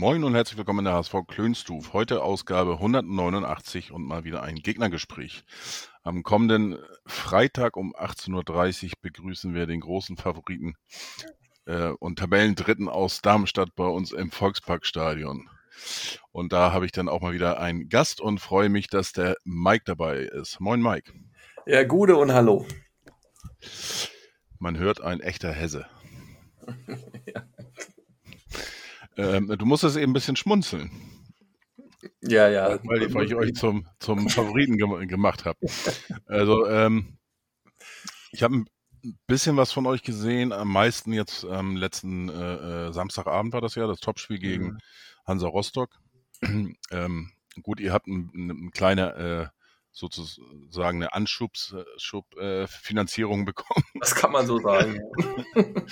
Moin 0.00 0.24
und 0.24 0.34
herzlich 0.34 0.56
willkommen 0.56 0.78
in 0.78 0.84
der 0.86 0.94
HSV 0.94 1.14
Klönstuf. 1.28 1.92
Heute 1.92 2.22
Ausgabe 2.22 2.72
189 2.72 3.92
und 3.92 4.02
mal 4.02 4.24
wieder 4.24 4.42
ein 4.42 4.54
Gegnergespräch. 4.54 5.44
Am 6.02 6.22
kommenden 6.22 6.78
Freitag 7.04 7.76
um 7.76 7.94
18.30 7.94 8.84
Uhr 8.84 8.90
begrüßen 9.02 9.52
wir 9.52 9.66
den 9.66 9.80
großen 9.80 10.16
Favoriten 10.16 10.72
äh, 11.66 11.88
und 11.88 12.18
Tabellendritten 12.18 12.88
aus 12.88 13.20
Darmstadt 13.20 13.74
bei 13.76 13.84
uns 13.84 14.12
im 14.12 14.30
Volksparkstadion. 14.30 15.50
Und 16.32 16.54
da 16.54 16.72
habe 16.72 16.86
ich 16.86 16.92
dann 16.92 17.10
auch 17.10 17.20
mal 17.20 17.34
wieder 17.34 17.60
einen 17.60 17.90
Gast 17.90 18.22
und 18.22 18.40
freue 18.40 18.70
mich, 18.70 18.88
dass 18.88 19.12
der 19.12 19.36
Mike 19.44 19.82
dabei 19.84 20.20
ist. 20.20 20.60
Moin 20.60 20.80
Mike. 20.80 21.12
Ja, 21.66 21.84
Gude 21.84 22.16
und 22.16 22.32
Hallo. 22.32 22.64
Man 24.58 24.78
hört 24.78 25.02
ein 25.02 25.20
echter 25.20 25.52
Hesse. 25.52 25.84
ähm, 29.20 29.48
du 29.58 29.66
musst 29.66 29.84
es 29.84 29.96
eben 29.96 30.10
ein 30.10 30.14
bisschen 30.14 30.36
schmunzeln. 30.36 30.90
Ja, 32.22 32.48
ja. 32.48 32.78
Weil, 32.84 33.02
ich- 33.02 33.14
weil 33.14 33.26
ich 33.26 33.34
euch 33.34 33.54
zum, 33.54 33.86
zum 33.98 34.28
Favoriten 34.28 34.76
gem 34.78 35.08
gemacht 35.08 35.44
habe. 35.44 35.58
Also, 36.26 36.66
ähm, 36.66 37.18
ich 38.32 38.42
habe 38.42 38.56
ein 38.56 38.66
bisschen 39.26 39.56
was 39.56 39.72
von 39.72 39.86
euch 39.86 40.02
gesehen. 40.02 40.52
Am 40.52 40.72
meisten 40.72 41.12
jetzt 41.12 41.44
am 41.44 41.76
letzten 41.76 42.28
äh, 42.28 42.88
äh, 42.88 42.92
Samstagabend 42.92 43.52
war 43.52 43.60
das 43.60 43.74
ja, 43.74 43.86
das 43.86 44.00
Topspiel 44.00 44.38
gegen 44.38 44.64
Mhm. 44.64 44.78
Hansa 45.26 45.48
Rostock. 45.48 45.90
ähm, 46.90 47.30
gut, 47.62 47.80
ihr 47.80 47.92
habt 47.92 48.06
ein, 48.06 48.30
eine 48.34 48.70
kleine, 48.70 49.14
äh, 49.16 49.46
sozusagen 49.92 51.02
eine 51.02 51.12
Anschubsfinanzierung 51.14 53.38
äh, 53.40 53.42
äh, 53.42 53.44
bekommen 53.44 53.84
Das 53.98 54.14
kann 54.14 54.30
man 54.32 54.46
so 54.46 54.58
sagen. 54.60 55.00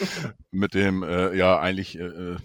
mit 0.50 0.74
dem, 0.74 1.02
äh, 1.02 1.34
ja, 1.36 1.58
eigentlich 1.58 1.98
äh, 1.98 2.02
äh, 2.04 2.36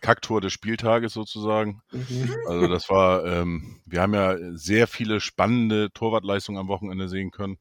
Kacktor 0.00 0.40
des 0.40 0.52
Spieltages 0.52 1.12
sozusagen. 1.12 1.82
Mhm. 1.92 2.34
Also 2.46 2.68
das 2.68 2.88
war, 2.88 3.24
ähm, 3.24 3.80
wir 3.86 4.02
haben 4.02 4.14
ja 4.14 4.36
sehr 4.52 4.86
viele 4.86 5.20
spannende 5.20 5.90
Torwartleistungen 5.92 6.60
am 6.60 6.68
Wochenende 6.68 7.08
sehen 7.08 7.30
können. 7.30 7.58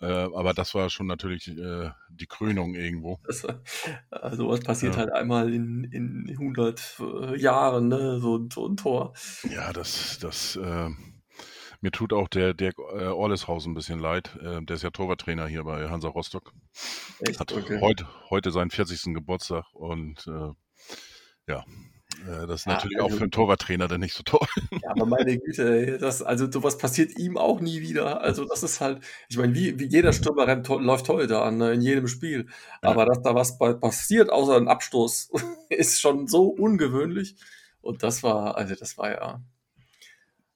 Äh, 0.00 0.06
aber 0.06 0.54
das 0.54 0.74
war 0.74 0.88
schon 0.88 1.06
natürlich 1.06 1.48
äh, 1.48 1.90
die 2.08 2.26
Krönung 2.26 2.74
irgendwo. 2.74 3.18
Das, 3.26 3.44
äh, 3.44 3.54
sowas 4.36 4.60
passiert 4.60 4.94
Ja. 4.94 5.00
halt 5.00 5.12
einmal 5.12 5.52
in, 5.52 5.84
in 5.84 6.26
100 6.30 7.00
äh, 7.00 7.36
Jahren, 7.38 7.88
ne? 7.88 8.18
so, 8.20 8.48
so 8.50 8.66
ein 8.66 8.76
Tor. 8.76 9.12
Ja, 9.54 9.72
das, 9.74 10.18
das, 10.18 10.56
äh, 10.56 10.88
mir 11.82 11.90
tut 11.90 12.12
auch 12.12 12.28
der 12.28 12.54
Dirk 12.54 12.76
äh, 12.78 13.04
Orleshaus 13.06 13.66
ein 13.66 13.74
bisschen 13.74 13.98
leid. 13.98 14.36
Äh, 14.42 14.62
der 14.62 14.76
ist 14.76 14.82
ja 14.82 14.90
Torwarttrainer 14.90 15.46
hier 15.46 15.64
bei 15.64 15.88
Hansa 15.88 16.08
Rostock. 16.08 16.52
Echt? 17.20 17.38
Hat 17.40 17.52
Okay. 17.52 17.78
heute, 17.80 18.06
heute 18.30 18.50
seinen 18.52 18.70
40. 18.70 19.14
Geburtstag 19.14 19.64
und 19.74 20.26
äh, 20.26 20.50
ja, 21.50 21.64
äh, 22.26 22.46
das 22.46 22.60
ist 22.60 22.66
Ja, 22.66 22.72
natürlich 22.74 22.98
auch 23.00 23.04
also- 23.04 23.16
für 23.16 23.22
einen 23.24 23.30
Torwarttrainer 23.30 23.88
dann 23.88 24.00
nicht 24.00 24.14
so 24.14 24.22
toll. 24.22 24.46
Ja, 24.82 24.90
aber 24.90 25.06
meine 25.06 25.38
Güte, 25.38 25.86
ey, 25.92 25.98
das, 25.98 26.22
also 26.22 26.50
sowas 26.50 26.78
passiert 26.78 27.18
ihm 27.18 27.36
auch 27.36 27.60
nie 27.60 27.80
wieder. 27.80 28.20
Also 28.20 28.44
das 28.44 28.62
ist 28.62 28.80
halt, 28.80 29.00
ich 29.28 29.36
meine, 29.36 29.54
wie, 29.54 29.78
wie 29.78 29.86
jeder 29.86 30.12
Stürmer 30.12 30.46
rennt, 30.46 30.68
läuft 30.68 31.08
heute 31.08 31.40
an, 31.42 31.58
ne, 31.58 31.72
in 31.72 31.80
jedem 31.82 32.08
Spiel. 32.08 32.46
Ja. 32.82 32.90
Aber 32.90 33.04
dass 33.06 33.22
da 33.22 33.34
was 33.34 33.58
passiert, 33.58 34.30
außer 34.30 34.56
ein 34.56 34.68
Abstoß, 34.68 35.30
ist 35.70 36.00
schon 36.00 36.26
so 36.26 36.44
ungewöhnlich. 36.48 37.36
Und 37.82 38.02
das 38.02 38.22
war, 38.22 38.56
also 38.56 38.74
das 38.74 38.98
war 38.98 39.10
ja, 39.10 39.42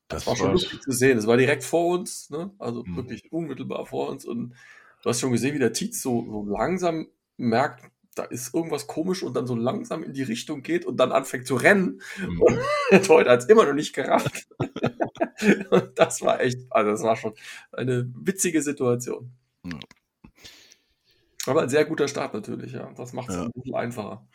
das, 0.08 0.26
war 0.26 0.36
schon 0.36 0.52
lustig 0.52 0.80
zu 0.82 0.92
sehen. 0.92 1.16
Das 1.16 1.26
war 1.26 1.36
direkt 1.38 1.64
vor 1.64 1.94
uns, 1.98 2.28
ne? 2.30 2.50
also 2.58 2.84
Mhm. 2.84 2.96
wirklich 2.96 3.32
unmittelbar 3.32 3.86
vor 3.86 4.10
uns. 4.10 4.24
Und 4.26 4.54
du 5.02 5.08
hast 5.08 5.20
schon 5.20 5.32
gesehen, 5.32 5.54
wie 5.54 5.58
der 5.58 5.72
Tietz 5.72 6.02
so, 6.02 6.24
so 6.30 6.46
langsam 6.46 7.08
merkt, 7.38 7.84
da 8.14 8.24
ist 8.24 8.54
irgendwas 8.54 8.86
komisch 8.86 9.22
und 9.22 9.34
dann 9.36 9.46
so 9.46 9.54
langsam 9.54 10.02
in 10.02 10.12
die 10.12 10.22
Richtung 10.22 10.62
geht 10.62 10.84
und 10.84 10.96
dann 10.98 11.12
anfängt 11.12 11.46
zu 11.46 11.56
rennen. 11.56 12.00
Mhm. 12.18 12.40
Und 12.40 12.58
der 12.90 13.02
Torhüter 13.02 13.32
hat 13.32 13.40
es 13.40 13.46
immer 13.46 13.64
noch 13.64 13.74
nicht 13.74 13.94
gerafft. 13.94 14.46
Und 15.70 15.98
das 15.98 16.22
war 16.22 16.40
echt, 16.40 16.58
also 16.70 16.90
das 16.92 17.02
war 17.02 17.16
schon 17.16 17.34
eine 17.72 18.08
witzige 18.16 18.62
Situation. 18.62 19.32
Ja. 19.64 19.78
Aber 21.46 21.62
ein 21.62 21.68
sehr 21.68 21.84
guter 21.84 22.08
Start 22.08 22.32
natürlich, 22.34 22.72
ja. 22.72 22.90
Das 22.96 23.12
macht 23.12 23.28
es 23.28 23.36
Ja. 23.36 23.42
ein 23.42 23.50
bisschen 23.52 23.74
einfacher. 23.74 24.26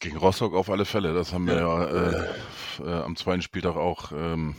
Gegen 0.00 0.16
Rostock 0.16 0.54
auf 0.54 0.70
alle 0.70 0.84
Fälle. 0.84 1.14
Das 1.14 1.32
haben 1.32 1.46
wir 1.46 1.54
Ja. 1.56 1.84
ja, 1.84 2.10
äh, 2.10 2.34
äh, 2.82 3.02
am 3.02 3.16
zweiten 3.16 3.42
Spieltag 3.42 3.76
auch. 3.76 4.12
Ähm, 4.12 4.54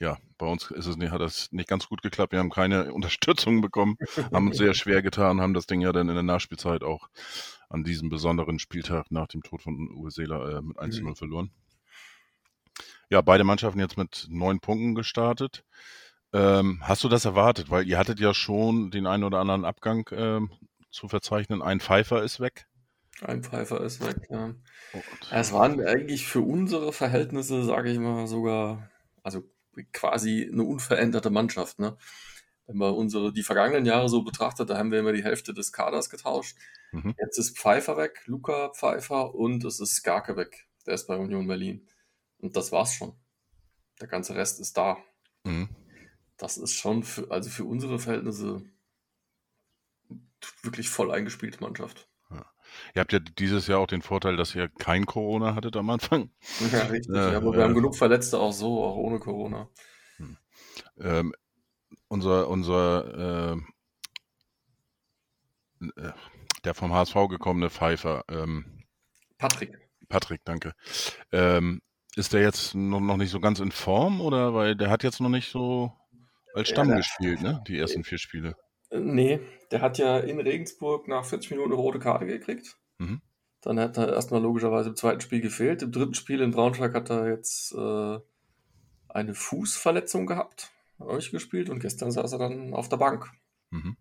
ja, 0.00 0.18
bei 0.36 0.46
uns 0.46 0.70
ist 0.70 0.86
es 0.86 0.96
nicht, 0.96 1.12
hat 1.12 1.20
das 1.20 1.48
nicht 1.52 1.68
ganz 1.68 1.88
gut 1.88 2.02
geklappt. 2.02 2.32
Wir 2.32 2.40
haben 2.40 2.50
keine 2.50 2.92
Unterstützung 2.92 3.60
bekommen, 3.60 3.96
haben 4.32 4.48
uns 4.48 4.58
sehr 4.58 4.74
schwer 4.74 5.00
getan, 5.02 5.40
haben 5.40 5.54
das 5.54 5.66
Ding 5.66 5.80
ja 5.80 5.92
dann 5.92 6.08
in 6.08 6.14
der 6.14 6.24
Nachspielzeit 6.24 6.82
auch 6.82 7.08
an 7.72 7.84
diesem 7.84 8.10
besonderen 8.10 8.58
Spieltag 8.58 9.10
nach 9.10 9.28
dem 9.28 9.42
Tod 9.42 9.62
von 9.62 9.90
Uwe 9.96 10.10
Seeler 10.10 10.58
äh, 10.58 10.62
mit 10.62 10.78
1 10.78 10.96
zu 10.96 11.02
0 11.02 11.16
verloren. 11.16 11.50
Ja, 13.08 13.22
beide 13.22 13.44
Mannschaften 13.44 13.80
jetzt 13.80 13.96
mit 13.96 14.26
neun 14.28 14.60
Punkten 14.60 14.94
gestartet. 14.94 15.64
Ähm, 16.32 16.80
hast 16.82 17.02
du 17.04 17.08
das 17.08 17.24
erwartet? 17.24 17.70
Weil 17.70 17.86
ihr 17.86 17.98
hattet 17.98 18.20
ja 18.20 18.34
schon 18.34 18.90
den 18.90 19.06
einen 19.06 19.24
oder 19.24 19.38
anderen 19.38 19.64
Abgang 19.64 20.08
ähm, 20.12 20.50
zu 20.90 21.08
verzeichnen. 21.08 21.62
Ein 21.62 21.80
Pfeifer 21.80 22.22
ist 22.22 22.40
weg. 22.40 22.66
Ein 23.22 23.42
Pfeifer 23.42 23.80
ist 23.82 24.04
weg, 24.04 24.16
ja. 24.30 24.44
Und, 24.46 25.04
Es 25.30 25.52
waren 25.52 25.80
eigentlich 25.86 26.26
für 26.26 26.40
unsere 26.40 26.92
Verhältnisse, 26.92 27.64
sage 27.64 27.90
ich 27.90 27.98
mal, 27.98 28.26
sogar, 28.26 28.90
also 29.22 29.44
quasi 29.92 30.48
eine 30.50 30.64
unveränderte 30.64 31.30
Mannschaft, 31.30 31.78
ne? 31.78 31.96
Wenn 32.66 32.76
man 32.76 32.94
unsere, 32.94 33.32
die 33.32 33.42
vergangenen 33.42 33.86
Jahre 33.86 34.08
so 34.08 34.22
betrachtet, 34.22 34.70
da 34.70 34.78
haben 34.78 34.92
wir 34.92 35.00
immer 35.00 35.12
die 35.12 35.24
Hälfte 35.24 35.52
des 35.52 35.72
Kaders 35.72 36.10
getauscht. 36.10 36.56
Mhm. 36.92 37.14
Jetzt 37.18 37.38
ist 37.38 37.58
Pfeiffer 37.58 37.96
weg, 37.96 38.22
Luca 38.26 38.70
Pfeiffer 38.70 39.34
und 39.34 39.64
es 39.64 39.80
ist 39.80 39.96
Skarke 39.96 40.36
weg. 40.36 40.68
Der 40.86 40.94
ist 40.94 41.06
bei 41.06 41.16
Union 41.16 41.46
Berlin. 41.46 41.88
Und 42.38 42.56
das 42.56 42.72
war's 42.72 42.94
schon. 42.94 43.14
Der 44.00 44.08
ganze 44.08 44.34
Rest 44.34 44.60
ist 44.60 44.76
da. 44.76 44.98
Mhm. 45.44 45.68
Das 46.36 46.56
ist 46.56 46.72
schon 46.72 47.02
für, 47.02 47.30
also 47.30 47.50
für 47.50 47.64
unsere 47.64 47.98
Verhältnisse 47.98 48.62
wirklich 50.62 50.88
voll 50.88 51.12
eingespielte 51.12 51.60
Mannschaft. 51.60 52.08
Ihr 52.94 53.00
habt 53.00 53.12
ja 53.12 53.18
dieses 53.18 53.66
Jahr 53.66 53.80
auch 53.80 53.86
den 53.86 54.02
Vorteil, 54.02 54.36
dass 54.36 54.54
ihr 54.54 54.68
kein 54.68 55.06
Corona 55.06 55.54
hattet 55.54 55.76
am 55.76 55.90
Anfang. 55.90 56.30
Ja, 56.72 56.80
richtig. 56.86 57.14
Ja, 57.14 57.36
aber 57.36 57.52
wir 57.52 57.58
ja. 57.58 57.64
haben 57.64 57.74
genug 57.74 57.96
Verletzte 57.96 58.38
auch 58.38 58.52
so, 58.52 58.82
auch 58.82 58.96
ohne 58.96 59.18
Corona. 59.18 59.68
Ähm, 60.98 61.34
unser, 62.12 62.48
unser, 62.48 63.54
äh, 65.80 65.90
äh, 65.96 66.12
der 66.64 66.74
vom 66.74 66.92
HSV 66.92 67.14
gekommene 67.28 67.70
Pfeifer, 67.70 68.24
ähm, 68.28 68.84
Patrick. 69.38 69.78
Patrick, 70.08 70.42
danke. 70.44 70.72
Ähm, 71.32 71.80
ist 72.14 72.32
der 72.34 72.42
jetzt 72.42 72.74
noch, 72.74 73.00
noch 73.00 73.16
nicht 73.16 73.30
so 73.30 73.40
ganz 73.40 73.58
in 73.60 73.72
Form 73.72 74.20
oder 74.20 74.54
weil 74.54 74.76
der 74.76 74.90
hat 74.90 75.02
jetzt 75.02 75.20
noch 75.20 75.30
nicht 75.30 75.50
so 75.50 75.90
als 76.54 76.68
Ja, 76.68 76.74
Stamm 76.74 76.88
der- 76.88 76.98
gespielt, 76.98 77.40
ne? 77.40 77.62
Die 77.66 77.78
ersten 77.78 78.04
vier 78.04 78.18
Spiele. 78.18 78.56
Äh, 78.90 79.00
Nee, 79.00 79.40
der 79.70 79.80
hat 79.80 79.96
ja 79.96 80.18
in 80.18 80.38
Regensburg 80.38 81.08
nach 81.08 81.24
40 81.24 81.50
Minuten 81.52 81.72
eine 81.72 81.80
rote 81.80 81.98
Karte 81.98 82.26
gekriegt. 82.26 82.76
Mhm. 82.98 83.22
Dann 83.62 83.80
hat 83.80 83.96
er 83.96 84.12
erstmal 84.12 84.42
logischerweise 84.42 84.90
im 84.90 84.96
zweiten 84.96 85.22
Spiel 85.22 85.40
gefehlt. 85.40 85.80
Im 85.82 85.92
dritten 85.92 86.14
Spiel 86.14 86.42
in 86.42 86.50
Braunschweig 86.50 86.92
hat 86.94 87.08
er 87.10 87.28
jetzt 87.30 87.72
äh, 87.72 88.18
eine 89.08 89.34
Fußverletzung 89.34 90.26
gehabt. 90.26 90.70
Hat 90.98 91.08
auch 91.08 91.16
nicht 91.16 91.30
gespielt 91.30 91.70
und 91.70 91.80
gestern 91.80 92.10
saß 92.10 92.32
er 92.32 92.38
dann 92.38 92.74
auf 92.74 92.88
der 92.88 92.96
Bank. 92.96 93.30
Mhm. 93.70 93.96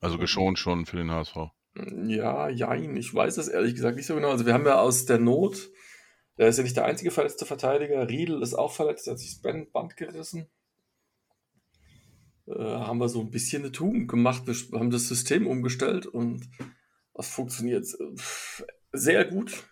Also 0.00 0.18
geschont 0.18 0.58
schon 0.58 0.86
für 0.86 0.96
den 0.96 1.10
HSV. 1.10 1.36
Ja, 2.06 2.48
jein, 2.48 2.96
ich 2.96 3.14
weiß 3.14 3.36
es 3.36 3.48
ehrlich 3.48 3.74
gesagt 3.74 3.96
nicht 3.96 4.06
so 4.06 4.14
genau. 4.14 4.30
Also 4.30 4.46
wir 4.46 4.54
haben 4.54 4.66
ja 4.66 4.80
aus 4.80 5.06
der 5.06 5.18
Not, 5.18 5.70
der 6.36 6.48
ist 6.48 6.56
ja 6.56 6.64
nicht 6.64 6.76
der 6.76 6.84
einzige 6.84 7.10
verletzte 7.10 7.46
Verteidiger, 7.46 8.08
Riedel 8.08 8.42
ist 8.42 8.54
auch 8.54 8.72
verletzt, 8.72 9.06
der 9.06 9.12
hat 9.12 9.20
sich 9.20 9.34
das 9.34 9.42
Band 9.42 9.72
Band 9.72 9.96
gerissen. 9.96 10.48
Äh, 12.46 12.62
haben 12.62 12.98
wir 12.98 13.08
so 13.08 13.20
ein 13.20 13.30
bisschen 13.30 13.62
eine 13.62 13.72
Tugend 13.72 14.08
gemacht. 14.08 14.44
Wir 14.46 14.78
haben 14.78 14.90
das 14.90 15.08
System 15.08 15.46
umgestellt 15.46 16.06
und 16.06 16.48
das 17.14 17.28
funktioniert 17.28 17.84
äh, 17.84 18.16
sehr 18.92 19.24
gut. 19.24 19.64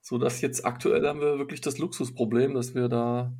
So 0.00 0.18
dass 0.18 0.40
jetzt 0.40 0.64
aktuell 0.64 1.06
haben 1.06 1.20
wir 1.20 1.38
wirklich 1.38 1.60
das 1.60 1.78
Luxusproblem, 1.78 2.54
dass 2.54 2.74
wir 2.74 2.88
da 2.88 3.32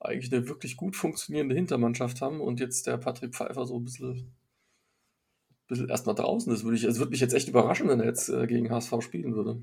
eigentlich 0.00 0.32
eine 0.32 0.48
wirklich 0.48 0.76
gut 0.76 0.96
funktionierende 0.96 1.54
Hintermannschaft 1.54 2.20
haben 2.20 2.40
und 2.40 2.60
jetzt 2.60 2.86
der 2.86 2.96
Patrick 2.98 3.34
Pfeiffer 3.34 3.66
so 3.66 3.78
ein 3.78 3.84
bisschen, 3.84 4.34
bisschen 5.68 5.88
erstmal 5.88 6.14
draußen 6.14 6.52
ist. 6.52 6.64
Würde 6.64 6.76
ich, 6.76 6.84
es 6.84 6.98
würde 6.98 7.10
mich 7.10 7.20
jetzt 7.20 7.34
echt 7.34 7.48
überraschen, 7.48 7.88
wenn 7.88 8.00
er 8.00 8.06
jetzt 8.06 8.28
äh, 8.28 8.46
gegen 8.46 8.70
HSV 8.70 9.00
spielen 9.00 9.34
würde. 9.34 9.62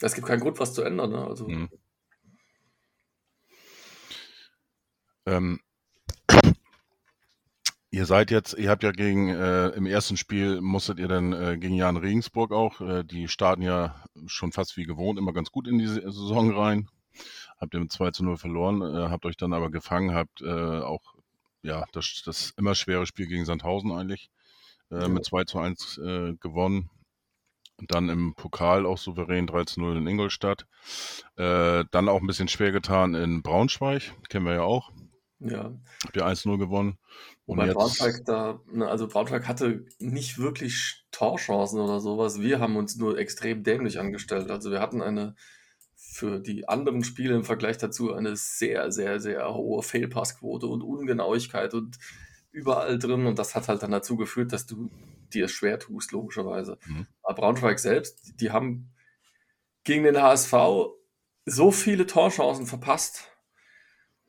Es 0.00 0.14
gibt 0.14 0.26
keinen 0.26 0.40
Grund, 0.40 0.58
was 0.58 0.72
zu 0.72 0.82
ändern. 0.82 1.10
Ne? 1.10 1.24
Also, 1.24 1.48
Mhm. 1.48 1.68
Ähm, 5.26 5.60
Ihr 7.92 8.06
seid 8.06 8.30
jetzt, 8.30 8.54
ihr 8.54 8.70
habt 8.70 8.84
ja 8.84 8.92
gegen, 8.92 9.30
äh, 9.30 9.70
im 9.70 9.84
ersten 9.84 10.16
Spiel 10.16 10.60
musstet 10.60 11.00
ihr 11.00 11.08
dann 11.08 11.32
äh, 11.32 11.58
gegen 11.58 11.74
Jan 11.74 11.96
Regensburg 11.96 12.52
auch, 12.52 12.80
äh, 12.80 13.02
die 13.02 13.26
starten 13.26 13.62
ja 13.62 14.04
schon 14.26 14.52
fast 14.52 14.76
wie 14.76 14.84
gewohnt, 14.84 15.18
immer 15.18 15.32
ganz 15.32 15.50
gut 15.50 15.66
in 15.66 15.78
die 15.78 15.88
Saison 15.88 16.56
rein. 16.56 16.88
Habt 17.60 17.74
ihr 17.74 17.80
mit 17.80 17.92
2 17.92 18.10
zu 18.12 18.24
0 18.24 18.36
verloren, 18.36 18.82
äh, 18.82 19.10
habt 19.10 19.26
euch 19.26 19.36
dann 19.36 19.52
aber 19.52 19.70
gefangen, 19.70 20.14
habt 20.14 20.40
äh, 20.40 20.80
auch, 20.80 21.14
ja, 21.62 21.84
das, 21.92 22.22
das 22.24 22.52
immer 22.56 22.74
schwere 22.74 23.06
Spiel 23.06 23.26
gegen 23.26 23.44
Sandhausen 23.44 23.92
eigentlich 23.92 24.30
äh, 24.90 25.08
mit 25.08 25.24
2 25.24 25.44
zu 25.44 25.58
1 25.58 25.98
äh, 25.98 26.34
gewonnen. 26.40 26.90
Und 27.76 27.94
dann 27.94 28.10
im 28.10 28.34
Pokal 28.34 28.84
auch 28.84 28.98
souverän 28.98 29.46
3 29.46 29.64
zu 29.64 29.80
0 29.80 29.96
in 29.96 30.06
Ingolstadt. 30.06 30.66
Äh, 31.36 31.84
dann 31.90 32.08
auch 32.10 32.20
ein 32.20 32.26
bisschen 32.26 32.48
schwer 32.48 32.72
getan 32.72 33.14
in 33.14 33.42
Braunschweig, 33.42 34.12
kennen 34.28 34.44
wir 34.44 34.54
ja 34.54 34.62
auch. 34.62 34.90
Ja. 35.38 35.72
Habt 36.04 36.16
ihr 36.16 36.26
1-0 36.26 36.58
gewonnen. 36.58 36.98
Und 37.46 37.56
bei 37.56 37.72
Braunschweig 37.72 38.22
da, 38.26 38.60
ne, 38.70 38.86
also 38.86 39.08
Braunschweig 39.08 39.48
hatte 39.48 39.86
nicht 39.98 40.38
wirklich 40.38 41.04
Torchancen 41.10 41.80
oder 41.80 42.00
sowas. 42.00 42.40
Wir 42.40 42.60
haben 42.60 42.76
uns 42.76 42.96
nur 42.96 43.18
extrem 43.18 43.62
dämlich 43.62 43.98
angestellt. 43.98 44.50
Also 44.50 44.70
wir 44.70 44.80
hatten 44.80 45.00
eine 45.00 45.34
für 46.20 46.38
die 46.38 46.68
anderen 46.68 47.02
Spiele 47.02 47.34
im 47.34 47.44
Vergleich 47.44 47.78
dazu 47.78 48.12
eine 48.12 48.36
sehr, 48.36 48.92
sehr, 48.92 49.20
sehr 49.20 49.54
hohe 49.54 49.82
Fehlpassquote 49.82 50.66
und 50.66 50.82
Ungenauigkeit 50.82 51.72
und 51.72 51.98
überall 52.52 52.98
drin. 52.98 53.26
Und 53.26 53.38
das 53.38 53.54
hat 53.54 53.68
halt 53.68 53.82
dann 53.82 53.90
dazu 53.90 54.16
geführt, 54.16 54.52
dass 54.52 54.66
du 54.66 54.90
dir 55.32 55.48
schwer 55.48 55.78
tust, 55.78 56.12
logischerweise. 56.12 56.78
Mhm. 56.86 57.06
Aber 57.22 57.40
Braunschweig 57.40 57.78
selbst, 57.78 58.38
die 58.38 58.50
haben 58.50 58.92
gegen 59.82 60.04
den 60.04 60.20
HSV 60.20 60.52
so 61.46 61.70
viele 61.72 62.06
Torchancen 62.06 62.66
verpasst, 62.66 63.28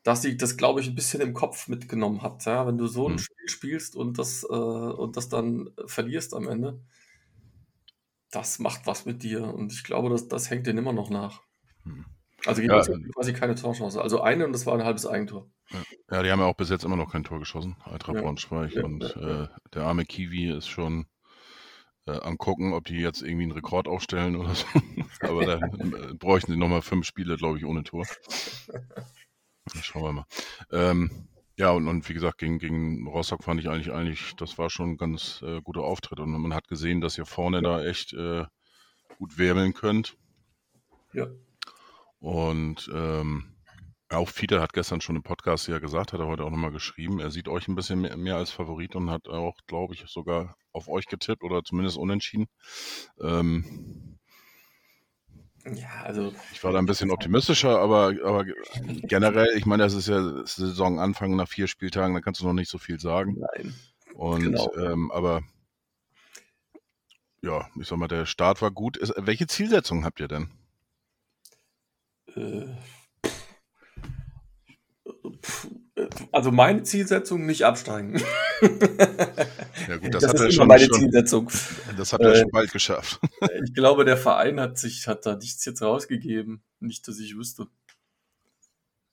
dass 0.04 0.22
sie 0.22 0.38
das, 0.38 0.56
glaube 0.56 0.80
ich, 0.80 0.88
ein 0.88 0.96
bisschen 0.96 1.20
im 1.20 1.34
Kopf 1.34 1.68
mitgenommen 1.68 2.22
hat. 2.22 2.46
Ja? 2.46 2.66
Wenn 2.66 2.78
du 2.78 2.88
so 2.88 3.08
ein 3.08 3.14
mhm. 3.14 3.20
Spiel 3.20 3.50
spielst 3.50 3.96
und 3.98 4.18
das, 4.18 4.44
äh, 4.44 4.48
und 4.48 5.18
das 5.18 5.28
dann 5.28 5.72
verlierst 5.88 6.34
am 6.34 6.48
Ende, 6.48 6.80
das 8.32 8.60
macht 8.60 8.88
was 8.88 9.06
mit 9.06 9.24
dir. 9.24 9.54
Und 9.54 9.74
ich 9.74 9.84
glaube, 9.84 10.10
das, 10.10 10.30
das 10.30 10.50
hängt 10.50 10.68
denen 10.68 10.80
immer 10.80 10.94
noch 10.94 11.10
nach. 11.10 11.42
Mhm. 11.84 12.06
Also 12.46 12.62
gegen 12.62 12.74
ja, 12.74 12.82
quasi 13.14 13.34
keine 13.34 13.56
Torchance. 13.56 14.02
Also 14.02 14.22
eine 14.22 14.46
und 14.46 14.54
das 14.54 14.66
war 14.66 14.74
ein 14.74 14.84
halbes 14.84 15.06
Eigentor. 15.06 15.48
Ja, 16.10 16.24
die 16.24 16.32
haben 16.32 16.40
ja 16.40 16.46
auch 16.46 16.56
bis 16.56 16.70
jetzt 16.70 16.84
immer 16.84 16.96
noch 16.96 17.12
kein 17.12 17.24
Tor 17.24 17.40
geschossen, 17.40 17.76
Eintracht 17.86 18.16
ja. 18.16 18.22
Braunschweig. 18.22 18.74
Ja, 18.74 18.84
und 18.84 19.16
ja, 19.16 19.44
äh, 19.44 19.48
der 19.74 19.84
arme 19.84 20.06
Kiwi 20.06 20.50
ist 20.50 20.68
schon 20.68 21.06
äh, 22.08 22.20
am 22.20 22.38
gucken, 22.38 22.74
ob 22.74 22.86
die 22.86 22.98
jetzt 22.98 23.22
irgendwie 23.22 23.44
einen 23.44 23.52
Rekord 23.52 23.88
aufstellen 23.88 24.36
oder 24.36 24.56
so. 24.56 24.66
Aber 25.22 25.46
da 25.46 25.56
äh, 25.56 26.14
bräuchten 26.16 26.52
sie 26.52 26.58
nochmal 26.58 26.82
fünf 26.82 27.06
Spiele, 27.06 27.38
glaube 27.38 27.58
ich, 27.58 27.66
ohne 27.66 27.84
Tor. 27.84 28.06
Schauen 29.82 30.04
wir 30.04 30.14
mal. 30.14 30.26
Ähm, 30.72 31.28
ja, 31.58 31.70
und, 31.72 31.88
und, 31.88 32.10
wie 32.10 32.14
gesagt, 32.14 32.40
gegen, 32.40 32.58
gegen 32.58 33.08
Rostock 33.08 33.44
fand 33.44 33.60
ich 33.60 33.70
eigentlich, 33.70 33.94
eigentlich, 33.94 34.36
das 34.36 34.58
war 34.58 34.70
schon 34.70 34.92
ein 34.92 34.98
ganz 34.98 35.44
äh, 35.46 35.62
guter 35.62 35.82
Auftritt. 35.82 36.20
Und 36.20 36.32
man 36.32 36.56
hat 36.56 36.68
gesehen, 36.68 37.02
dass 37.02 37.18
ihr 37.18 37.26
vorne 37.26 37.62
da 37.62 37.84
echt 37.84 38.14
äh, 38.14 38.46
gut 39.20 39.38
wirbeln 39.38 39.74
könnt. 39.74 40.18
Ja. 41.14 41.28
Und 42.22 42.90
ähm, 42.94 43.56
auch 44.10 44.30
Fiete 44.30 44.62
hat 44.62 44.74
gestern 44.74 45.02
schon 45.02 45.16
im 45.16 45.24
Podcast 45.24 45.68
ja 45.68 45.80
gesagt, 45.80 46.14
hat 46.14 46.20
er 46.20 46.28
heute 46.28 46.44
auch 46.44 46.52
nochmal 46.52 46.72
geschrieben, 46.72 47.20
er 47.20 47.32
sieht 47.32 47.48
euch 47.48 47.68
ein 47.68 47.76
bisschen 47.76 48.02
mehr, 48.02 48.16
mehr 48.16 48.36
als 48.36 48.52
Favorit 48.52 48.96
und 48.96 49.10
hat 49.10 49.28
auch, 49.28 49.58
glaube 49.66 49.96
ich, 49.96 50.04
sogar 50.08 50.56
auf 50.72 50.88
euch 50.88 51.08
getippt 51.08 51.44
oder 51.44 51.64
zumindest 51.64 51.98
unentschieden. 51.98 52.48
Ähm, 53.20 54.20
ja, 55.66 55.90
also. 56.04 56.32
Ich 56.54 56.64
war 56.64 56.72
da 56.72 56.80
ein 56.80 56.86
bisschen 56.86 57.12
optimistischer, 57.12 57.80
aber, 57.80 58.14
aber 58.24 58.46
generell, 59.04 59.50
ich 59.58 59.66
meine, 59.66 59.84
das 59.84 59.94
ist 59.94 60.08
ja 60.08 60.46
Saisonanfang 60.46 61.36
nach 61.36 61.48
vier 61.48 61.68
Spieltagen, 61.68 62.14
da 62.14 62.22
kannst 62.22 62.42
du 62.42 62.46
noch 62.46 62.54
nicht 62.54 62.70
so 62.70 62.78
viel 62.78 63.00
sagen. 63.00 63.38
Nein. 63.40 63.74
Und, 64.14 64.44
genau. 64.44 64.72
ähm, 64.76 65.12
aber 65.12 65.42
ja, 67.42 67.68
ich 67.80 67.88
sag 67.88 67.98
mal, 67.98 68.08
der 68.08 68.28
Start 68.28 68.62
war 68.62 68.70
gut. 68.70 69.00
Welche 69.18 69.48
Zielsetzung 69.48 70.06
habt 70.06 70.20
ihr 70.20 70.28
denn? 70.28 70.52
Äh, 72.36 72.66
also 76.32 76.52
meine 76.52 76.84
Zielsetzung 76.84 77.46
nicht 77.46 77.64
absteigen. 77.64 78.22
Ja 79.88 79.98
gut, 79.98 80.14
das, 80.14 80.22
das 80.22 80.34
hat 80.34 80.40
er 80.40 80.52
schon, 80.52 80.68
meine 80.68 80.86
schon, 80.86 81.00
Zielsetzung. 81.00 81.50
Das 81.98 82.14
hat 82.14 82.22
er 82.22 82.34
äh, 82.34 82.40
schon 82.40 82.52
bald 82.52 82.72
geschafft. 82.72 83.20
Ich 83.64 83.74
glaube, 83.74 84.06
der 84.06 84.16
Verein 84.16 84.60
hat 84.60 84.78
sich 84.78 85.08
hat 85.08 85.26
da 85.26 85.36
nichts 85.36 85.66
jetzt 85.66 85.82
rausgegeben, 85.82 86.62
nicht, 86.80 87.08
dass 87.08 87.20
ich 87.20 87.36
wüsste, 87.36 87.68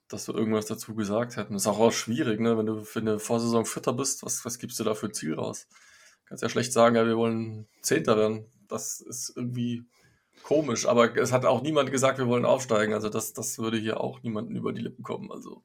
dass 0.09 0.29
wir 0.29 0.35
irgendwas 0.35 0.67
dazu 0.67 0.95
gesagt 0.95 1.37
hätten. 1.37 1.55
Das 1.55 1.63
ist 1.63 1.67
auch, 1.67 1.79
auch 1.79 1.93
schwierig, 1.93 2.39
ne? 2.39 2.59
wenn 2.59 2.67
du 2.67 2.85
für 2.85 3.01
eine 3.01 3.19
Vorsaison 3.19 3.65
Vierter 3.65 3.95
bist, 3.95 4.23
was, 4.23 4.45
was 4.45 4.59
gibst 4.59 4.79
du 4.79 4.85
da 4.85 4.95
für 4.95 5.07
ein 5.07 5.15
Ziel 5.15 5.35
raus? 5.35 5.67
Kannst 6.27 6.43
ja 6.43 6.51
schlecht 6.51 6.75
sagen, 6.75 6.97
ja, 6.97 7.07
wir 7.07 7.17
wollen 7.17 7.67
Zehnter 7.81 8.17
werden. 8.19 8.45
Das 8.69 9.01
ist 9.01 9.33
irgendwie 9.35 9.85
komisch, 10.49 10.87
aber 10.87 11.15
es 11.19 11.31
hat 11.31 11.45
auch 11.45 11.61
niemand 11.61 11.91
gesagt, 11.91 12.17
wir 12.17 12.27
wollen 12.27 12.47
aufsteigen. 12.47 12.95
Also 12.95 13.11
das, 13.11 13.35
das 13.35 13.59
würde 13.59 13.77
hier 13.77 14.01
auch 14.01 14.23
niemanden 14.23 14.57
über 14.57 14.73
die 14.73 14.81
Lippen 14.81 15.03
kommen. 15.03 15.31
Also. 15.31 15.63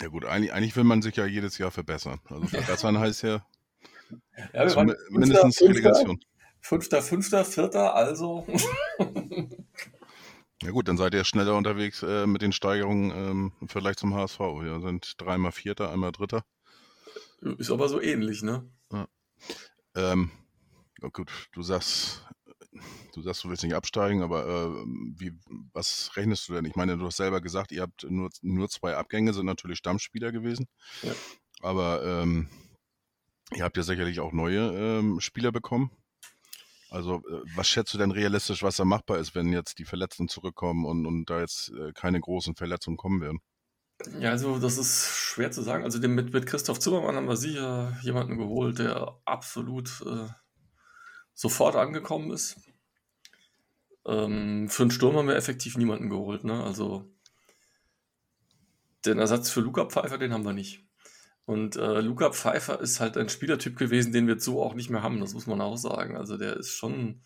Ja 0.00 0.06
gut, 0.06 0.24
eigentlich, 0.24 0.52
eigentlich 0.52 0.76
will 0.76 0.84
man 0.84 1.02
sich 1.02 1.16
ja 1.16 1.26
jedes 1.26 1.58
Jahr 1.58 1.72
verbessern. 1.72 2.20
Also 2.28 2.46
verbessern 2.46 3.00
heißt 3.00 3.22
ja, 3.22 3.44
ja 4.54 4.60
also 4.60 4.84
mindestens 5.10 5.58
fünfter, 5.58 5.68
Relegation. 5.68 6.20
Fünfter, 6.60 7.02
fünfter, 7.02 7.44
vierter, 7.44 7.94
also. 7.94 8.46
Ja 10.62 10.72
gut, 10.72 10.88
dann 10.88 10.98
seid 10.98 11.14
ihr 11.14 11.24
schneller 11.24 11.56
unterwegs 11.56 12.02
äh, 12.02 12.26
mit 12.26 12.42
den 12.42 12.52
Steigerungen 12.52 13.10
ähm, 13.12 13.52
im 13.62 13.68
Vergleich 13.70 13.96
zum 13.96 14.14
HSV. 14.14 14.40
Wir 14.40 14.78
sind 14.80 15.14
dreimal 15.16 15.52
Vierter, 15.52 15.90
einmal 15.90 16.12
Dritter. 16.12 16.44
Ist 17.56 17.70
aber 17.70 17.88
so 17.88 17.98
ähnlich, 17.98 18.42
ne? 18.42 18.70
Ja. 18.92 19.08
Ähm, 19.94 20.30
oh 21.00 21.08
gut, 21.08 21.48
du 21.54 21.62
sagst, 21.62 22.26
du 23.14 23.22
sagst, 23.22 23.44
du 23.44 23.48
willst 23.48 23.62
nicht 23.62 23.74
absteigen, 23.74 24.22
aber 24.22 24.46
äh, 24.46 24.84
wie, 25.16 25.32
was 25.72 26.10
rechnest 26.16 26.48
du 26.48 26.54
denn? 26.54 26.64
Ich 26.64 26.76
meine, 26.76 26.96
du 26.96 27.06
hast 27.06 27.16
selber 27.16 27.40
gesagt, 27.40 27.72
ihr 27.72 27.82
habt 27.82 28.04
nur, 28.08 28.30
nur 28.42 28.68
zwei 28.68 28.96
Abgänge, 28.96 29.32
sind 29.32 29.46
natürlich 29.46 29.78
Stammspieler 29.78 30.32
gewesen. 30.32 30.66
Ja. 31.02 31.12
Aber 31.62 32.04
ähm, 32.04 32.48
ihr 33.54 33.64
habt 33.64 33.76
ja 33.76 33.82
sicherlich 33.82 34.20
auch 34.20 34.32
neue 34.32 34.98
ähm, 34.98 35.20
Spieler 35.20 35.52
bekommen. 35.52 35.90
Also, 36.90 37.16
äh, 37.16 37.42
was 37.54 37.68
schätzt 37.68 37.94
du 37.94 37.98
denn 37.98 38.10
realistisch, 38.10 38.62
was 38.62 38.76
da 38.76 38.84
machbar 38.84 39.18
ist, 39.18 39.34
wenn 39.34 39.52
jetzt 39.52 39.78
die 39.78 39.84
Verletzten 39.84 40.28
zurückkommen 40.28 40.84
und, 40.84 41.06
und 41.06 41.30
da 41.30 41.40
jetzt 41.40 41.70
äh, 41.70 41.92
keine 41.92 42.20
großen 42.20 42.56
Verletzungen 42.56 42.96
kommen 42.96 43.20
werden? 43.20 43.40
Ja, 44.18 44.30
also 44.30 44.58
das 44.58 44.78
ist 44.78 45.08
schwer 45.14 45.50
zu 45.50 45.62
sagen. 45.62 45.84
Also 45.84 45.98
mit, 46.08 46.32
mit 46.32 46.46
Christoph 46.46 46.80
Zimmermann 46.80 47.16
haben 47.16 47.28
wir 47.28 47.36
sicher 47.36 47.96
jemanden 48.02 48.38
geholt, 48.38 48.78
der 48.78 49.16
absolut 49.24 50.02
äh, 50.06 50.28
sofort 51.34 51.76
angekommen 51.76 52.30
ist. 52.30 52.56
Ähm, 54.06 54.68
für 54.68 54.82
einen 54.82 54.90
Sturm 54.90 55.16
haben 55.16 55.28
wir 55.28 55.36
effektiv 55.36 55.76
niemanden 55.76 56.08
geholt. 56.08 56.44
Ne? 56.44 56.62
Also 56.62 57.10
den 59.04 59.18
Ersatz 59.18 59.50
für 59.50 59.60
Luca 59.60 59.86
Pfeiffer, 59.86 60.18
den 60.18 60.32
haben 60.32 60.44
wir 60.44 60.52
nicht. 60.52 60.84
Und 61.46 61.76
äh, 61.76 62.00
Luca 62.00 62.30
Pfeiffer 62.30 62.80
ist 62.80 63.00
halt 63.00 63.16
ein 63.16 63.28
Spielertyp 63.28 63.76
gewesen, 63.76 64.12
den 64.12 64.26
wir 64.26 64.38
so 64.38 64.62
auch 64.62 64.74
nicht 64.74 64.90
mehr 64.90 65.02
haben, 65.02 65.20
das 65.20 65.34
muss 65.34 65.46
man 65.46 65.60
auch 65.60 65.76
sagen. 65.76 66.16
Also 66.16 66.36
der 66.36 66.56
ist 66.56 66.70
schon, 66.70 67.22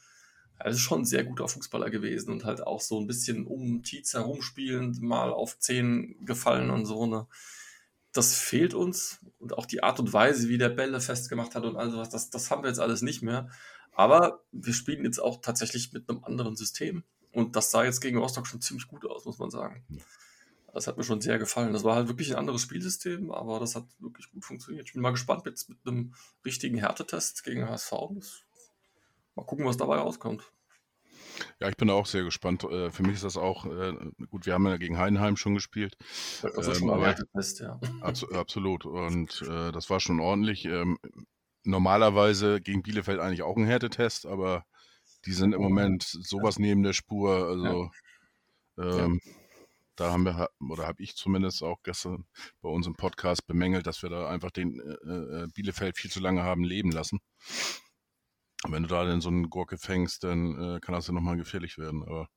er 0.59 0.71
ist 0.71 0.81
schon 0.81 1.03
ein 1.03 1.05
sehr 1.05 1.25
guter 1.25 1.49
Fußballer 1.49 1.91
gewesen 1.91 2.31
und 2.31 2.45
halt 2.45 2.63
auch 2.63 2.81
so 2.81 2.99
ein 2.99 3.07
bisschen 3.07 3.47
um 3.47 3.83
Tietz 3.83 4.15
herumspielend, 4.15 5.03
mal 5.03 5.31
auf 5.31 5.59
10 5.59 6.25
gefallen 6.25 6.71
und 6.71 6.87
so. 6.87 7.07
Ne? 7.07 7.27
Das 8.13 8.39
fehlt 8.39 8.73
uns 8.73 9.21
und 9.39 9.59
auch 9.59 9.67
die 9.67 9.83
Art 9.83 10.01
und 10.01 10.13
Weise, 10.13 10.49
wie 10.49 10.59
der 10.59 10.71
Bälle 10.71 11.01
festgemacht 11.01 11.55
hat 11.55 11.65
und 11.65 11.77
all 11.77 11.91
sowas, 11.91 12.09
das, 12.09 12.31
das 12.31 12.51
haben 12.51 12.63
wir 12.63 12.69
jetzt 12.69 12.81
alles 12.81 13.03
nicht 13.03 13.23
mehr. 13.23 13.51
Aber 13.95 14.45
wir 14.53 14.75
spielen 14.75 15.05
jetzt 15.05 15.21
auch 15.21 15.41
tatsächlich 15.41 15.93
mit 15.93 16.09
einem 16.09 16.25
anderen 16.25 16.57
System. 16.57 17.05
Und 17.33 17.57
das 17.57 17.71
sah 17.71 17.85
jetzt 17.85 18.01
gegen 18.01 18.19
Rostock 18.19 18.47
schon 18.47 18.61
ziemlich 18.61 18.87
gut 18.87 19.05
aus, 19.07 19.25
muss 19.25 19.39
man 19.39 19.51
sagen. 19.51 19.85
Das 20.73 20.89
hat 20.89 20.97
mir 20.97 21.05
schon 21.05 21.21
sehr 21.21 21.39
gefallen. 21.39 21.73
Das 21.73 21.85
war 21.85 21.95
halt 21.95 22.09
wirklich 22.09 22.33
ein 22.33 22.39
anderes 22.39 22.63
Spielsystem, 22.63 23.31
aber 23.31 23.61
das 23.61 23.77
hat 23.77 23.85
wirklich 24.01 24.31
gut 24.31 24.45
funktioniert. 24.45 24.89
Ich 24.89 24.93
bin 24.93 25.03
mal 25.03 25.13
gespannt 25.13 25.47
jetzt 25.47 25.69
mit 25.69 25.79
einem 25.87 26.15
richtigen 26.45 26.79
Härtetest 26.79 27.45
gegen 27.45 27.69
HSV. 27.69 27.93
Mal 29.37 29.47
gucken, 29.47 29.65
was 29.65 29.77
dabei 29.77 29.99
rauskommt. 29.99 30.43
Ja, 31.61 31.69
ich 31.69 31.77
bin 31.77 31.91
auch 31.91 32.07
sehr 32.07 32.25
gespannt. 32.25 32.65
Äh, 32.65 32.91
für 32.91 33.03
mich 33.03 33.15
ist 33.15 33.25
das 33.25 33.37
auch, 33.37 33.67
äh, 33.67 33.95
gut, 34.31 34.47
wir 34.47 34.55
haben 34.55 34.67
ja 34.67 34.77
gegen 34.77 34.99
Heidenheim 34.99 35.37
schon 35.37 35.55
gespielt. 35.55 35.97
Das 36.43 36.69
ist 36.69 36.79
schon 36.79 36.89
ähm, 36.89 36.99
mal 36.99 37.07
Härtetest, 37.07 37.61
ja. 37.61 37.81
Absolut. 38.01 38.87
Und 38.87 39.43
äh, 39.43 39.73
das 39.73 39.91
war 39.91 40.01
schon 40.01 40.21
ordentlich. 40.21 40.65
Ähm, 40.65 40.99
normalerweise 41.65 42.61
gegen 42.61 42.83
Bielefeld 42.83 43.21
eigentlich 43.21 43.43
auch 43.43 43.57
ein 43.57 43.67
Härtetest, 43.67 44.27
aber 44.27 44.65
die 45.27 45.33
sind 45.33 45.53
im 45.53 45.63
Moment 45.63 46.03
sowas 46.03 46.59
neben 46.59 46.83
der 46.83 46.93
Spur. 46.93 47.49
Also 47.49 47.91
ja. 48.77 49.05
Ähm, 49.05 49.21
ja. 49.25 49.33
da 49.97 50.13
haben 50.13 50.25
wir, 50.25 50.51
oder 50.61 50.87
habe 50.87 51.03
ich 51.03 51.17
zumindest 51.17 51.63
auch 51.63 51.83
gestern 51.83 52.27
bei 52.61 52.69
uns 52.69 52.87
im 52.87 52.95
Podcast 52.95 53.47
bemängelt, 53.47 53.87
dass 53.87 54.03
wir 54.03 54.11
da 54.11 54.29
einfach 54.29 54.51
den 54.51 54.81
äh, 54.81 55.45
äh 55.45 55.49
Bielefeld 55.55 55.97
viel 55.97 56.11
zu 56.11 56.21
lange 56.21 56.43
haben 56.43 56.65
leben 56.65 56.91
lassen. 56.91 57.21
Und 58.65 58.73
wenn 58.73 58.83
du 58.83 58.89
da 58.89 59.05
denn 59.05 59.21
so 59.21 59.29
einen 59.29 59.51
Gurke 59.51 59.79
fängst, 59.79 60.25
dann 60.25 60.77
äh, 60.77 60.81
kann 60.81 60.95
das 60.95 61.07
ja 61.07 61.13
nochmal 61.13 61.37
gefährlich 61.37 61.79
werden. 61.79 62.03
Aber 62.03 62.29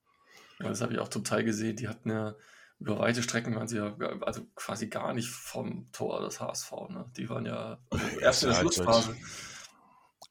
ja, 0.60 0.68
das 0.68 0.80
habe 0.80 0.92
ich 0.92 0.98
auch 0.98 1.08
zum 1.08 1.24
Teil 1.24 1.44
gesehen. 1.44 1.76
Die 1.76 1.88
hatten 1.88 2.10
ja 2.10 2.34
über 2.78 2.98
weite 2.98 3.22
Strecken 3.22 3.54
waren 3.56 3.68
sie 3.68 3.76
ja 3.76 3.96
also 4.20 4.46
quasi 4.54 4.88
gar 4.88 5.12
nicht 5.12 5.28
vom 5.28 5.90
Tor 5.92 6.20
des 6.20 6.40
HSV. 6.40 6.72
Ne? 6.90 7.10
Die 7.16 7.28
waren 7.28 7.46
ja 7.46 7.78
also 7.90 8.20
erst 8.20 8.42
in 8.44 8.50
der 8.50 8.56
Schlussphase. 8.56 9.16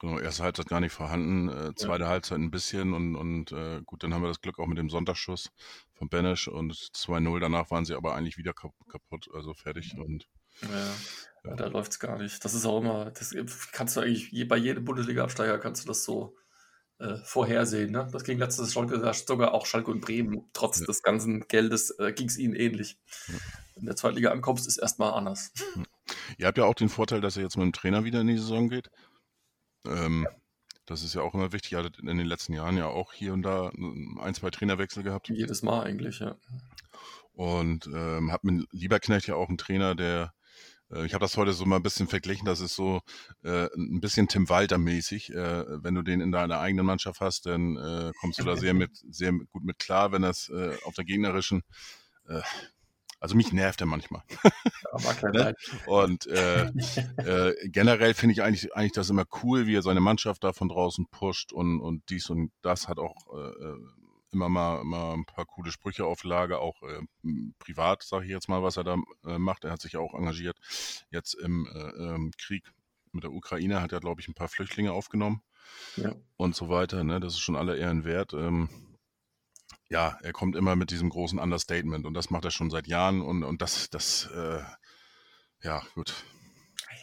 Genau, 0.00 0.20
erste 0.20 0.44
Halbzeit 0.44 0.68
gar 0.68 0.78
nicht 0.78 0.92
vorhanden, 0.92 1.48
äh, 1.48 1.74
zweite 1.74 2.04
ja. 2.04 2.10
Halbzeit 2.10 2.38
ein 2.38 2.52
bisschen 2.52 2.94
und, 2.94 3.16
und 3.16 3.50
äh, 3.50 3.82
gut, 3.84 4.04
dann 4.04 4.14
haben 4.14 4.22
wir 4.22 4.28
das 4.28 4.40
Glück 4.40 4.60
auch 4.60 4.68
mit 4.68 4.78
dem 4.78 4.90
Sonntagsschuss 4.90 5.50
von 5.94 6.08
Benesch 6.08 6.46
und 6.46 6.72
2-0. 6.72 7.40
Danach 7.40 7.72
waren 7.72 7.84
sie 7.84 7.96
aber 7.96 8.14
eigentlich 8.14 8.38
wieder 8.38 8.52
kaputt, 8.52 9.28
also 9.34 9.54
fertig 9.54 9.96
und 9.98 10.28
ja. 10.62 10.68
Ja, 11.44 11.54
da 11.54 11.66
läuft 11.66 11.92
es 11.92 11.98
gar 11.98 12.18
nicht. 12.18 12.44
Das 12.44 12.54
ist 12.54 12.64
auch 12.64 12.80
immer, 12.80 13.10
das 13.10 13.34
kannst 13.72 13.96
du 13.96 14.00
eigentlich, 14.00 14.48
bei 14.48 14.56
jedem 14.56 14.84
Bundesliga-Absteiger 14.84 15.58
kannst 15.58 15.84
du 15.84 15.88
das 15.88 16.04
so 16.04 16.36
äh, 16.98 17.16
vorhersehen. 17.24 17.92
Ne? 17.92 18.08
Das 18.12 18.24
ging 18.24 18.38
letztes 18.38 18.72
Schalke, 18.72 19.12
sogar 19.14 19.54
auch 19.54 19.66
Schalke 19.66 19.90
und 19.90 20.00
Bremen, 20.00 20.48
trotz 20.52 20.80
ja. 20.80 20.86
des 20.86 21.02
ganzen 21.02 21.46
Geldes, 21.48 21.90
äh, 21.98 22.12
ging 22.12 22.28
es 22.28 22.38
ihnen 22.38 22.54
ähnlich. 22.54 22.98
Ja. 23.28 23.34
Wenn 23.76 23.86
der 23.86 23.96
Zweitliga 23.96 24.32
ankommst, 24.32 24.66
ist 24.66 24.78
erstmal 24.78 25.12
anders. 25.12 25.52
Ihr 26.38 26.46
habt 26.46 26.58
ja 26.58 26.64
auch 26.64 26.74
den 26.74 26.88
Vorteil, 26.88 27.20
dass 27.20 27.36
er 27.36 27.44
jetzt 27.44 27.56
mit 27.56 27.64
dem 27.64 27.72
Trainer 27.72 28.04
wieder 28.04 28.20
in 28.20 28.26
die 28.26 28.38
Saison 28.38 28.68
geht. 28.68 28.90
Ähm, 29.86 30.26
ja. 30.28 30.36
Das 30.86 31.02
ist 31.02 31.14
ja 31.14 31.20
auch 31.20 31.34
immer 31.34 31.52
wichtig. 31.52 31.72
Ihr 31.72 31.78
hattet 31.78 31.98
in 31.98 32.06
den 32.06 32.26
letzten 32.26 32.54
Jahren 32.54 32.76
ja 32.78 32.86
auch 32.86 33.12
hier 33.12 33.34
und 33.34 33.42
da 33.42 33.70
ein, 33.70 34.34
zwei 34.34 34.50
Trainerwechsel 34.50 35.02
gehabt. 35.02 35.28
Jedes 35.28 35.62
Mal 35.62 35.84
eigentlich, 35.84 36.20
ja. 36.20 36.36
Und 37.34 37.86
ähm, 37.86 38.32
habt 38.32 38.44
mit 38.44 38.66
Lieberknecht 38.72 39.28
ja 39.28 39.36
auch 39.36 39.48
einen 39.48 39.58
Trainer, 39.58 39.94
der 39.94 40.32
ich 41.04 41.14
habe 41.14 41.24
das 41.24 41.36
heute 41.36 41.52
so 41.52 41.66
mal 41.66 41.76
ein 41.76 41.82
bisschen 41.82 42.08
verglichen, 42.08 42.46
das 42.46 42.60
ist 42.60 42.74
so 42.74 43.00
äh, 43.42 43.68
ein 43.76 44.00
bisschen 44.00 44.28
Tim 44.28 44.48
Walter 44.48 44.78
mäßig. 44.78 45.30
Äh, 45.34 45.82
wenn 45.82 45.94
du 45.94 46.02
den 46.02 46.20
in 46.20 46.32
deiner 46.32 46.60
eigenen 46.60 46.86
Mannschaft 46.86 47.20
hast, 47.20 47.46
dann 47.46 47.76
äh, 47.76 48.12
kommst 48.20 48.38
du 48.38 48.44
da 48.44 48.56
sehr 48.56 48.74
mit 48.74 48.90
sehr 49.10 49.32
gut 49.32 49.64
mit 49.64 49.78
klar, 49.78 50.12
wenn 50.12 50.22
das 50.22 50.48
äh, 50.48 50.76
auf 50.84 50.94
der 50.94 51.04
gegnerischen 51.04 51.62
äh, 52.28 52.40
also 53.20 53.34
mich 53.34 53.52
nervt 53.52 53.80
er 53.80 53.86
manchmal. 53.86 54.22
Aber 54.92 55.14
kein 55.14 55.32
ne? 55.32 55.54
Und 55.86 56.26
äh, 56.26 56.66
äh, 57.16 57.68
generell 57.68 58.14
finde 58.14 58.32
ich 58.32 58.42
eigentlich, 58.42 58.74
eigentlich 58.76 58.92
das 58.92 59.10
immer 59.10 59.24
cool, 59.42 59.66
wie 59.66 59.74
er 59.74 59.82
seine 59.82 60.00
Mannschaft 60.00 60.44
da 60.44 60.52
von 60.52 60.68
draußen 60.68 61.06
pusht 61.10 61.52
und, 61.52 61.80
und 61.80 62.08
dies 62.10 62.30
und 62.30 62.52
das 62.62 62.88
hat 62.88 62.98
auch 62.98 63.16
äh, 63.36 63.74
immer 64.32 64.48
mal, 64.48 64.84
mal 64.84 65.14
ein 65.14 65.24
paar 65.24 65.46
coole 65.46 65.72
Sprüche 65.72 66.04
auf 66.04 66.24
Lage, 66.24 66.58
auch 66.58 66.82
äh, 66.82 67.00
privat, 67.58 68.02
sage 68.02 68.24
ich 68.26 68.30
jetzt 68.30 68.48
mal, 68.48 68.62
was 68.62 68.76
er 68.76 68.84
da 68.84 68.96
äh, 69.24 69.38
macht. 69.38 69.64
Er 69.64 69.72
hat 69.72 69.80
sich 69.80 69.96
auch 69.96 70.14
engagiert 70.14 70.58
jetzt 71.10 71.34
im 71.34 71.66
äh, 71.66 71.78
ähm, 72.02 72.32
Krieg 72.38 72.70
mit 73.12 73.24
der 73.24 73.32
Ukraine, 73.32 73.80
hat 73.80 73.92
er, 73.92 74.00
glaube 74.00 74.20
ich, 74.20 74.28
ein 74.28 74.34
paar 74.34 74.48
Flüchtlinge 74.48 74.92
aufgenommen 74.92 75.42
ja. 75.96 76.14
und 76.36 76.54
so 76.54 76.68
weiter. 76.68 77.04
Ne? 77.04 77.20
Das 77.20 77.34
ist 77.34 77.40
schon 77.40 77.56
aller 77.56 77.76
Ehren 77.76 78.04
wert. 78.04 78.32
Ähm, 78.34 78.68
ja, 79.88 80.18
er 80.22 80.32
kommt 80.32 80.56
immer 80.56 80.76
mit 80.76 80.90
diesem 80.90 81.08
großen 81.08 81.38
Understatement 81.38 82.04
und 82.04 82.14
das 82.14 82.30
macht 82.30 82.44
er 82.44 82.50
schon 82.50 82.70
seit 82.70 82.86
Jahren 82.86 83.22
und, 83.22 83.42
und 83.42 83.62
das, 83.62 83.88
das, 83.88 84.28
äh, 84.34 84.62
ja, 85.62 85.82
gut. 85.94 86.24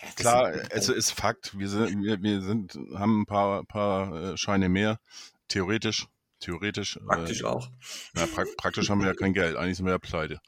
Ja, 0.02 0.12
Klar, 0.16 0.52
es 0.72 0.90
ist 0.90 1.12
Fakt. 1.12 1.58
Wir 1.58 1.68
sind, 1.68 2.04
wir, 2.04 2.22
wir 2.22 2.42
sind, 2.42 2.78
haben 2.94 3.22
ein 3.22 3.26
paar, 3.26 3.64
paar 3.64 4.34
äh, 4.34 4.38
Scheine 4.38 4.70
mehr. 4.70 5.00
Theoretisch 5.48 6.08
Theoretisch. 6.46 7.00
Praktisch 7.04 7.42
äh, 7.42 7.46
auch. 7.46 7.72
Ja, 8.16 8.28
pra 8.28 8.46
praktisch 8.56 8.90
haben 8.92 9.02
wir 9.02 9.08
ja 9.08 9.16
kein 9.16 9.34
Geld. 9.34 9.56
Eigentlich 9.56 9.78
sind 9.78 9.88
wir 9.88 9.94
ja 9.94 9.98
pleite. 9.98 10.40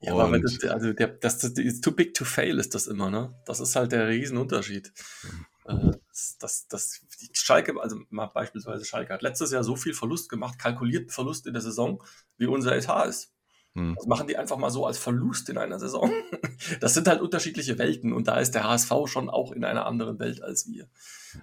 Ja, 0.00 0.12
aber 0.12 0.30
wenn 0.30 0.42
das, 0.42 0.62
also 0.64 0.92
der, 0.92 1.08
das, 1.08 1.38
das 1.38 1.52
ist 1.52 1.82
too 1.82 1.92
big 1.92 2.12
to 2.12 2.26
fail 2.26 2.58
ist 2.58 2.74
das 2.74 2.86
immer, 2.86 3.10
ne? 3.10 3.34
Das 3.46 3.58
ist 3.58 3.74
halt 3.74 3.92
der 3.92 4.08
Riesenunterschied. 4.08 4.92
Mhm. 5.22 5.46
Äh, 5.64 5.98
das, 6.38 6.68
das, 6.68 7.00
Schalke, 7.32 7.80
also 7.80 7.98
mal 8.10 8.26
beispielsweise 8.26 8.84
Schalke 8.84 9.14
hat 9.14 9.22
letztes 9.22 9.50
Jahr 9.50 9.64
so 9.64 9.74
viel 9.74 9.94
Verlust 9.94 10.28
gemacht, 10.28 10.58
kalkulierten 10.58 11.10
Verlust 11.10 11.46
in 11.46 11.54
der 11.54 11.62
Saison, 11.62 12.04
wie 12.36 12.46
unser 12.46 12.76
Etat 12.76 13.06
ist. 13.06 13.32
Mhm. 13.72 13.94
Das 13.96 14.06
machen 14.06 14.28
die 14.28 14.36
einfach 14.36 14.58
mal 14.58 14.70
so 14.70 14.84
als 14.84 14.98
Verlust 14.98 15.48
in 15.48 15.56
einer 15.56 15.78
Saison. 15.78 16.12
Das 16.80 16.92
sind 16.92 17.08
halt 17.08 17.20
unterschiedliche 17.20 17.78
Welten 17.78 18.12
und 18.12 18.26
da 18.26 18.38
ist 18.38 18.50
der 18.54 18.64
HSV 18.64 18.92
schon 19.06 19.30
auch 19.30 19.52
in 19.52 19.64
einer 19.64 19.86
anderen 19.86 20.18
Welt 20.18 20.42
als 20.42 20.68
wir. 20.68 20.88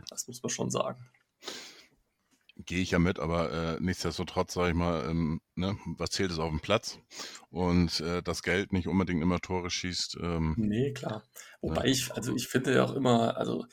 Das 0.10 0.28
muss 0.28 0.44
man 0.44 0.50
schon 0.50 0.70
sagen 0.70 1.10
gehe 2.58 2.82
ich 2.82 2.92
ja 2.92 3.00
mit, 3.00 3.20
aber 3.20 3.52
äh, 3.52 3.78
nichtsdestotrotz 3.82 4.54
sage 4.54 4.70
ich 4.70 4.76
mal, 4.76 5.10
ähm, 5.10 5.42
ne, 5.56 5.78
was 5.98 6.12
zählt 6.12 6.32
es 6.32 6.40
auf 6.40 6.50
dem 6.50 6.62
Platz 6.62 7.00
und 7.50 8.00
äh, 8.00 8.22
das 8.24 8.44
Geld 8.44 8.72
nicht 8.72 8.88
unbedingt 8.88 9.22
immer 9.22 9.40
Tore 9.40 9.70
schießt. 9.70 10.18
Ähm, 10.22 10.56
nee, 10.58 10.94
klar. 10.94 11.24
Wobei 11.62 11.84
ne? 11.84 11.90
ich, 11.90 12.14
also 12.14 12.36
ich 12.36 12.48
finde 12.48 12.74
ja 12.74 12.84
auch 12.84 12.94
immer, 12.94 13.38
also 13.38 13.66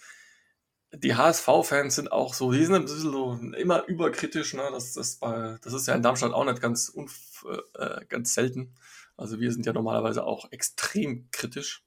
die 0.95 1.15
HSV-Fans 1.15 1.95
sind 1.95 2.13
auch 2.13 2.35
so, 2.35 2.53
die 2.53 2.65
sind 2.65 2.75
ein 2.75 2.83
bisschen 2.83 3.13
so 3.13 3.33
immer 3.57 3.87
überkritisch, 3.87 4.55
ne? 4.55 4.69
Das, 4.73 4.93
das, 4.93 5.17
bei, 5.17 5.57
das 5.63 5.73
ist 5.73 5.87
ja 5.87 5.95
in 5.95 6.03
Darmstadt 6.03 6.33
auch 6.33 6.45
nicht 6.45 6.61
ganz, 6.61 6.89
unf 6.89 7.47
äh, 7.79 8.05
ganz 8.07 8.35
selten. 8.35 8.75
Also 9.17 9.41
wir 9.41 9.53
sind 9.53 9.65
ja 9.65 9.73
normalerweise 9.73 10.25
auch 10.25 10.51
extrem 10.53 11.31
kritisch. 11.31 11.85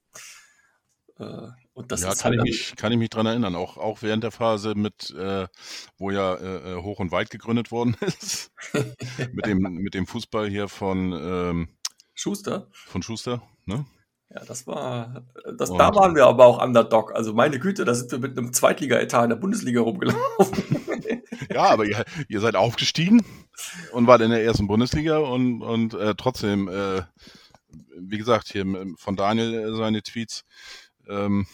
Äh, 1.17 1.49
und 1.75 1.91
das 1.91 2.03
ja, 2.03 2.13
ist 2.13 2.21
kann, 2.21 2.31
halt 2.31 2.47
ich 2.47 2.69
mich, 2.69 2.75
kann 2.77 2.91
ich 2.93 2.97
mich 2.97 3.09
dran 3.09 3.25
erinnern, 3.25 3.53
auch, 3.53 3.77
auch 3.77 4.01
während 4.01 4.23
der 4.23 4.31
Phase 4.31 4.75
mit, 4.75 5.11
äh, 5.11 5.45
wo 5.97 6.09
ja 6.09 6.33
äh, 6.35 6.73
äh 6.73 6.81
hoch 6.81 6.99
und 6.99 7.11
weit 7.11 7.29
gegründet 7.29 7.69
worden 7.69 7.97
ist, 8.01 8.49
mit, 9.33 9.45
dem, 9.45 9.59
mit 9.59 9.93
dem 9.93 10.07
Fußball 10.07 10.49
hier 10.49 10.69
von 10.69 11.11
ähm, 11.11 11.67
Schuster. 12.13 12.69
Von 12.71 13.03
Schuster, 13.03 13.43
ne? 13.65 13.85
Ja, 14.33 14.43
das 14.45 14.65
war, 14.65 15.25
das, 15.57 15.69
da 15.69 15.93
waren 15.93 16.15
wir 16.15 16.25
aber 16.25 16.45
auch 16.45 16.63
Underdog. 16.63 17.13
Also 17.13 17.33
meine 17.33 17.59
Güte, 17.59 17.83
da 17.83 17.93
sind 17.93 18.11
wir 18.11 18.19
mit 18.19 18.37
einem 18.37 18.53
Zweitliga-Etat 18.53 19.23
in 19.23 19.29
der 19.29 19.35
Bundesliga 19.35 19.81
rumgelaufen. 19.81 20.63
ja, 21.53 21.63
aber 21.63 21.85
ihr, 21.85 22.05
ihr, 22.29 22.39
seid 22.39 22.55
aufgestiegen 22.55 23.23
und 23.91 24.07
wart 24.07 24.21
in 24.21 24.31
der 24.31 24.43
ersten 24.43 24.67
Bundesliga 24.67 25.17
und, 25.17 25.61
und 25.61 25.93
äh, 25.93 26.15
trotzdem, 26.15 26.69
äh, 26.69 27.03
wie 27.97 28.17
gesagt, 28.17 28.47
hier 28.47 28.65
von 28.97 29.15
Daniel 29.15 29.53
äh, 29.53 29.75
seine 29.75 30.01
Tweets, 30.01 30.43
ähm, 31.07 31.45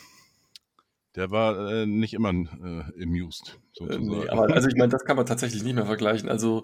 der 1.16 1.32
war 1.32 1.70
äh, 1.70 1.86
nicht 1.86 2.14
immer 2.14 2.30
äh, 2.30 3.04
amused. 3.04 3.60
Sozusagen. 3.74 4.08
Nee, 4.08 4.30
aber 4.30 4.54
also 4.54 4.68
ich 4.68 4.76
meine, 4.76 4.90
das 4.90 5.04
kann 5.04 5.18
man 5.18 5.26
tatsächlich 5.26 5.64
nicht 5.64 5.76
mehr 5.76 5.86
vergleichen. 5.86 6.30
Also 6.30 6.64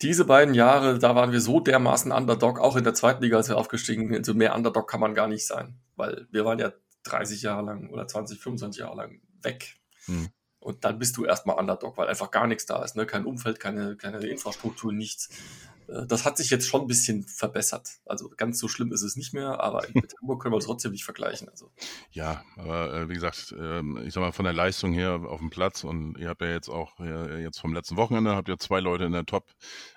diese 0.00 0.24
beiden 0.24 0.54
Jahre, 0.54 0.98
da 0.98 1.16
waren 1.16 1.32
wir 1.32 1.40
so 1.40 1.58
dermaßen 1.60 2.12
Underdog, 2.12 2.60
auch 2.60 2.76
in 2.76 2.84
der 2.84 2.94
zweiten 2.94 3.22
Liga, 3.22 3.36
als 3.36 3.48
wir 3.48 3.56
aufgestiegen 3.56 4.08
sind. 4.08 4.18
Also 4.18 4.34
mehr 4.34 4.54
Underdog 4.54 4.88
kann 4.88 5.00
man 5.00 5.14
gar 5.14 5.26
nicht 5.26 5.46
sein, 5.46 5.80
weil 5.96 6.26
wir 6.30 6.44
waren 6.44 6.58
ja 6.58 6.72
30 7.04 7.42
Jahre 7.42 7.64
lang 7.64 7.90
oder 7.90 8.06
20, 8.06 8.38
25 8.38 8.80
Jahre 8.80 8.96
lang 8.96 9.20
weg. 9.42 9.76
Hm. 10.04 10.28
Und 10.60 10.84
dann 10.84 10.98
bist 10.98 11.16
du 11.16 11.24
erstmal 11.24 11.58
Underdog, 11.58 11.96
weil 11.96 12.08
einfach 12.08 12.30
gar 12.30 12.46
nichts 12.46 12.66
da 12.66 12.82
ist. 12.84 12.96
Ne? 12.96 13.06
Kein 13.06 13.24
Umfeld, 13.24 13.58
keine, 13.58 13.96
keine 13.96 14.18
Infrastruktur, 14.26 14.92
nichts. 14.92 15.30
Äh, 15.88 16.06
das 16.06 16.24
hat 16.24 16.36
sich 16.36 16.50
jetzt 16.50 16.68
schon 16.68 16.82
ein 16.82 16.86
bisschen 16.86 17.24
verbessert. 17.24 17.88
Also 18.04 18.30
ganz 18.36 18.58
so 18.58 18.68
schlimm 18.68 18.92
ist 18.92 19.02
es 19.02 19.16
nicht 19.16 19.34
mehr, 19.34 19.60
aber 19.60 19.86
mit 19.94 20.14
Hamburg 20.20 20.42
können 20.42 20.54
wir 20.54 20.58
es 20.58 20.66
trotzdem 20.66 20.92
nicht 20.92 21.04
vergleichen. 21.04 21.48
Also. 21.48 21.70
Ja, 22.10 22.44
aber 22.56 22.94
äh, 22.94 23.08
wie 23.08 23.14
gesagt, 23.14 23.52
äh, 23.58 23.80
ich 24.04 24.14
sag 24.14 24.20
mal 24.20 24.32
von 24.32 24.44
der 24.44 24.54
Leistung 24.54 24.92
her 24.92 25.20
auf 25.26 25.40
dem 25.40 25.50
Platz 25.50 25.84
und 25.84 26.16
ihr 26.18 26.28
habt 26.28 26.42
ja 26.42 26.48
jetzt 26.48 26.68
auch 26.68 26.98
äh, 27.00 27.42
jetzt 27.42 27.60
vom 27.60 27.74
letzten 27.74 27.96
Wochenende 27.96 28.34
habt 28.34 28.48
ihr 28.48 28.58
zwei 28.58 28.80
Leute 28.80 29.04
in 29.04 29.12
der 29.12 29.26
Top 29.26 29.50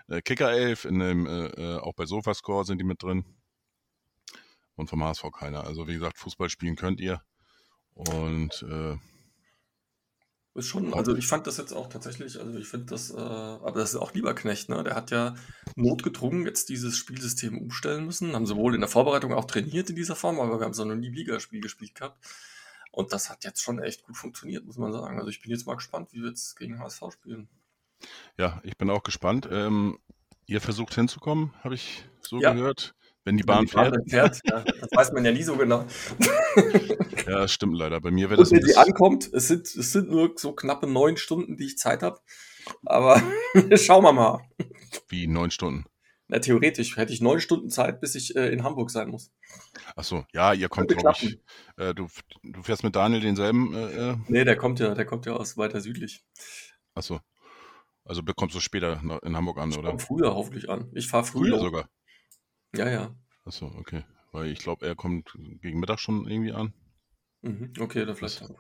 äh, 0.08 0.22
Kicker 0.22 0.52
11, 0.52 0.86
in 0.86 1.00
dem, 1.00 1.26
äh, 1.28 1.78
auch 1.78 1.94
bei 1.94 2.06
Sofascore 2.06 2.66
sind 2.66 2.80
die 2.80 2.86
mit 2.86 3.04
drin 3.04 3.26
und 4.76 4.90
vom 4.90 5.04
HSV 5.04 5.26
keiner. 5.32 5.66
Also 5.66 5.88
wie 5.88 5.94
gesagt, 5.94 6.18
Fußball 6.18 6.50
spielen 6.50 6.76
könnt 6.76 7.00
ihr 7.00 7.22
und 7.94 8.66
ist 10.54 10.68
schon, 10.68 10.94
also 10.94 11.16
ich 11.16 11.28
fand 11.28 11.48
das 11.48 11.58
jetzt 11.58 11.72
auch 11.72 11.88
tatsächlich, 11.88 12.40
also 12.40 12.58
ich 12.58 12.68
finde 12.68 12.88
das, 12.88 13.12
äh, 13.12 13.18
aber 13.18 13.80
das 13.80 13.92
ist 13.92 13.96
auch 13.96 14.14
Lieberknecht, 14.14 14.68
ne? 14.70 14.84
Der 14.84 14.96
hat 14.96 15.12
ja 15.12 15.36
notgedrungen 15.76 16.46
jetzt 16.46 16.68
dieses 16.70 16.98
Spielsystem 16.98 17.58
umstellen 17.58 18.06
müssen. 18.06 18.34
Haben 18.34 18.46
sowohl 18.46 18.76
in 18.76 18.82
der 18.82 18.90
Vorbereitung 18.90 19.34
auch 19.34 19.46
trainiert 19.46 19.90
in 19.90 19.96
dieser 19.96 20.16
Form, 20.16 20.40
aber 20.40 20.60
wir 20.60 20.66
haben 20.66 20.74
so 20.74 20.84
noch 20.84 20.96
nie 20.96 21.10
Ligaspiel 21.10 21.62
gespielt 21.62 21.96
gehabt. 21.96 22.26
Und 22.92 23.14
das 23.14 23.30
hat 23.30 23.46
jetzt 23.46 23.62
schon 23.62 23.80
echt 23.80 24.04
gut 24.04 24.18
funktioniert, 24.18 24.66
muss 24.66 24.78
man 24.78 24.92
sagen. 24.92 25.18
Also 25.18 25.30
ich 25.30 25.42
bin 25.42 25.52
jetzt 25.52 25.66
mal 25.66 25.76
gespannt, 25.76 26.10
wie 26.12 26.22
wir 26.22 26.30
jetzt 26.30 26.58
gegen 26.58 26.80
HSV 26.80 27.04
spielen. 27.14 27.48
Ja, 28.38 28.60
ich 28.64 28.78
bin 28.78 28.90
auch 28.90 29.04
gespannt. 29.04 29.48
Ähm, 29.50 30.00
ihr 30.48 30.60
versucht 30.60 30.96
hinzukommen, 30.96 31.54
habe 31.64 31.76
ich 31.76 32.04
so 32.22 32.42
ja. 32.42 32.54
gehört. 32.54 32.94
Wenn 33.24 33.38
die 33.38 33.44
Bahn, 33.44 33.60
Wenn 33.60 33.68
die 33.68 33.74
Bahn 33.74 33.94
fährt. 34.08 34.40
ja, 34.46 34.64
das 34.64 34.90
weiß 34.92 35.12
man 35.14 35.24
ja 35.24 35.32
nie 35.32 35.44
so 35.44 35.56
genau. 35.56 35.86
ja, 37.28 37.48
stimmt 37.48 37.78
leider. 37.78 38.02
Bei 38.02 38.10
mir 38.10 38.30
wäre 38.30 38.40
das. 38.40 38.52
wenn 38.52 38.64
sie 38.64 38.76
ankommt, 38.76 39.32
es 39.32 39.48
sind, 39.48 39.68
es 39.68 39.92
sind 39.92 40.10
nur 40.10 40.34
so 40.36 40.54
knappe 40.54 40.88
neun 40.88 41.18
Stunden, 41.18 41.56
die 41.56 41.66
ich 41.66 41.78
Zeit 41.78 42.02
habe. 42.02 42.20
Aber 42.86 43.22
schauen 43.76 44.04
wir 44.04 44.14
mal. 44.14 44.42
Wie 45.08 45.28
neun 45.28 45.52
Stunden? 45.52 45.86
Na, 46.28 46.40
theoretisch 46.40 46.98
hätte 46.98 47.14
ich 47.14 47.22
neun 47.22 47.42
Stunden 47.42 47.70
Zeit, 47.70 48.00
bis 48.00 48.16
ich 48.16 48.36
äh, 48.36 48.48
in 48.50 48.64
Hamburg 48.64 48.90
sein 48.90 49.10
muss. 49.10 49.32
Ach 49.96 50.04
so, 50.04 50.24
ja, 50.34 50.54
ihr 50.54 50.70
kommt, 50.70 50.88
glaube 50.88 51.18
ich. 51.22 51.40
Äh, 51.78 51.94
du, 51.94 52.08
du 52.42 52.64
fährst 52.64 52.84
mit 52.84 52.96
Daniel 52.96 53.20
denselben. 53.22 53.76
Äh, 53.76 54.12
äh, 54.12 54.16
nee, 54.30 54.46
der 54.46 54.56
kommt 54.56 54.80
ja, 54.80 54.96
der 54.96 55.06
kommt 55.06 55.26
ja 55.26 55.34
aus 55.34 55.58
weiter 55.58 55.82
südlich. 55.82 56.24
Ach 56.96 57.04
so. 57.04 57.20
Also 58.06 58.24
bekommst 58.24 58.56
du 58.56 58.60
später 58.62 59.00
in 59.24 59.36
Hamburg 59.36 59.60
an, 59.60 59.72
ich 59.72 59.78
oder? 59.78 60.00
Früher 60.00 60.34
hoffentlich 60.34 60.70
an. 60.70 60.90
Ich 60.94 61.08
fahre 61.08 61.24
früher. 61.24 61.50
Früher 61.52 61.60
sogar. 61.60 61.90
Ja, 62.76 62.90
ja. 62.90 63.16
Achso, 63.46 63.68
okay. 63.78 64.04
Weil 64.32 64.48
ich 64.48 64.60
glaube, 64.60 64.86
er 64.86 64.96
kommt 64.96 65.38
gegen 65.62 65.80
Mittag 65.80 66.00
schon 66.00 66.28
irgendwie 66.28 66.54
an. 66.54 66.74
Mhm. 67.42 67.74
Okay, 67.80 68.06
dann 68.06 68.16
vielleicht 68.16 68.42
auch. 68.44 68.56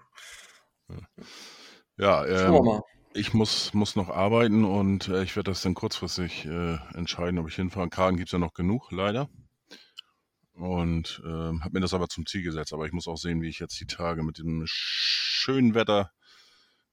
Ja, 1.97 2.25
ja 2.25 2.49
ähm, 2.49 2.81
ich 3.13 3.33
muss, 3.33 3.73
muss 3.73 3.95
noch 3.95 4.09
arbeiten 4.09 4.65
und 4.65 5.07
äh, 5.07 5.23
ich 5.23 5.35
werde 5.35 5.51
das 5.51 5.61
dann 5.61 5.73
kurzfristig 5.73 6.45
äh, 6.45 6.77
entscheiden, 6.93 7.39
ob 7.39 7.47
ich 7.47 7.55
hinfahre. 7.55 7.89
Karten 7.89 8.17
gibt 8.17 8.29
es 8.29 8.33
ja 8.33 8.39
noch 8.39 8.53
genug, 8.53 8.91
leider. 8.91 9.29
und 10.53 11.21
ähm, 11.25 11.63
habe 11.63 11.73
mir 11.73 11.79
das 11.81 11.93
aber 11.93 12.07
zum 12.07 12.25
Ziel 12.25 12.43
gesetzt. 12.43 12.73
Aber 12.73 12.85
ich 12.85 12.91
muss 12.91 13.07
auch 13.07 13.17
sehen, 13.17 13.41
wie 13.41 13.49
ich 13.49 13.59
jetzt 13.59 13.79
die 13.79 13.87
Tage 13.87 14.23
mit 14.23 14.37
dem 14.37 14.63
schönen 14.65 15.73
Wetter, 15.73 16.11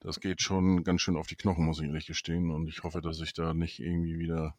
das 0.01 0.21
geht 0.21 0.41
schon 0.43 0.85
ganz 0.85 1.03
schön 1.03 1.17
auf 1.17 1.27
die 1.27 1.37
Knochen, 1.37 1.65
muss 1.65 1.81
ich 1.81 1.87
ehrlich 1.87 2.07
gestehen. 2.07 2.51
Und 2.51 2.69
ich 2.69 2.83
hoffe, 2.83 3.01
dass 3.01 3.21
ich 3.21 3.33
da 3.33 3.55
nicht 3.55 3.81
irgendwie 3.81 4.19
wieder, 4.19 4.55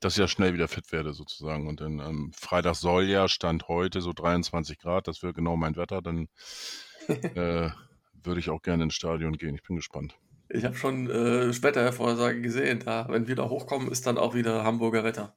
dass 0.00 0.14
ich 0.14 0.18
ja 0.18 0.28
schnell 0.28 0.54
wieder 0.54 0.68
fit 0.68 0.92
werde 0.92 1.12
sozusagen. 1.12 1.68
Und 1.68 1.80
dann 1.80 2.00
am 2.00 2.32
Freitag 2.32 2.74
soll 2.74 3.04
ja, 3.04 3.28
Stand 3.28 3.68
heute, 3.68 4.00
so 4.00 4.12
23 4.12 4.78
Grad, 4.78 5.06
das 5.06 5.22
wäre 5.22 5.34
genau 5.34 5.56
mein 5.56 5.76
Wetter. 5.76 6.02
Dann 6.02 6.28
äh, 7.08 7.70
würde 8.22 8.40
ich 8.40 8.50
auch 8.50 8.62
gerne 8.62 8.84
ins 8.84 8.94
Stadion 8.94 9.36
gehen. 9.36 9.54
Ich 9.54 9.62
bin 9.62 9.76
gespannt. 9.76 10.14
Ich 10.48 10.64
habe 10.64 10.74
schon 10.74 11.08
äh, 11.08 11.62
Wettervorhersage 11.62 12.40
gesehen. 12.40 12.80
Da, 12.84 13.06
wenn 13.08 13.28
wir 13.28 13.36
da 13.36 13.48
hochkommen, 13.48 13.90
ist 13.90 14.06
dann 14.06 14.18
auch 14.18 14.34
wieder 14.34 14.64
Hamburger 14.64 15.04
Wetter. 15.04 15.36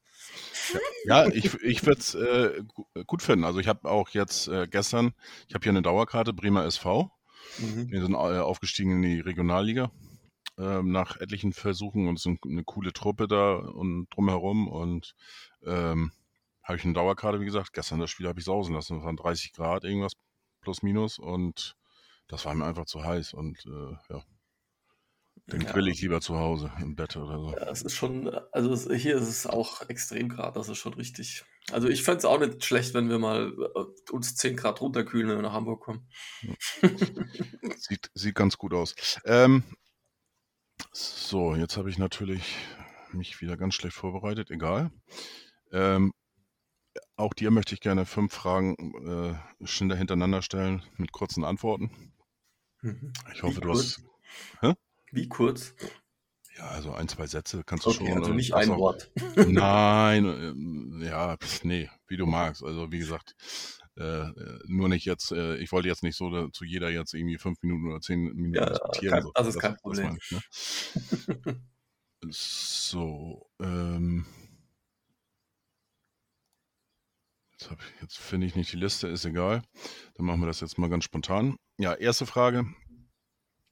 Ja, 1.06 1.28
ich, 1.28 1.54
ich 1.62 1.86
würde 1.86 2.00
es 2.00 2.16
äh, 2.16 2.64
gut 3.06 3.22
finden. 3.22 3.44
Also 3.44 3.60
ich 3.60 3.68
habe 3.68 3.90
auch 3.90 4.10
jetzt 4.10 4.48
äh, 4.48 4.68
gestern, 4.68 5.14
ich 5.48 5.54
habe 5.54 5.64
hier 5.64 5.72
eine 5.72 5.82
Dauerkarte, 5.82 6.34
Bremer 6.34 6.66
SV. 6.66 7.12
Mhm. 7.60 7.92
Wir 7.92 8.02
sind 8.02 8.14
äh, 8.14 8.16
aufgestiegen 8.16 8.92
in 8.92 9.02
die 9.02 9.20
Regionalliga 9.20 9.92
ähm, 10.58 10.92
nach 10.92 11.18
etlichen 11.20 11.54
Versuchen 11.54 12.08
und 12.08 12.18
es 12.18 12.24
sind 12.24 12.40
eine 12.46 12.64
coole 12.64 12.94
Truppe 12.94 13.28
da 13.28 13.56
und 13.56 14.08
drumherum 14.10 14.68
und 14.68 15.16
ähm, 15.64 16.12
habe 16.64 16.78
ich 16.78 16.86
eine 16.86 16.94
Dauerkarte, 16.94 17.40
wie 17.42 17.46
gesagt. 17.46 17.74
Gestern 17.74 18.00
das 18.00 18.10
Spiel 18.10 18.28
habe 18.28 18.40
ich 18.40 18.46
sausen 18.46 18.74
lassen. 18.76 18.98
Es 19.00 19.04
waren 19.04 19.18
30 19.18 19.54
Grad, 19.54 19.84
irgendwas 19.84 20.14
plus 20.62 20.82
minus 20.82 21.20
und 21.20 21.76
das 22.28 22.46
war 22.46 22.54
mir 22.56 22.66
einfach 22.66 22.86
zu 22.86 23.04
heiß 23.04 23.34
und 23.34 23.66
äh, 23.66 24.14
ja. 24.14 24.24
Dann 25.48 25.62
Ja. 25.62 25.72
grill 25.74 25.90
ich 25.90 26.02
lieber 26.02 26.22
zu 26.22 26.38
Hause 26.38 26.72
im 26.80 26.96
Bett 26.96 27.18
oder 27.18 27.38
so. 27.38 27.52
Ja, 27.52 27.70
es 27.70 27.82
ist 27.82 27.96
schon, 27.96 28.30
also 28.54 28.94
hier 28.94 29.16
ist 29.18 29.28
es 29.28 29.46
auch 29.46 29.90
extrem 29.90 30.30
Grad, 30.30 30.56
das 30.56 30.70
ist 30.70 30.78
schon 30.78 30.94
richtig. 30.94 31.44
Also 31.72 31.90
ich 31.90 32.04
fände 32.04 32.20
es 32.20 32.26
auch 32.26 32.40
nicht 32.40 32.64
schlecht, 32.64 32.94
wenn 32.94 33.10
wir 33.10 33.20
mal 33.20 33.52
äh, 33.52 34.12
uns 34.12 34.36
10 34.36 34.56
Grad 34.56 34.80
runterkühlen, 34.80 35.28
wenn 35.30 35.38
wir 35.38 35.42
nach 35.44 35.54
Hamburg 35.54 35.82
kommen. 35.82 36.08
Sieht, 37.78 38.10
sieht 38.14 38.36
ganz 38.36 38.58
gut 38.58 38.74
aus. 38.74 38.96
Ähm, 39.26 39.64
so, 40.94 41.56
jetzt 41.56 41.78
habe 41.78 41.90
ich 41.90 41.98
natürlich 41.98 42.56
mich 43.12 43.42
wieder 43.42 43.58
ganz 43.58 43.74
schlecht 43.76 43.96
vorbereitet, 43.96 44.52
egal. 44.52 44.92
Ähm, 45.72 46.14
auch 47.16 47.34
dir 47.34 47.52
möchte 47.52 47.74
ich 47.74 47.82
gerne 47.82 48.06
fünf 48.06 48.34
Fragen 48.34 48.76
äh, 49.62 49.66
schnell 49.66 49.98
hintereinander 49.98 50.42
stellen 50.42 50.84
mit 50.98 51.12
kurzen 51.12 51.44
Antworten. 51.44 52.14
Mhm. 52.82 53.14
Ich 53.34 53.44
hoffe, 53.44 53.58
Wie 53.58 53.62
du 53.62 53.68
kurz? 53.70 53.80
hast. 53.80 54.02
Hä? 54.62 54.74
Wie 55.12 55.28
kurz? 55.30 55.76
Ja, 56.58 56.68
also 56.68 56.94
ein, 56.94 57.08
zwei 57.08 57.26
Sätze 57.26 57.64
kannst 57.66 57.86
du 57.86 57.90
Okay, 57.92 58.08
schon. 58.10 58.18
also 58.20 58.32
äh, 58.32 58.36
nicht 58.36 58.54
ein 58.54 58.70
auch- 58.72 58.78
Wort. 58.78 59.12
Nein, 59.36 60.26
ähm, 60.26 61.02
ja, 61.04 61.36
pf, 61.38 61.64
nee, 61.64 61.90
wie 62.08 62.18
du 62.18 62.26
magst. 62.28 62.64
Also 62.64 62.92
wie 62.92 63.00
gesagt, 63.00 63.36
äh, 63.98 64.04
äh, 64.04 64.60
nur 64.68 64.90
nicht 64.90 65.06
jetzt, 65.06 65.32
äh, 65.32 65.58
ich 65.58 65.72
wollte 65.72 65.88
jetzt 65.88 66.04
nicht 66.04 66.18
so 66.18 66.30
da, 66.30 66.52
zu 66.52 66.66
jeder 66.66 66.90
jetzt 66.90 67.14
irgendwie 67.14 67.38
fünf 67.38 67.62
Minuten 67.62 67.90
oder 67.90 68.02
zehn 68.02 68.22
Minuten 68.22 68.54
Ja, 68.56 68.66
diskutieren. 68.70 69.14
kein- 69.14 69.24
so. 69.24 69.32
das 69.34 69.48
ist 69.48 69.60
kein 69.60 69.76
Problem. 69.78 70.18
ich, 70.22 70.32
ne? 70.32 70.42
So, 72.30 73.50
ähm. 73.60 74.26
Jetzt, 78.02 78.18
finde 78.18 78.48
ich 78.48 78.56
nicht 78.56 78.72
die 78.74 78.78
Liste, 78.78 79.08
ist 79.08 79.26
egal. 79.26 79.62
Dann 80.16 80.26
machen 80.26 80.42
wir 80.42 80.48
das 80.48 80.60
jetzt 80.60 80.78
mal 80.78 80.90
ganz 80.90 81.04
spontan. 81.06 81.56
Ja, 81.78 81.94
erste 81.94 82.26
Frage. 82.26 82.66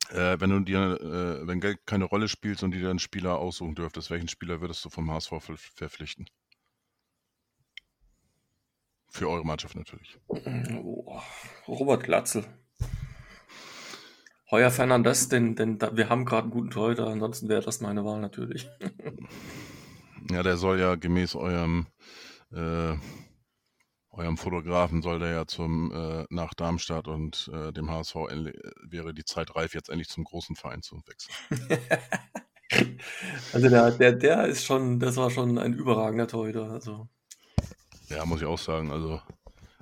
Äh, 0.10 0.40
wenn 0.40 0.50
du 0.50 0.60
dir, 0.62 1.00
äh, 1.02 1.48
wenn 1.48 1.60
Geld 1.62 1.80
keine 1.86 2.06
Rolle 2.06 2.28
spielt 2.28 2.62
und 2.64 2.72
dir 2.72 2.90
einen 2.90 3.00
Spieler 3.00 3.40
aussuchen 3.40 3.76
dürftest, 3.76 4.10
welchen 4.10 4.28
Spieler 4.28 4.62
würdest 4.62 4.84
du 4.86 4.90
vom 4.90 5.10
HSV 5.10 5.30
ver 5.40 5.58
verpflichten? 5.58 6.26
Für 9.12 9.30
eure 9.30 9.46
Mannschaft 9.46 9.76
natürlich. 9.76 10.18
Oh, 10.28 11.20
Robert 11.68 12.04
Glatzel. 12.04 12.46
Heuer 14.50 14.72
Fernandes, 14.72 15.28
denn, 15.28 15.56
denn 15.56 15.78
da, 15.80 15.96
wir 15.96 16.10
haben 16.10 16.24
gerade 16.26 16.44
einen 16.44 16.52
guten 16.52 16.72
Torhüter, 16.72 17.08
ansonsten 17.08 17.50
wäre 17.50 17.62
das 17.62 17.82
meine 17.82 18.04
Wahl 18.06 18.20
natürlich. 18.22 18.68
Ja, 20.30 20.44
der 20.44 20.56
soll 20.56 20.80
ja 20.80 20.96
gemäß 20.96 21.36
eurem, 21.36 21.88
äh, 22.54 22.94
eurem 24.12 24.38
Fotografen 24.38 25.02
soll 25.02 25.18
der 25.20 25.32
ja 25.32 25.48
zum 25.48 25.92
äh, 25.92 26.26
nach 26.30 26.54
Darmstadt 26.54 27.08
und 27.08 27.50
äh, 27.52 27.74
dem 27.74 27.90
HSV 27.90 28.16
endlich- 28.30 28.56
wäre 28.88 29.16
die 29.16 29.26
Zeit 29.26 29.56
reif, 29.56 29.74
jetzt 29.74 29.90
endlich 29.90 30.10
zum 30.10 30.24
großen 30.24 30.56
Verein 30.56 30.84
zu 30.84 31.02
wechseln. 31.08 31.36
Also 33.52 33.68
der, 33.68 33.92
der, 33.92 34.12
der 34.14 34.46
ist 34.46 34.64
schon, 34.64 35.00
das 35.00 35.18
war 35.18 35.30
schon 35.32 35.58
ein 35.58 35.74
überragender 35.74 36.28
Torhüter. 36.28 36.70
Also 36.70 37.10
Ja, 38.12 38.26
muss 38.26 38.42
ich 38.42 38.48
auch 38.48 38.58
sagen. 38.58 38.92
Also 38.92 39.22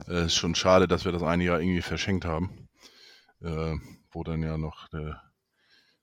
äh, 0.07 0.25
ist 0.25 0.35
schon 0.35 0.55
schade, 0.55 0.87
dass 0.87 1.05
wir 1.05 1.11
das 1.11 1.23
eine 1.23 1.43
Jahr 1.43 1.59
irgendwie 1.59 1.81
verschenkt 1.81 2.25
haben, 2.25 2.69
äh, 3.41 3.75
wo 4.11 4.23
dann 4.23 4.41
ja 4.43 4.57
noch 4.57 4.87
der, 4.89 5.21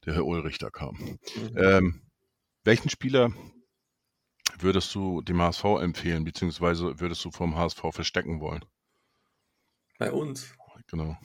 der 0.04 0.14
Herr 0.14 0.26
Ulrich 0.26 0.58
da 0.58 0.70
kam. 0.70 0.96
mhm. 0.96 1.56
Ähm, 1.56 2.02
welchen 2.64 2.90
Spieler 2.90 3.32
würdest 4.58 4.94
du 4.94 5.22
dem 5.22 5.40
HSV 5.40 5.64
empfehlen, 5.80 6.24
beziehungsweise 6.24 6.98
würdest 7.00 7.24
du 7.24 7.30
vom 7.30 7.56
HSV 7.56 7.80
verstecken 7.92 8.40
wollen? 8.40 8.64
bei 9.98 10.12
uns. 10.12 10.54
Genau. 10.88 11.16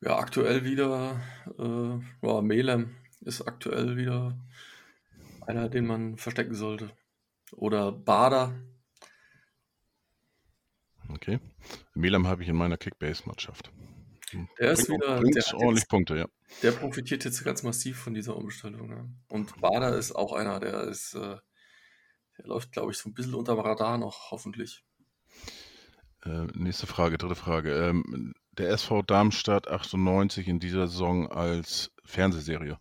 Ja, 0.00 0.16
aktuell 0.18 0.64
wieder, 0.64 1.20
äh, 1.58 2.26
ja, 2.26 2.40
Melem 2.40 2.96
ist 3.20 3.42
aktuell 3.42 3.96
wieder 3.96 4.38
einer, 5.48 5.68
den 5.68 5.86
man 5.86 6.16
verstecken 6.16 6.54
sollte. 6.54 6.90
Oder 7.52 7.92
Bader. 7.92 8.54
Okay. 11.08 11.40
Melam 11.94 12.26
habe 12.26 12.42
ich 12.42 12.48
in 12.48 12.56
meiner 12.56 12.76
Kickbase-Mannschaft. 12.76 13.72
Der 14.58 14.72
ist 14.72 14.86
Bringt, 14.86 15.02
wieder, 15.02 15.20
bringt 15.20 15.54
ordentlich 15.54 15.82
jetzt, 15.84 15.88
Punkte, 15.88 16.18
ja. 16.18 16.26
der 16.62 16.72
profitiert 16.72 17.24
jetzt 17.24 17.42
ganz 17.44 17.62
massiv 17.62 17.98
von 17.98 18.12
dieser 18.12 18.36
Umstellung. 18.36 18.88
Ne? 18.88 19.10
Und 19.28 19.58
Bader 19.58 19.96
ist 19.96 20.12
auch 20.12 20.34
einer, 20.34 20.60
der 20.60 20.82
ist, 20.82 21.14
äh, 21.14 21.38
der 22.36 22.46
läuft, 22.46 22.72
glaube 22.72 22.92
ich, 22.92 22.98
so 22.98 23.08
ein 23.08 23.14
bisschen 23.14 23.34
unterm 23.34 23.58
Radar 23.58 23.96
noch, 23.96 24.30
hoffentlich. 24.30 24.84
Äh, 26.24 26.46
nächste 26.52 26.86
Frage, 26.86 27.16
dritte 27.16 27.36
Frage. 27.36 27.72
Ähm, 27.72 28.34
der 28.52 28.68
SV 28.68 29.00
Darmstadt 29.00 29.68
98 29.68 30.46
in 30.46 30.60
dieser 30.60 30.88
Saison 30.88 31.30
als 31.32 31.90
Fernsehserie. 32.04 32.78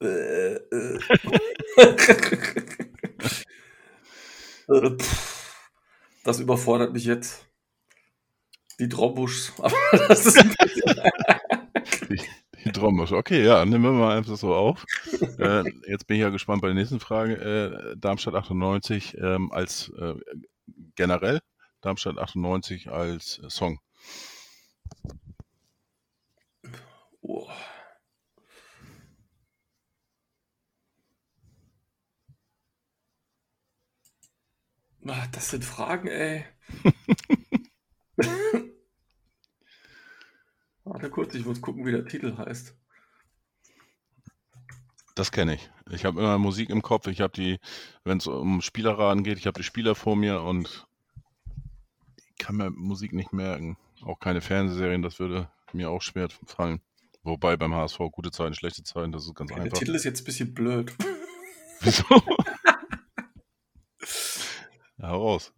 Äh, 0.00 0.54
äh. 0.54 0.98
Das 6.24 6.40
überfordert 6.40 6.92
mich 6.92 7.04
jetzt. 7.04 7.46
Die 8.80 8.88
bisschen. 10.08 10.54
Die, 12.10 12.20
die. 12.64 13.12
Okay, 13.12 13.44
ja, 13.44 13.64
nehmen 13.64 13.84
wir 13.84 13.92
mal 13.92 14.16
einfach 14.16 14.36
so 14.36 14.54
auf. 14.54 14.84
äh, 15.38 15.62
jetzt 15.86 16.06
bin 16.06 16.16
ich 16.16 16.22
ja 16.22 16.30
gespannt 16.30 16.62
bei 16.62 16.68
der 16.68 16.74
nächsten 16.74 17.00
Frage. 17.00 17.34
Äh, 17.34 17.96
Darmstadt 17.96 18.34
98 18.34 19.16
ähm, 19.18 19.52
als 19.52 19.90
äh, 19.98 20.14
generell, 20.96 21.40
Darmstadt 21.80 22.18
98 22.18 22.90
als 22.90 23.38
äh, 23.38 23.48
Song. 23.48 23.78
Oh. 27.22 27.48
Ah, 35.08 35.26
Das 35.32 35.50
sind 35.50 35.64
Fragen, 35.64 36.08
ey. 36.08 36.44
Warte 40.84 41.10
kurz, 41.10 41.34
ich 41.34 41.44
muss 41.44 41.60
gucken, 41.60 41.84
wie 41.84 41.92
der 41.92 42.06
Titel 42.06 42.36
heißt. 42.36 42.74
Das 45.14 45.32
kenne 45.32 45.54
ich. 45.54 45.70
Ich 45.90 46.04
habe 46.04 46.20
immer 46.20 46.38
Musik 46.38 46.70
im 46.70 46.82
Kopf. 46.82 47.06
Ich 47.06 47.20
habe 47.20 47.32
die, 47.32 47.58
wenn 48.04 48.18
es 48.18 48.26
um 48.26 48.60
Spielerraten 48.60 49.24
geht, 49.24 49.38
ich 49.38 49.46
habe 49.46 49.58
die 49.58 49.64
Spieler 49.64 49.94
vor 49.94 50.14
mir 50.16 50.42
und 50.42 50.86
ich 52.16 52.36
kann 52.38 52.56
mir 52.56 52.70
Musik 52.70 53.12
nicht 53.12 53.32
merken. 53.32 53.76
Auch 54.02 54.18
keine 54.20 54.40
Fernsehserien, 54.40 55.02
das 55.02 55.18
würde 55.18 55.48
mir 55.72 55.90
auch 55.90 56.02
schwer 56.02 56.28
fallen. 56.46 56.80
Wobei 57.22 57.56
beim 57.56 57.74
HSV 57.74 57.98
gute 58.12 58.30
Zeiten, 58.30 58.54
schlechte 58.54 58.82
Zeiten, 58.84 59.10
das 59.10 59.24
ist 59.26 59.34
ganz 59.34 59.50
Der 59.50 59.62
einfach. 59.62 59.78
Titel 59.78 59.94
ist 59.94 60.04
jetzt 60.04 60.20
ein 60.20 60.24
bisschen 60.24 60.54
blöd. 60.54 60.94
Wieso? 61.80 62.04
Ja, 64.98 65.08
hau 65.08 65.28
raus. 65.28 65.52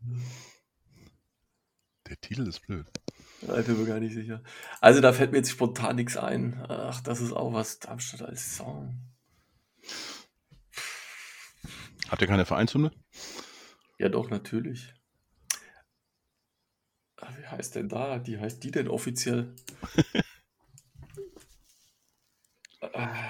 Der 2.08 2.20
Titel 2.20 2.46
ist 2.48 2.60
blöd. 2.60 2.86
Ich 3.42 3.66
bin 3.66 3.78
mir 3.78 3.86
gar 3.86 4.00
nicht 4.00 4.14
sicher. 4.14 4.42
Also 4.80 5.00
da 5.00 5.12
fällt 5.12 5.30
mir 5.30 5.38
jetzt 5.38 5.50
spontan 5.50 5.96
nichts 5.96 6.16
ein. 6.16 6.64
Ach, 6.68 7.00
das 7.02 7.20
ist 7.20 7.32
auch 7.32 7.52
was 7.52 7.78
Darmstadt 7.78 8.22
als 8.22 8.56
Song. 8.56 8.98
Habt 12.08 12.22
ihr 12.22 12.28
keine 12.28 12.46
Vereinshymne? 12.46 12.90
Ja, 13.98 14.08
doch, 14.08 14.30
natürlich. 14.30 14.94
Ah, 17.16 17.32
Wie 17.36 17.46
heißt 17.46 17.74
denn 17.74 17.88
da? 17.88 18.18
Die 18.18 18.38
heißt 18.38 18.62
die 18.64 18.70
denn 18.70 18.88
offiziell? 18.88 19.54
Ah. 22.80 23.28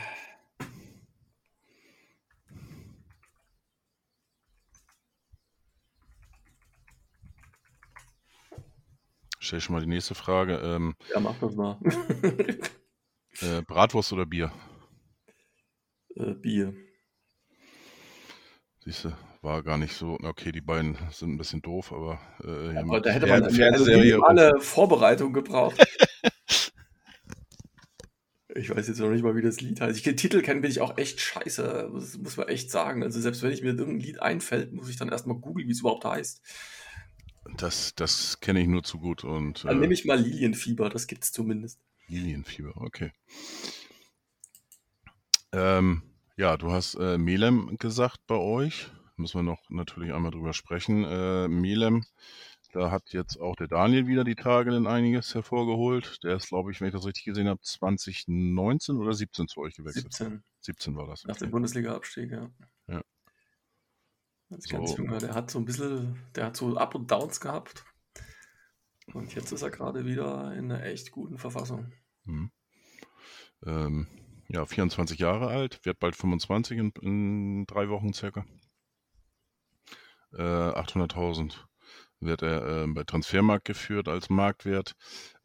Stelle 9.48 9.60
schon 9.60 9.74
mal 9.74 9.80
die 9.80 9.88
nächste 9.88 10.14
Frage. 10.14 10.60
Ähm, 10.62 10.94
Ja, 11.12 11.20
mach 11.20 11.38
das 11.40 11.54
mal. 11.54 11.78
äh, 13.40 13.62
Bratwurst 13.66 14.12
oder 14.12 14.26
Bier? 14.26 14.52
äh, 16.14 16.34
Bier. 16.34 16.74
Siehst 18.84 19.04
du, 19.04 19.12
war 19.42 19.62
gar 19.62 19.76
nicht 19.78 19.94
so. 19.94 20.18
Okay, 20.22 20.52
die 20.52 20.60
beiden 20.60 20.96
sind 21.10 21.32
ein 21.32 21.38
bisschen 21.38 21.62
doof, 21.62 21.92
aber 21.92 22.20
äh, 22.42 22.70
hier 22.70 22.80
Aber 22.80 23.00
da 23.00 23.10
hätte 23.10 23.26
man 23.26 23.50
Fernsehserie. 23.50 24.14
also 24.14 24.24
alle 24.24 24.60
Vorbereitung 24.60 25.32
gebraucht. 25.32 25.78
ich 28.54 28.70
weiß 28.70 28.88
jetzt 28.88 29.00
noch 29.00 29.10
nicht 29.10 29.22
mal, 29.22 29.36
wie 29.36 29.42
das 29.42 29.60
Lied 29.60 29.80
heißt. 29.80 29.96
Ich 29.96 30.04
den 30.04 30.16
Titel 30.16 30.42
kennen 30.42 30.60
bin 30.62 30.70
ich 30.70 30.80
auch 30.80 30.96
echt 30.96 31.20
scheiße. 31.20 31.90
Das 31.92 32.18
muss 32.18 32.36
man 32.36 32.48
echt 32.48 32.70
sagen. 32.70 33.02
Also 33.02 33.20
selbst 33.20 33.42
wenn 33.42 33.52
ich 33.52 33.62
mir 33.62 33.70
irgendein 33.70 34.00
Lied 34.00 34.22
einfällt, 34.22 34.72
muss 34.72 34.88
ich 34.88 34.96
dann 34.96 35.08
erstmal 35.08 35.36
googeln, 35.36 35.68
wie 35.68 35.72
es 35.72 35.80
überhaupt 35.80 36.04
heißt. 36.04 36.42
Das, 37.56 37.94
das 37.94 38.40
kenne 38.40 38.60
ich 38.60 38.68
nur 38.68 38.82
zu 38.84 38.98
gut. 38.98 39.24
Und 39.24 39.64
Dann 39.64 39.78
äh, 39.78 39.80
nehme 39.80 39.94
ich 39.94 40.04
mal 40.04 40.20
Lilienfieber, 40.20 40.88
das 40.88 41.06
gibt's 41.06 41.32
zumindest. 41.32 41.80
Lilienfieber, 42.06 42.72
okay. 42.76 43.12
Ähm, 45.52 46.02
ja, 46.36 46.56
du 46.56 46.70
hast 46.70 46.94
äh, 46.94 47.18
Melem 47.18 47.76
gesagt 47.78 48.20
bei 48.26 48.36
euch. 48.36 48.90
Müssen 49.16 49.38
wir 49.38 49.42
noch 49.42 49.68
natürlich 49.70 50.12
einmal 50.12 50.30
drüber 50.30 50.52
sprechen. 50.52 51.04
Äh, 51.04 51.48
Melem, 51.48 52.04
da 52.72 52.90
hat 52.90 53.12
jetzt 53.12 53.40
auch 53.40 53.56
der 53.56 53.66
Daniel 53.66 54.06
wieder 54.06 54.24
die 54.24 54.36
Tage 54.36 54.70
denn 54.70 54.86
einiges 54.86 55.34
hervorgeholt. 55.34 56.22
Der 56.22 56.36
ist, 56.36 56.48
glaube 56.48 56.70
ich, 56.70 56.80
wenn 56.80 56.88
ich 56.88 56.94
das 56.94 57.06
richtig 57.06 57.24
gesehen 57.24 57.48
habe, 57.48 57.60
2019 57.60 58.96
oder 58.96 59.12
17 59.14 59.48
zu 59.48 59.60
euch 59.60 59.74
gewechselt. 59.74 60.12
17 60.12 60.42
17 60.60 60.96
war 60.96 61.06
das. 61.06 61.24
nach 61.24 61.36
dem 61.36 61.46
Okay. 61.46 61.52
Bundesliga-Abstieg, 61.52 62.30
ja. 62.30 62.50
Ja. 62.88 63.02
Ist 64.50 64.70
ganz 64.70 64.90
So. 64.90 64.98
junger, 64.98 65.18
der 65.18 65.34
hat 65.34 65.50
so 65.50 65.58
ein 65.58 65.64
bisschen, 65.64 66.22
der 66.34 66.46
hat 66.46 66.56
so 66.56 66.76
Up 66.76 66.94
und 66.94 67.10
Downs 67.10 67.40
gehabt. 67.40 67.84
Und 69.14 69.34
jetzt 69.34 69.52
ist 69.52 69.62
er 69.62 69.70
gerade 69.70 70.04
wieder 70.04 70.54
in 70.54 70.70
einer 70.70 70.84
echt 70.84 71.10
guten 71.10 71.38
Verfassung. 71.38 71.92
Mhm. 72.24 72.50
Ähm, 73.64 74.06
ja, 74.48 74.64
24 74.64 75.18
Jahre 75.18 75.48
alt, 75.48 75.84
wird 75.84 75.98
bald 75.98 76.16
25 76.16 76.78
in, 76.78 76.92
in 77.02 77.66
drei 77.66 77.88
Wochen 77.88 78.12
circa. 78.12 78.44
Äh, 80.32 80.42
800.000 80.42 81.54
wird 82.20 82.42
er 82.42 82.84
äh, 82.84 82.86
bei 82.88 83.04
Transfermarkt 83.04 83.64
geführt 83.64 84.08
als 84.08 84.28
Marktwert. 84.28 84.94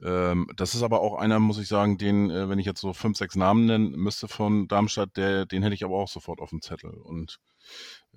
Ähm, 0.02 0.48
das 0.56 0.76
ist 0.76 0.84
aber 0.84 1.02
auch 1.02 1.16
einer, 1.16 1.40
muss 1.40 1.60
ich 1.60 1.68
sagen, 1.68 1.98
den, 1.98 2.30
äh, 2.30 2.50
wenn 2.50 2.60
ich 2.60 2.66
jetzt 2.66 2.82
so 2.82 2.94
fünf, 2.94 3.18
sechs 3.18 3.36
Namen 3.36 3.66
nennen 3.66 3.92
müsste 3.92 4.28
von 4.28 4.68
Darmstadt, 4.68 5.16
der, 5.16 5.46
den 5.46 5.64
hätte 5.64 5.76
ich 5.76 5.86
aber 5.86 5.96
auch 5.96 6.08
sofort 6.08 6.40
auf 6.40 6.50
dem 6.50 6.62
Zettel. 6.62 6.92
Und 6.92 7.40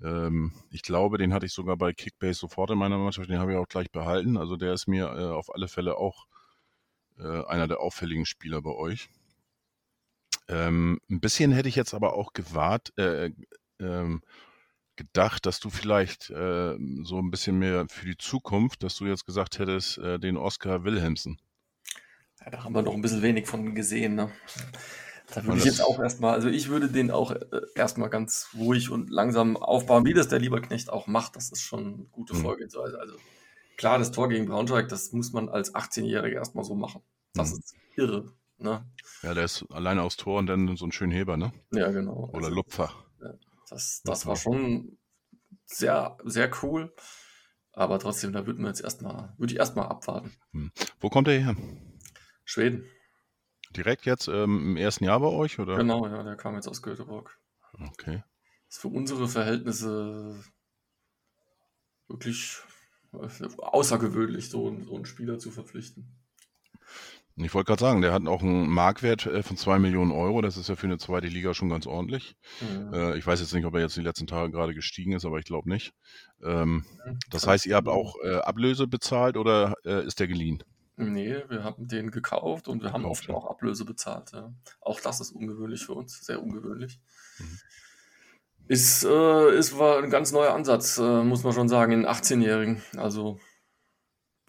ähm, 0.03 0.51
ich 0.69 0.81
glaube, 0.81 1.17
den 1.17 1.33
hatte 1.33 1.45
ich 1.45 1.53
sogar 1.53 1.77
bei 1.77 1.93
Kickbase 1.93 2.39
sofort 2.39 2.71
in 2.71 2.77
meiner 2.77 2.97
Mannschaft, 2.97 3.29
den 3.29 3.39
habe 3.39 3.53
ich 3.53 3.57
auch 3.57 3.67
gleich 3.67 3.91
behalten. 3.91 4.37
Also 4.37 4.55
der 4.55 4.73
ist 4.73 4.87
mir 4.87 5.05
äh, 5.05 5.25
auf 5.25 5.53
alle 5.53 5.67
Fälle 5.67 5.97
auch 5.97 6.27
äh, 7.19 7.45
einer 7.45 7.67
der 7.67 7.79
auffälligen 7.79 8.25
Spieler 8.25 8.61
bei 8.61 8.71
euch. 8.71 9.09
Ähm, 10.47 10.99
ein 11.09 11.19
bisschen 11.19 11.51
hätte 11.51 11.69
ich 11.69 11.75
jetzt 11.75 11.93
aber 11.93 12.13
auch 12.13 12.33
gewahrt, 12.33 12.97
äh, 12.97 13.31
ähm, 13.79 14.21
gedacht, 14.95 15.45
dass 15.45 15.59
du 15.59 15.69
vielleicht 15.69 16.29
äh, 16.29 16.75
so 17.03 17.19
ein 17.19 17.31
bisschen 17.31 17.59
mehr 17.59 17.85
für 17.89 18.05
die 18.05 18.17
Zukunft, 18.17 18.83
dass 18.83 18.95
du 18.95 19.05
jetzt 19.05 19.25
gesagt 19.25 19.59
hättest, 19.59 19.97
äh, 19.99 20.19
den 20.19 20.37
Oscar 20.37 20.83
Wilhelmsen. 20.83 21.39
Ja, 22.43 22.51
da 22.51 22.63
haben 22.63 22.73
wir 22.73 22.81
noch 22.81 22.93
ein 22.93 23.01
bisschen 23.01 23.21
wenig 23.21 23.47
von 23.47 23.75
gesehen. 23.75 24.15
Ne? 24.15 24.31
Da 25.33 25.43
würde 25.43 25.57
ich 25.59 25.65
jetzt 25.65 25.81
auch 25.83 25.99
erstmal, 25.99 26.33
also 26.33 26.47
ich 26.47 26.69
würde 26.69 26.87
den 26.89 27.11
auch 27.11 27.31
äh, 27.31 27.45
erstmal 27.75 28.09
ganz 28.09 28.47
ruhig 28.55 28.89
und 28.89 29.09
langsam 29.09 29.57
aufbauen, 29.57 30.05
wie 30.05 30.13
das 30.13 30.29
der 30.29 30.39
Lieberknecht 30.39 30.89
auch 30.89 31.07
macht. 31.07 31.35
Das 31.35 31.49
ist 31.51 31.61
schon 31.61 31.85
eine 31.85 32.03
gute 32.11 32.33
Mhm. 32.33 32.41
Vorgehensweise. 32.41 32.97
Also 32.99 33.15
klar, 33.75 33.99
das 33.99 34.11
Tor 34.11 34.29
gegen 34.29 34.45
Braunschweig, 34.47 34.87
das 34.87 35.11
muss 35.11 35.33
man 35.33 35.49
als 35.49 35.75
18-Jähriger 35.75 36.35
erstmal 36.35 36.63
so 36.63 36.75
machen. 36.75 37.01
Das 37.33 37.51
Mhm. 37.51 37.57
ist 37.57 37.75
irre. 37.95 38.33
Ne? 38.59 38.85
Ja, 39.21 39.33
der 39.33 39.43
ist 39.43 39.65
alleine 39.69 40.01
aus 40.01 40.15
Tor 40.17 40.39
und 40.39 40.47
dann 40.47 40.75
so 40.77 40.85
ein 40.85 40.91
schönen 40.91 41.11
Heber, 41.11 41.37
ne? 41.37 41.51
Ja, 41.73 41.91
genau. 41.91 42.29
Oder 42.33 42.45
Also, 42.45 42.49
Lupfer. 42.55 42.91
das, 43.69 44.01
das 44.03 44.23
Lupfer. 44.25 44.29
war 44.29 44.35
schon 44.37 44.97
sehr, 45.65 46.17
sehr 46.23 46.49
cool. 46.63 46.93
Aber 47.73 47.99
trotzdem, 47.99 48.33
da 48.33 48.47
würden 48.47 48.63
wir 48.63 48.69
jetzt 48.69 48.81
erstmal, 48.81 49.33
würde 49.37 49.53
ich 49.53 49.59
erstmal 49.59 49.87
abwarten. 49.87 50.31
Wo 50.99 51.09
kommt 51.09 51.27
er 51.27 51.37
her? 51.39 51.55
Schweden. 52.45 52.85
Direkt 53.75 54.05
jetzt 54.05 54.27
ähm, 54.27 54.71
im 54.71 54.77
ersten 54.77 55.03
Jahr 55.03 55.19
bei 55.19 55.27
euch, 55.27 55.59
oder? 55.59 55.75
Genau, 55.75 56.07
ja, 56.07 56.23
der 56.23 56.35
kam 56.35 56.55
jetzt 56.55 56.67
aus 56.67 56.81
Göteborg. 56.81 57.37
Okay. 57.91 58.23
ist 58.69 58.79
für 58.79 58.87
unsere 58.87 59.27
Verhältnisse 59.27 60.41
wirklich 62.07 62.57
äh, 63.13 63.47
außergewöhnlich, 63.57 64.49
so, 64.49 64.67
einen- 64.67 64.83
so 64.85 64.95
einen 64.95 65.05
Spieler 65.05 65.37
zu 65.39 65.51
verpflichten. 65.51 66.13
Ich 67.39 67.53
wollte 67.53 67.67
gerade 67.67 67.81
sagen, 67.81 68.01
der 68.01 68.13
hat 68.13 68.25
auch 68.25 68.41
einen 68.41 68.67
Marktwert 68.67 69.27
äh, 69.27 69.43
von 69.43 69.57
2 69.57 69.77
Millionen 69.77 70.11
Euro. 70.11 70.41
Das 70.41 70.57
ist 70.57 70.69
ja 70.69 70.75
für 70.75 70.87
eine 70.87 70.97
zweite 70.97 71.27
Liga 71.27 71.53
schon 71.53 71.69
ganz 71.69 71.85
ordentlich. 71.85 72.35
Mhm. 72.61 72.93
Äh, 72.93 73.17
ich 73.17 73.27
weiß 73.27 73.39
jetzt 73.41 73.53
nicht, 73.53 73.65
ob 73.65 73.75
er 73.75 73.81
jetzt 73.81 73.95
die 73.95 74.01
letzten 74.01 74.25
Tage 74.25 74.51
gerade 74.51 74.73
gestiegen 74.73 75.11
ist, 75.11 75.23
aber 75.23 75.37
ich 75.37 75.45
glaube 75.45 75.69
nicht. 75.69 75.93
Ähm, 76.41 76.83
das 77.29 77.43
Kann- 77.43 77.51
heißt, 77.51 77.67
ihr 77.67 77.75
habt 77.75 77.89
auch 77.89 78.15
Ablöse 78.43 78.87
bezahlt 78.87 79.37
oder 79.37 79.75
ist 79.83 80.19
der 80.19 80.27
geliehen? 80.27 80.63
Nee, 80.97 81.43
wir 81.47 81.63
haben 81.63 81.87
den 81.87 82.09
gekauft 82.09 82.67
und 82.67 82.81
wir 82.81 82.91
haben 82.91 83.05
oft 83.05 83.29
auch 83.29 83.45
Ablöse 83.45 83.85
bezahlt. 83.85 84.31
Ja. 84.33 84.51
Auch 84.81 84.99
das 84.99 85.19
ist 85.19 85.31
ungewöhnlich 85.31 85.85
für 85.85 85.93
uns, 85.93 86.25
sehr 86.25 86.41
ungewöhnlich. 86.41 86.99
Mhm. 87.37 87.59
Ist, 88.67 89.03
äh, 89.05 89.57
ist 89.57 89.77
war 89.77 89.99
ein 90.03 90.09
ganz 90.09 90.31
neuer 90.31 90.53
Ansatz, 90.53 90.97
äh, 90.97 91.23
muss 91.23 91.43
man 91.43 91.53
schon 91.53 91.69
sagen, 91.69 91.91
in 91.93 92.05
18-Jährigen. 92.05 92.81
Also, 92.97 93.39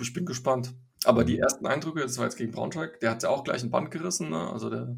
ich 0.01 0.13
bin 0.13 0.25
gespannt. 0.25 0.75
Aber 1.05 1.25
die 1.25 1.35
Mhm. 1.37 1.43
ersten 1.43 1.67
Eindrücke, 1.67 2.01
das 2.01 2.17
war 2.19 2.25
jetzt 2.25 2.37
gegen 2.37 2.51
Braunschweig, 2.51 2.99
der 3.01 3.11
hat 3.11 3.23
ja 3.23 3.29
auch 3.29 3.45
gleich 3.45 3.63
ein 3.63 3.71
Band 3.71 3.91
gerissen, 3.91 4.31
ne? 4.31 4.51
Also 4.51 4.71
der 4.71 4.97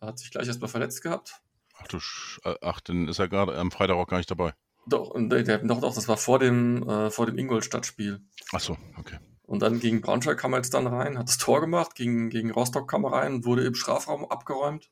hat 0.00 0.18
sich 0.18 0.30
gleich 0.30 0.46
erstmal 0.46 0.70
verletzt 0.70 1.02
gehabt. 1.02 1.42
Ach, 1.76 1.88
du 1.88 1.98
Sch 1.98 2.40
äh, 2.44 2.54
ach, 2.62 2.80
dann 2.80 3.08
ist 3.08 3.18
er 3.18 3.28
gerade 3.28 3.58
am 3.58 3.70
Freitag 3.70 3.96
auch 3.96 4.06
gar 4.06 4.18
nicht 4.18 4.30
dabei. 4.30 4.54
Doch, 4.86 5.12
der, 5.14 5.58
doch, 5.58 5.80
doch, 5.80 5.94
das 5.94 6.08
war 6.08 6.16
vor 6.16 6.38
dem, 6.38 6.88
äh, 6.88 7.10
vor 7.10 7.26
dem 7.26 7.36
Ingolstadt-Spiel. 7.36 8.24
Ach 8.52 8.60
so, 8.60 8.76
okay. 8.96 9.18
Und 9.44 9.60
dann 9.60 9.80
gegen 9.80 10.00
Braunschweig 10.00 10.38
kam 10.38 10.52
er 10.54 10.58
jetzt 10.58 10.72
dann 10.74 10.86
rein, 10.86 11.18
hat 11.18 11.28
das 11.28 11.38
Tor 11.38 11.60
gemacht, 11.60 11.94
gegen, 11.94 12.30
gegen 12.30 12.50
Rostock 12.50 12.88
kam 12.88 13.04
er 13.04 13.12
rein 13.12 13.34
und 13.34 13.44
wurde 13.44 13.64
im 13.64 13.74
Strafraum 13.74 14.24
abgeräumt. 14.24 14.88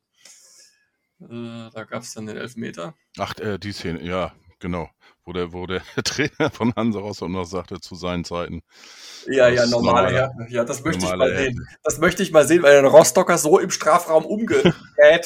Äh, 1.20 1.70
da 1.72 1.84
gab 1.84 2.02
es 2.02 2.14
dann 2.14 2.26
den 2.26 2.36
Elfmeter. 2.36 2.94
Ach, 3.18 3.34
äh, 3.38 3.58
die 3.58 3.72
Szene, 3.72 4.02
ja, 4.02 4.32
genau. 4.58 4.88
Wo 5.24 5.32
der, 5.32 5.52
wo 5.52 5.66
der 5.66 5.82
Trainer 6.04 6.50
von 6.50 6.74
Hansa 6.74 6.98
Rostock 6.98 7.28
noch 7.28 7.44
sagte 7.44 7.78
zu 7.80 7.94
seinen 7.94 8.24
Zeiten. 8.24 8.62
Ja, 9.26 9.48
ja, 9.48 9.66
normale 9.66 10.10
Härte. 10.12 10.46
Ja, 10.48 10.64
das 10.64 10.82
möchte 10.82 11.04
ich 11.04 11.14
mal 11.14 11.36
sehen. 11.36 11.68
Das 11.82 11.98
möchte 11.98 12.22
ich 12.22 12.32
mal 12.32 12.46
sehen, 12.46 12.62
weil 12.62 12.78
ein 12.78 12.86
Rostocker 12.86 13.36
so 13.38 13.58
im 13.58 13.70
Strafraum 13.70 14.24
umgeräht 14.24 14.74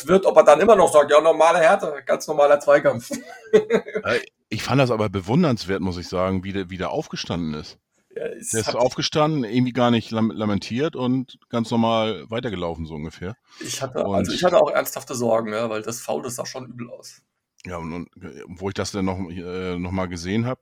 wird, 0.06 0.26
ob 0.26 0.36
er 0.36 0.44
dann 0.44 0.60
immer 0.60 0.74
noch 0.76 0.92
sagt, 0.92 1.10
ja, 1.12 1.20
normale 1.20 1.60
Härte, 1.60 2.02
ganz 2.04 2.26
normaler 2.26 2.60
Zweikampf. 2.60 3.10
Äh, 3.52 4.20
Ich 4.48 4.62
fand 4.64 4.80
das 4.80 4.90
aber 4.90 5.08
bewundernswert, 5.08 5.80
muss 5.80 5.96
ich 5.96 6.08
sagen, 6.08 6.42
wie 6.44 6.52
der, 6.52 6.70
wie 6.70 6.76
der 6.76 6.90
aufgestanden 6.90 7.54
ist. 7.54 7.78
Ja, 8.16 8.28
Der 8.28 8.38
ist 8.38 8.74
aufgestanden, 8.76 9.44
irgendwie 9.44 9.72
gar 9.72 9.90
nicht 9.90 10.10
lam 10.10 10.30
lamentiert 10.30 10.94
und 10.96 11.38
ganz 11.48 11.70
normal 11.70 12.24
weitergelaufen, 12.30 12.86
so 12.86 12.94
ungefähr. 12.94 13.36
ich, 13.60 13.82
hatte, 13.82 14.04
und- 14.04 14.14
also 14.14 14.32
ich 14.32 14.44
hatte 14.44 14.60
auch 14.60 14.70
ernsthafte 14.70 15.14
Sorgen, 15.14 15.52
ja, 15.52 15.68
weil 15.70 15.82
das 15.82 16.00
Foul, 16.00 16.22
das 16.22 16.36
sah 16.36 16.46
schon 16.46 16.66
übel 16.66 16.90
aus. 16.90 17.22
Ja, 17.66 17.78
und, 17.78 17.92
und 17.92 18.10
wo 18.60 18.68
ich 18.68 18.74
das 18.74 18.92
dann 18.92 19.06
noch, 19.06 19.18
äh, 19.30 19.78
noch 19.78 19.90
mal 19.90 20.06
gesehen 20.06 20.44
habe, 20.46 20.60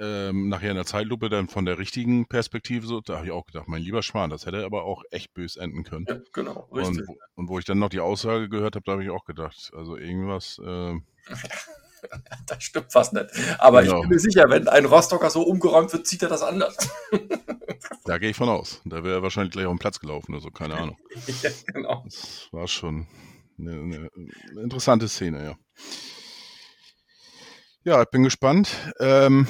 ähm, 0.00 0.48
nachher 0.48 0.70
in 0.70 0.76
der 0.76 0.86
Zeitlupe 0.86 1.28
dann 1.28 1.48
von 1.48 1.64
der 1.64 1.78
richtigen 1.78 2.26
Perspektive 2.26 2.86
so, 2.86 3.00
da 3.00 3.16
habe 3.16 3.26
ich 3.26 3.32
auch 3.32 3.46
gedacht, 3.46 3.68
mein 3.68 3.82
lieber 3.82 4.02
Schwan, 4.02 4.30
das 4.30 4.46
hätte 4.46 4.64
aber 4.64 4.82
auch 4.84 5.04
echt 5.10 5.34
bös 5.34 5.56
enden 5.56 5.84
können. 5.84 6.06
Ja, 6.08 6.16
genau, 6.32 6.68
richtig. 6.72 7.02
Und, 7.02 7.08
wo- 7.08 7.16
und 7.36 7.48
wo 7.48 7.58
ich 7.58 7.64
dann 7.64 7.78
noch 7.78 7.90
die 7.90 8.00
Aussage 8.00 8.48
gehört 8.48 8.74
habe, 8.74 8.84
da 8.86 8.92
habe 8.92 9.04
ich 9.04 9.10
auch 9.10 9.24
gedacht, 9.24 9.70
also 9.76 9.96
irgendwas, 9.96 10.58
äh, 10.64 10.94
Das 12.46 12.62
stimmt 12.62 12.92
fast 12.92 13.12
nicht. 13.12 13.26
Aber 13.58 13.82
Genau. 13.82 13.96
ich 13.96 14.00
bin 14.02 14.10
mir 14.10 14.18
sicher, 14.18 14.48
wenn 14.48 14.68
ein 14.68 14.84
Rostocker 14.86 15.30
so 15.30 15.42
umgeräumt 15.42 15.92
wird, 15.92 16.06
zieht 16.06 16.22
er 16.22 16.28
das 16.28 16.42
anders. 16.42 16.76
da 18.04 18.18
gehe 18.18 18.30
ich 18.30 18.36
von 18.36 18.48
aus. 18.48 18.80
Da 18.84 19.04
wäre 19.04 19.16
er 19.16 19.22
wahrscheinlich 19.22 19.52
gleich 19.52 19.66
auf 19.66 19.72
den 19.72 19.78
Platz 19.78 20.00
gelaufen 20.00 20.32
oder 20.32 20.42
so, 20.42 20.50
keine 20.50 20.76
Ahnung. 20.76 20.96
ja, 21.42 21.50
genau. 21.66 22.02
Das 22.04 22.48
war 22.52 22.68
schon 22.68 23.06
eine, 23.58 23.72
eine, 23.72 24.62
interessante 24.62 25.08
Szene, 25.08 25.44
ja. 25.44 25.56
Ja, 27.84 28.02
ich 28.02 28.10
bin 28.10 28.22
gespannt. 28.22 28.70
Ähm, 29.00 29.46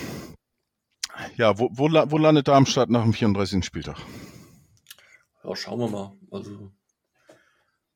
ja, 1.36 1.58
wo, 1.58 1.68
wo, 1.72 1.88
wo 1.88 2.18
landet 2.18 2.48
Darmstadt 2.48 2.90
nach 2.90 3.02
dem 3.02 3.12
34. 3.12 3.64
Spieltag? 3.64 3.98
Ja, 5.42 5.56
schauen 5.56 5.80
wir 5.80 5.88
mal. 5.88 6.12
Also, 6.30 6.70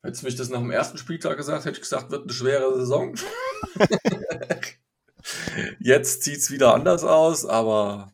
hättest 0.03 0.21
du 0.21 0.27
mich 0.27 0.35
das 0.35 0.49
nach 0.49 0.59
dem 0.59 0.71
ersten 0.71 0.97
Spieltag 0.97 1.37
gesagt, 1.37 1.65
hätte 1.65 1.77
ich 1.77 1.81
gesagt, 1.81 2.11
wird 2.11 2.23
eine 2.23 2.33
schwere 2.33 2.75
Saison. 2.75 3.15
Jetzt 5.79 6.23
sieht 6.23 6.37
es 6.37 6.51
wieder 6.51 6.73
anders 6.73 7.03
aus, 7.03 7.45
aber 7.45 8.13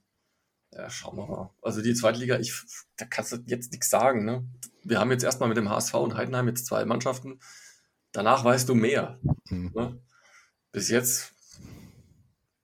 ja, 0.72 0.90
schauen 0.90 1.18
wir 1.18 1.28
mal. 1.28 1.50
Also 1.62 1.82
die 1.82 1.94
Zweitliga, 1.94 2.40
ich, 2.40 2.54
da 2.98 3.06
kannst 3.06 3.32
du 3.32 3.38
jetzt 3.46 3.72
nichts 3.72 3.90
sagen. 3.90 4.24
Ne? 4.24 4.48
Wir 4.84 5.00
haben 5.00 5.12
jetzt 5.12 5.24
erstmal 5.24 5.50
mit 5.50 5.58
dem 5.58 5.70
HSV 5.70 5.94
und 5.96 6.16
Heidenheim 6.16 6.48
jetzt 6.48 6.68
zwei 6.68 6.86
Mannschaften. 6.86 7.40
Danach 8.12 8.44
weißt 8.44 8.70
du 8.70 8.76
mehr. 8.76 9.20
Hm. 9.48 9.72
Ne? 9.76 10.02
Bis 10.72 10.90
jetzt 10.90 11.34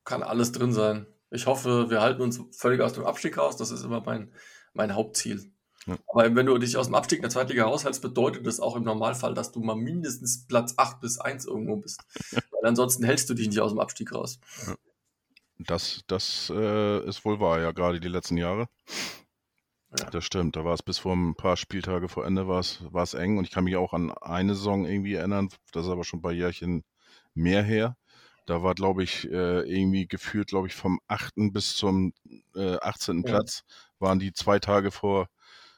kann 0.03 0.23
alles 0.23 0.51
drin 0.51 0.71
sein. 0.71 1.07
Ich 1.31 1.47
hoffe, 1.47 1.89
wir 1.89 2.01
halten 2.01 2.21
uns 2.21 2.39
völlig 2.51 2.81
aus 2.81 2.93
dem 2.93 3.05
Abstieg 3.05 3.37
raus. 3.37 3.57
Das 3.57 3.71
ist 3.71 3.83
immer 3.83 4.01
mein, 4.01 4.31
mein 4.73 4.93
Hauptziel. 4.93 5.51
Ja. 5.85 5.97
Aber 6.07 6.35
wenn 6.35 6.45
du 6.45 6.57
dich 6.57 6.77
aus 6.77 6.87
dem 6.87 6.95
Abstieg 6.95 7.19
in 7.19 7.23
der 7.23 7.31
Zweitliga 7.31 7.65
raushältst, 7.65 8.01
bedeutet 8.01 8.45
das 8.47 8.59
auch 8.59 8.75
im 8.75 8.83
Normalfall, 8.83 9.33
dass 9.33 9.51
du 9.51 9.59
mal 9.59 9.75
mindestens 9.75 10.47
Platz 10.47 10.73
8 10.77 10.99
bis 10.99 11.19
1 11.19 11.45
irgendwo 11.45 11.77
bist. 11.77 12.01
Weil 12.31 12.69
ansonsten 12.69 13.03
hältst 13.03 13.29
du 13.29 13.33
dich 13.33 13.47
nicht 13.47 13.59
aus 13.59 13.71
dem 13.71 13.79
Abstieg 13.79 14.13
raus. 14.13 14.39
Das, 15.57 16.01
das 16.07 16.51
äh, 16.53 17.07
ist 17.07 17.23
wohl 17.23 17.39
wahr, 17.39 17.61
ja, 17.61 17.71
gerade 17.71 17.99
die 17.99 18.07
letzten 18.07 18.37
Jahre. 18.37 18.67
Ja. 19.99 20.09
Das 20.09 20.25
stimmt. 20.25 20.55
Da 20.55 20.65
war 20.65 20.73
es 20.73 20.83
bis 20.83 20.97
vor 20.97 21.15
ein 21.15 21.35
paar 21.35 21.55
Spieltage 21.55 22.09
vor 22.09 22.25
Ende 22.25 22.47
war 22.47 22.59
es, 22.59 22.81
war 22.91 23.03
es 23.03 23.13
eng 23.13 23.37
und 23.37 23.45
ich 23.45 23.51
kann 23.51 23.63
mich 23.63 23.75
auch 23.75 23.93
an 23.93 24.11
eine 24.11 24.55
Saison 24.55 24.85
irgendwie 24.85 25.13
erinnern, 25.13 25.49
das 25.71 25.85
ist 25.85 25.91
aber 25.91 26.03
schon 26.03 26.19
ein 26.19 26.23
paar 26.23 26.33
Jährchen 26.33 26.83
mehr 27.33 27.63
her. 27.63 27.95
Da 28.45 28.61
war, 28.61 28.75
glaube 28.75 29.03
ich, 29.03 29.29
äh, 29.31 29.61
irgendwie 29.61 30.07
geführt, 30.07 30.49
glaube 30.49 30.67
ich, 30.67 30.75
vom 30.75 30.99
8. 31.07 31.33
bis 31.51 31.75
zum 31.75 32.13
äh, 32.55 32.77
18. 32.77 33.17
Ja. 33.17 33.23
Platz 33.23 33.63
waren 33.99 34.19
die 34.19 34.33
zwei 34.33 34.59
Tage 34.59 34.91
vor, 34.91 35.29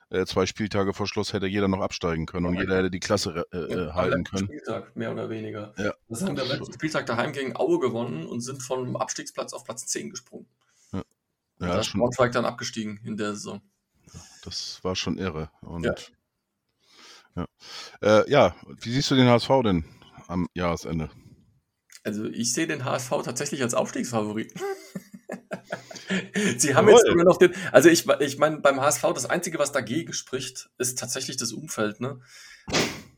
äh, 0.10 0.26
zwei 0.26 0.46
Spieltage 0.46 0.94
vor 0.94 1.08
Schluss 1.08 1.34
hätte 1.34 1.48
jeder 1.48 1.68
noch 1.68 1.82
absteigen 1.82 2.26
können 2.26 2.46
und 2.46 2.56
Ja. 2.56 2.62
jeder 2.62 2.78
hätte 2.78 2.92
die 2.92 3.00
Klasse 3.00 3.46
äh, 3.52 3.58
äh, 3.58 3.92
halten 3.92 4.24
können. 4.24 4.46
Spieltag, 4.46 4.96
mehr 4.96 5.12
oder 5.12 5.30
weniger. 5.30 5.74
Ja. 5.78 5.94
Das 6.10 6.24
haben 6.24 6.36
wir 6.36 6.44
am 6.44 6.50
letzten 6.50 6.74
Spieltag 6.74 7.06
daheim 7.06 7.34
gegen 7.34 7.56
Aue 7.58 7.80
gewonnen 7.80 8.26
und 8.26 8.42
sind 8.42 8.62
vom 8.64 8.96
Abstiegsplatz 8.96 9.54
auf 9.54 9.64
Platz 9.66 9.86
10 9.88 10.10
gesprungen. 10.10 10.48
Ja, 10.94 11.04
da 11.60 11.80
ist 11.80 11.92
Braunschweig 11.94 12.32
dann 12.34 12.46
abgestiegen 12.46 13.00
in 13.04 13.18
der 13.18 13.34
Saison. 13.34 13.62
das 14.44 14.80
war 14.84 14.96
schon 14.96 15.18
irre. 15.18 15.50
Und 15.62 15.86
Ja. 15.86 15.96
ja. 17.36 17.46
Äh, 18.02 18.30
ja, 18.32 18.56
wie 18.82 18.92
siehst 18.92 19.10
du 19.10 19.16
den 19.16 19.28
HSV 19.28 19.50
denn 19.64 19.84
am 20.28 20.48
Jahresende? 20.54 21.10
Also 22.04 22.26
ich 22.26 22.54
sehe 22.54 22.68
den 22.68 22.86
HSV 22.86 23.10
tatsächlich 23.24 23.62
als 23.64 23.74
Aufstiegsfavoriten. 23.74 24.62
Sie 26.58 26.76
haben 26.76 26.88
jetzt 26.90 27.04
Jawohl. 27.04 27.12
sogar 27.12 27.26
noch 27.26 27.38
den, 27.38 27.54
also 27.72 27.90
ich, 27.90 28.08
ich 28.20 28.38
meine, 28.38 28.58
beim 28.60 28.80
HSV, 28.82 29.02
das 29.14 29.26
Einzige, 29.26 29.60
was 29.60 29.72
dagegen 29.72 30.14
spricht, 30.14 30.70
ist 30.78 30.98
tatsächlich 31.00 31.38
das 31.38 31.52
Umfeld. 31.52 32.00
Ne? 32.00 32.20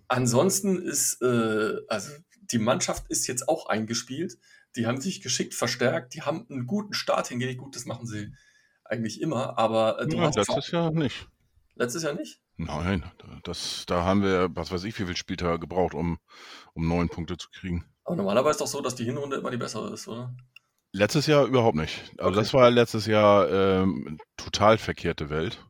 Ansonsten 0.08 0.82
ist, 0.82 1.22
äh, 1.22 1.78
also 1.88 2.12
die 2.52 2.60
Mannschaft 2.60 3.06
ist 3.10 3.28
jetzt 3.28 3.48
auch 3.48 3.68
eingespielt. 3.68 4.38
Die 4.76 4.88
haben 4.88 5.02
sich 5.02 5.22
geschickt 5.22 5.54
verstärkt. 5.54 6.14
Die 6.14 6.22
haben 6.24 6.46
einen 6.50 6.66
guten 6.68 6.94
Start 6.94 7.28
hingelegt. 7.28 7.60
Gut, 7.60 7.76
das 7.76 7.86
machen 7.86 8.08
sie 8.08 8.34
eigentlich 8.86 9.22
immer. 9.22 9.58
Aber 9.60 10.00
äh, 10.02 10.08
du 10.08 10.18
Ja, 10.18 10.24
hast 10.24 10.36
letztes 10.36 10.72
Jahr 10.72 10.92
nicht. 10.92 11.28
letztes 11.76 12.04
Jahr 12.04 12.14
nicht? 12.14 12.42
Nein, 12.58 13.06
das, 13.44 13.86
da 13.88 14.04
haben 14.04 14.22
wir, 14.22 14.50
was 14.54 14.72
weiß 14.72 14.84
ich, 14.84 15.00
wie 15.00 15.04
viele 15.06 15.16
Spieltage 15.16 15.60
gebraucht, 15.60 15.94
um, 15.94 16.20
um 16.74 16.88
neun 16.88 17.08
Punkte 17.08 17.38
zu 17.38 17.50
kriegen. 17.52 17.86
Aber 18.04 18.18
normalerweise 18.18 18.52
ist 18.56 18.62
doch 18.62 18.68
so, 18.68 18.82
dass 18.82 18.96
die 18.96 19.06
Hinrunde 19.06 19.38
immer 19.38 19.50
die 19.52 19.58
bessere 19.58 19.94
ist, 19.94 20.08
oder? 20.10 20.36
Letztes 20.92 21.28
Jahr 21.28 21.46
überhaupt 21.46 21.76
nicht. 21.76 22.02
Also 22.18 22.30
Okay. 22.30 22.36
das 22.40 22.54
war 22.54 22.72
letztes 22.72 23.06
Jahr 23.06 23.50
ähm, 23.50 24.18
total 24.38 24.78
verkehrte 24.78 25.30
Welt. 25.30 25.64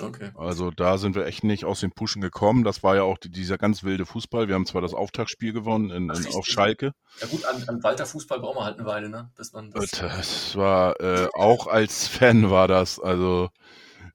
Okay. 0.00 0.32
Also 0.34 0.72
da 0.72 0.98
sind 0.98 1.14
wir 1.14 1.26
echt 1.26 1.44
nicht 1.44 1.64
aus 1.64 1.78
den 1.80 1.92
Puschen 1.92 2.20
gekommen. 2.20 2.64
Das 2.64 2.82
war 2.82 2.96
ja 2.96 3.02
auch 3.02 3.18
die, 3.18 3.30
dieser 3.30 3.58
ganz 3.58 3.84
wilde 3.84 4.06
Fußball. 4.06 4.48
Wir 4.48 4.56
haben 4.56 4.66
zwar 4.66 4.82
das 4.82 4.92
Auftaktspiel 4.94 5.52
gewonnen 5.52 5.90
in, 5.90 6.10
in, 6.10 6.34
auf. 6.34 6.46
Schalke. 6.46 6.92
Ja 7.20 7.28
gut, 7.28 7.44
an, 7.44 7.62
an 7.68 7.82
Walter 7.82 8.04
Fußball 8.04 8.40
braucht 8.40 8.56
man 8.56 8.64
halt 8.64 8.78
eine 8.78 8.86
Weile, 8.88 9.08
ne? 9.08 9.30
Bis 9.36 9.52
man 9.52 9.70
das. 9.70 9.92
Das 9.92 10.56
war 10.56 11.00
äh, 11.00 11.28
auch 11.34 11.68
als 11.68 12.08
Fan 12.08 12.50
war 12.50 12.66
das. 12.66 12.98
Also 12.98 13.50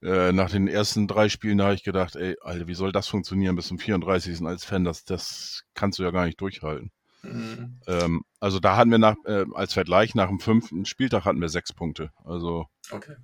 äh, 0.01 0.33
nach 0.33 0.49
den 0.49 0.67
ersten 0.67 1.07
drei 1.07 1.29
Spielen 1.29 1.61
habe 1.61 1.75
ich 1.75 1.83
gedacht, 1.83 2.17
ey, 2.17 2.35
Alter, 2.41 2.67
wie 2.67 2.75
soll 2.75 2.91
das 2.91 3.07
funktionieren 3.07 3.55
bis 3.55 3.67
zum 3.67 3.79
34. 3.79 4.45
als 4.45 4.65
Fan? 4.65 4.83
Das, 4.83 5.05
das 5.05 5.63
kannst 5.75 5.99
du 5.99 6.03
ja 6.03 6.11
gar 6.11 6.25
nicht 6.25 6.41
durchhalten. 6.41 6.91
Mhm. 7.21 7.79
Ähm, 7.87 8.21
also 8.39 8.59
da 8.59 8.77
hatten 8.77 8.91
wir 8.91 8.97
nach, 8.97 9.15
äh, 9.25 9.45
als 9.53 9.73
Vergleich 9.73 10.15
nach 10.15 10.27
dem 10.27 10.39
fünften 10.39 10.85
Spieltag 10.85 11.25
hatten 11.25 11.41
wir 11.41 11.49
sechs 11.49 11.73
Punkte. 11.73 12.11
Also 12.23 12.67
Okay. 12.91 13.15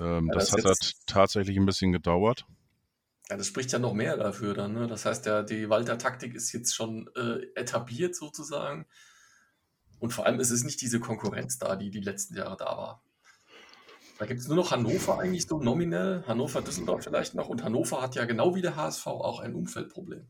ähm, 0.00 0.28
Ja, 0.28 0.34
das, 0.34 0.44
das 0.46 0.52
hat 0.52 0.58
ist 0.60 0.64
halt 0.66 0.76
jetzt- 0.82 1.06
tatsächlich 1.06 1.56
ein 1.58 1.66
bisschen 1.66 1.92
gedauert. 1.92 2.46
Ja, 3.30 3.36
das 3.36 3.46
spricht 3.46 3.72
ja 3.72 3.78
noch 3.78 3.94
mehr 3.94 4.16
dafür 4.16 4.52
dann, 4.54 4.72
ne? 4.74 4.86
Das 4.88 5.04
heißt, 5.06 5.26
ja, 5.26 5.42
die 5.42 5.68
Walter-Taktik 5.70 6.34
ist 6.34 6.52
jetzt 6.52 6.74
schon 6.74 7.08
äh, 7.16 7.46
etabliert 7.54 8.14
sozusagen. 8.14 8.86
Und 10.00 10.12
vor 10.12 10.26
allem 10.26 10.40
ist 10.40 10.50
es 10.50 10.64
nicht 10.64 10.80
diese 10.80 10.98
Konkurrenz 10.98 11.58
da, 11.58 11.76
die 11.76 11.90
die 11.90 12.00
letzten 12.00 12.36
Jahre 12.36 12.56
da 12.56 12.64
war. 12.76 13.02
Da 14.18 14.26
gibt 14.26 14.40
es 14.40 14.48
nur 14.48 14.56
noch 14.56 14.70
Hannover 14.70 15.18
eigentlich 15.20 15.46
so 15.46 15.60
nominell, 15.60 16.24
Hannover, 16.26 16.60
Düsseldorf 16.62 17.04
vielleicht 17.04 17.34
noch. 17.34 17.48
Und 17.48 17.62
Hannover 17.64 18.02
hat 18.02 18.14
ja 18.16 18.24
genau 18.24 18.54
wie 18.54 18.62
der 18.62 18.76
HSV 18.76 19.06
auch 19.06 19.40
ein 19.40 19.54
Umfeldproblem. 19.54 20.26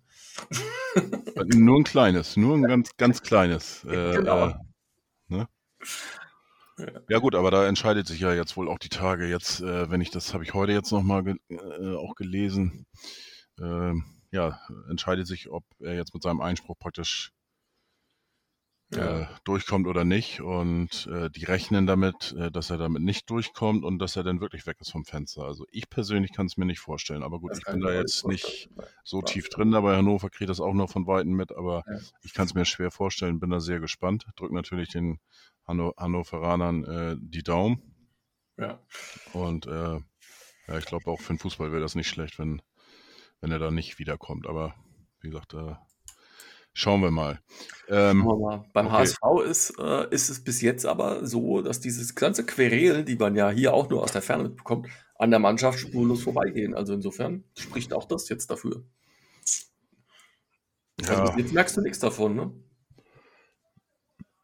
Nur 1.55 1.81
ein 1.81 1.85
kleines, 1.85 2.37
nur 2.37 2.57
ein 2.57 2.62
ganz, 2.62 2.90
ganz 2.97 3.23
kleines. 3.23 3.85
Äh, 3.85 4.16
Genau. 4.16 4.49
äh, 4.49 4.55
ne? 5.29 5.49
Ja 7.09 7.18
gut, 7.18 7.35
aber 7.35 7.51
da 7.51 7.66
entscheidet 7.66 8.07
sich 8.07 8.21
ja 8.21 8.33
jetzt 8.33 8.57
wohl 8.57 8.68
auch 8.68 8.79
die 8.79 8.88
Tage. 8.88 9.27
Jetzt, 9.29 9.61
äh, 9.61 9.90
wenn 9.90 10.01
ich 10.01 10.11
das 10.11 10.33
habe 10.35 10.45
ich 10.45 10.55
heute 10.55 10.73
jetzt 10.73 10.90
nochmal 10.90 11.23
ge 11.23 11.37
äh, 11.51 11.97
auch 11.97 12.14
gelesen. 12.14 12.87
ähm, 13.61 14.05
ja, 14.31 14.59
entscheidet 14.88 15.27
sich, 15.27 15.51
ob 15.51 15.64
er 15.81 15.95
jetzt 15.95 16.14
mit 16.14 16.23
seinem 16.23 16.40
Einspruch 16.40 16.79
praktisch 16.79 17.33
äh, 18.96 19.26
durchkommt 19.44 19.87
oder 19.87 20.05
nicht. 20.05 20.40
Und 20.40 21.07
äh, 21.12 21.31
die 21.31 21.44
rechnen 21.44 21.87
damit, 21.87 22.33
äh, 22.38 22.50
dass 22.50 22.70
er 22.70 22.78
damit 22.78 23.02
nicht 23.02 23.28
durchkommt 23.31 23.85
und 23.85 23.98
dass 23.98 24.16
er 24.16 24.22
dann 24.22 24.40
wirklich 24.40 24.66
weg 24.66 24.76
ist 24.81 24.92
vom 24.92 25.05
Fenster. 25.05 25.44
Also 25.44 25.66
ich 25.70 25.88
persönlich 25.90 26.33
kann 26.33 26.46
es 26.46 26.57
mir 26.57 26.64
nicht 26.66 26.81
vorstellen. 26.81 27.22
Aber 27.22 27.40
gut, 27.40 27.52
Das 27.52 27.59
ich 27.59 27.64
bin 27.64 27.81
da 27.81 27.92
jetzt 27.92 28.26
nicht 28.26 28.70
so 29.05 29.18
Ja. 29.18 29.24
tief 29.24 29.48
drin. 29.48 29.70
Da 29.72 29.81
bei 29.81 29.96
Hannover 29.96 30.31
kriege 30.31 30.44
ich 30.44 30.48
das 30.48 30.61
auch 30.61 30.74
noch 30.74 30.90
von 30.90 31.07
Weitem 31.07 31.33
mit. 31.33 31.52
Aber 31.52 31.85
Ja. 31.87 31.98
ich 32.22 32.35
kann 32.35 32.46
es 32.46 32.55
mir 32.55 32.64
schwer 32.64 32.90
vorstellen. 32.90 33.40
Bin 33.40 33.50
da 33.50 33.61
sehr 33.61 33.81
gespannt. 33.81 34.26
Drück 34.37 34.52
natürlich 34.52 34.90
den 34.90 35.18
Hanno 35.66 35.94
Hannoveranern 35.96 36.85
äh, 36.85 37.16
die 37.20 37.42
Daumen. 37.42 37.83
Ja. 38.59 38.81
Und 39.33 39.66
äh, 39.66 40.00
ja, 40.68 40.78
ich 40.78 40.85
glaube 40.85 41.11
auch 41.11 41.20
für 41.20 41.33
den 41.33 41.38
Fußball 41.38 41.72
wäre 41.72 41.83
das 41.83 41.94
nicht 41.94 42.09
schlecht, 42.09 42.38
wenn, 42.38 42.62
wenn 43.40 43.50
er 43.50 43.59
da 43.59 43.70
nicht 43.70 43.98
wiederkommt. 43.98 44.46
Aber 44.46 44.74
wie 45.20 45.31
gesagt, 45.31 45.55
äh, 45.55 45.74
schauen 46.72 47.02
wir 47.02 47.11
mal. 47.11 47.40
Ähm, 47.88 48.22
Schauen 48.22 48.40
wir 48.40 48.46
mal. 48.46 48.64
Beim 48.72 48.87
okay. 48.87 48.96
HSV 48.96 49.20
ist, 49.48 49.78
äh, 49.78 50.08
ist 50.11 50.28
es 50.30 50.42
bis 50.42 50.61
jetzt 50.62 50.87
aber 50.87 51.26
so, 51.26 51.61
dass 51.62 51.80
dieses 51.80 52.14
ganze 52.14 52.46
Querelen, 52.46 53.04
die 53.04 53.16
man 53.16 53.35
ja 53.37 53.50
hier 53.50 53.74
auch 53.74 53.90
nur 53.90 54.02
aus 54.02 54.12
der 54.12 54.22
Ferne 54.22 54.44
mitbekommt, 54.44 54.88
an 55.16 55.30
der 55.30 55.40
Mannschaft 55.40 55.78
spurlos 55.78 56.22
vorbeigehen. 56.22 56.74
Also 56.74 56.94
insofern 56.94 57.44
spricht 57.56 57.92
auch 57.92 58.06
das 58.06 58.28
jetzt 58.28 58.50
dafür. 58.50 58.85
Also 61.00 61.12
ja, 61.12 61.30
bis 61.30 61.44
jetzt 61.44 61.52
merkst 61.52 61.76
du 61.76 61.80
nichts 61.80 61.98
davon, 61.98 62.37
ne? 62.37 62.52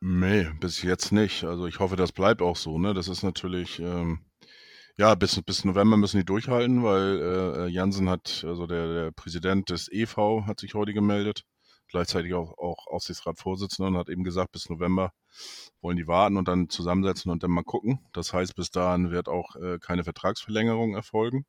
nee, 0.00 0.46
bis 0.60 0.82
jetzt 0.82 1.12
nicht. 1.12 1.44
Also 1.44 1.66
ich 1.66 1.78
hoffe, 1.78 1.96
das 1.96 2.12
bleibt 2.12 2.42
auch 2.42 2.56
so. 2.56 2.78
Ne? 2.78 2.94
Das 2.94 3.08
ist 3.08 3.22
natürlich, 3.22 3.78
ähm, 3.80 4.20
ja, 4.96 5.14
bis, 5.14 5.40
bis 5.42 5.64
November 5.64 5.96
müssen 5.96 6.18
die 6.18 6.24
durchhalten, 6.24 6.82
weil 6.82 7.20
äh, 7.20 7.68
Jansen 7.68 8.08
hat, 8.08 8.44
also 8.46 8.66
der, 8.66 8.92
der 8.92 9.10
Präsident 9.12 9.70
des 9.70 9.90
EV 9.90 10.42
hat 10.46 10.60
sich 10.60 10.74
heute 10.74 10.92
gemeldet, 10.92 11.44
gleichzeitig 11.88 12.34
auch, 12.34 12.56
auch 12.58 12.86
Aufsichtsratsvorsitzender 12.86 13.88
und 13.88 13.96
hat 13.96 14.08
eben 14.08 14.24
gesagt, 14.24 14.52
bis 14.52 14.68
November 14.70 15.12
wollen 15.80 15.96
die 15.96 16.06
warten 16.06 16.36
und 16.36 16.48
dann 16.48 16.68
zusammensetzen 16.68 17.30
und 17.30 17.42
dann 17.42 17.50
mal 17.50 17.64
gucken. 17.64 18.00
Das 18.12 18.32
heißt, 18.32 18.54
bis 18.54 18.70
dahin 18.70 19.10
wird 19.10 19.28
auch 19.28 19.56
äh, 19.56 19.78
keine 19.78 20.04
Vertragsverlängerung 20.04 20.94
erfolgen. 20.94 21.46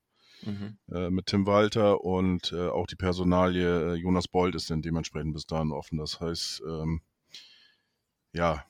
äh, 0.92 1.10
mit 1.10 1.28
Tim 1.28 1.46
Walter 1.46 2.02
und 2.04 2.54
äh, 2.54 2.70
auch 2.70 2.88
die 2.88 2.96
Personalie 2.96 3.94
äh, 3.94 3.96
Jonas 3.96 4.28
Bold 4.28 4.56
ist 4.56 4.70
dann 4.70 4.82
dementsprechend 4.82 5.34
bis 5.34 5.46
dahin 5.46 5.72
offen. 5.72 5.98
Das 5.98 6.20
heißt, 6.22 6.62
ähm, 6.66 7.02
ja, 8.34 8.64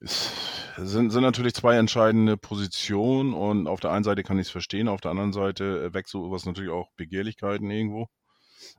es 0.00 0.32
sind, 0.76 1.10
sind 1.10 1.22
natürlich 1.22 1.54
zwei 1.54 1.76
entscheidende 1.76 2.36
Positionen 2.36 3.34
und 3.34 3.66
auf 3.66 3.80
der 3.80 3.90
einen 3.90 4.04
Seite 4.04 4.22
kann 4.22 4.38
ich 4.38 4.46
es 4.46 4.50
verstehen, 4.50 4.88
auf 4.88 5.00
der 5.00 5.10
anderen 5.10 5.32
Seite 5.32 5.84
äh, 5.84 5.94
weckt 5.94 6.08
sowas 6.08 6.46
natürlich 6.46 6.70
auch 6.70 6.90
Begehrlichkeiten 6.96 7.70
irgendwo, 7.70 8.06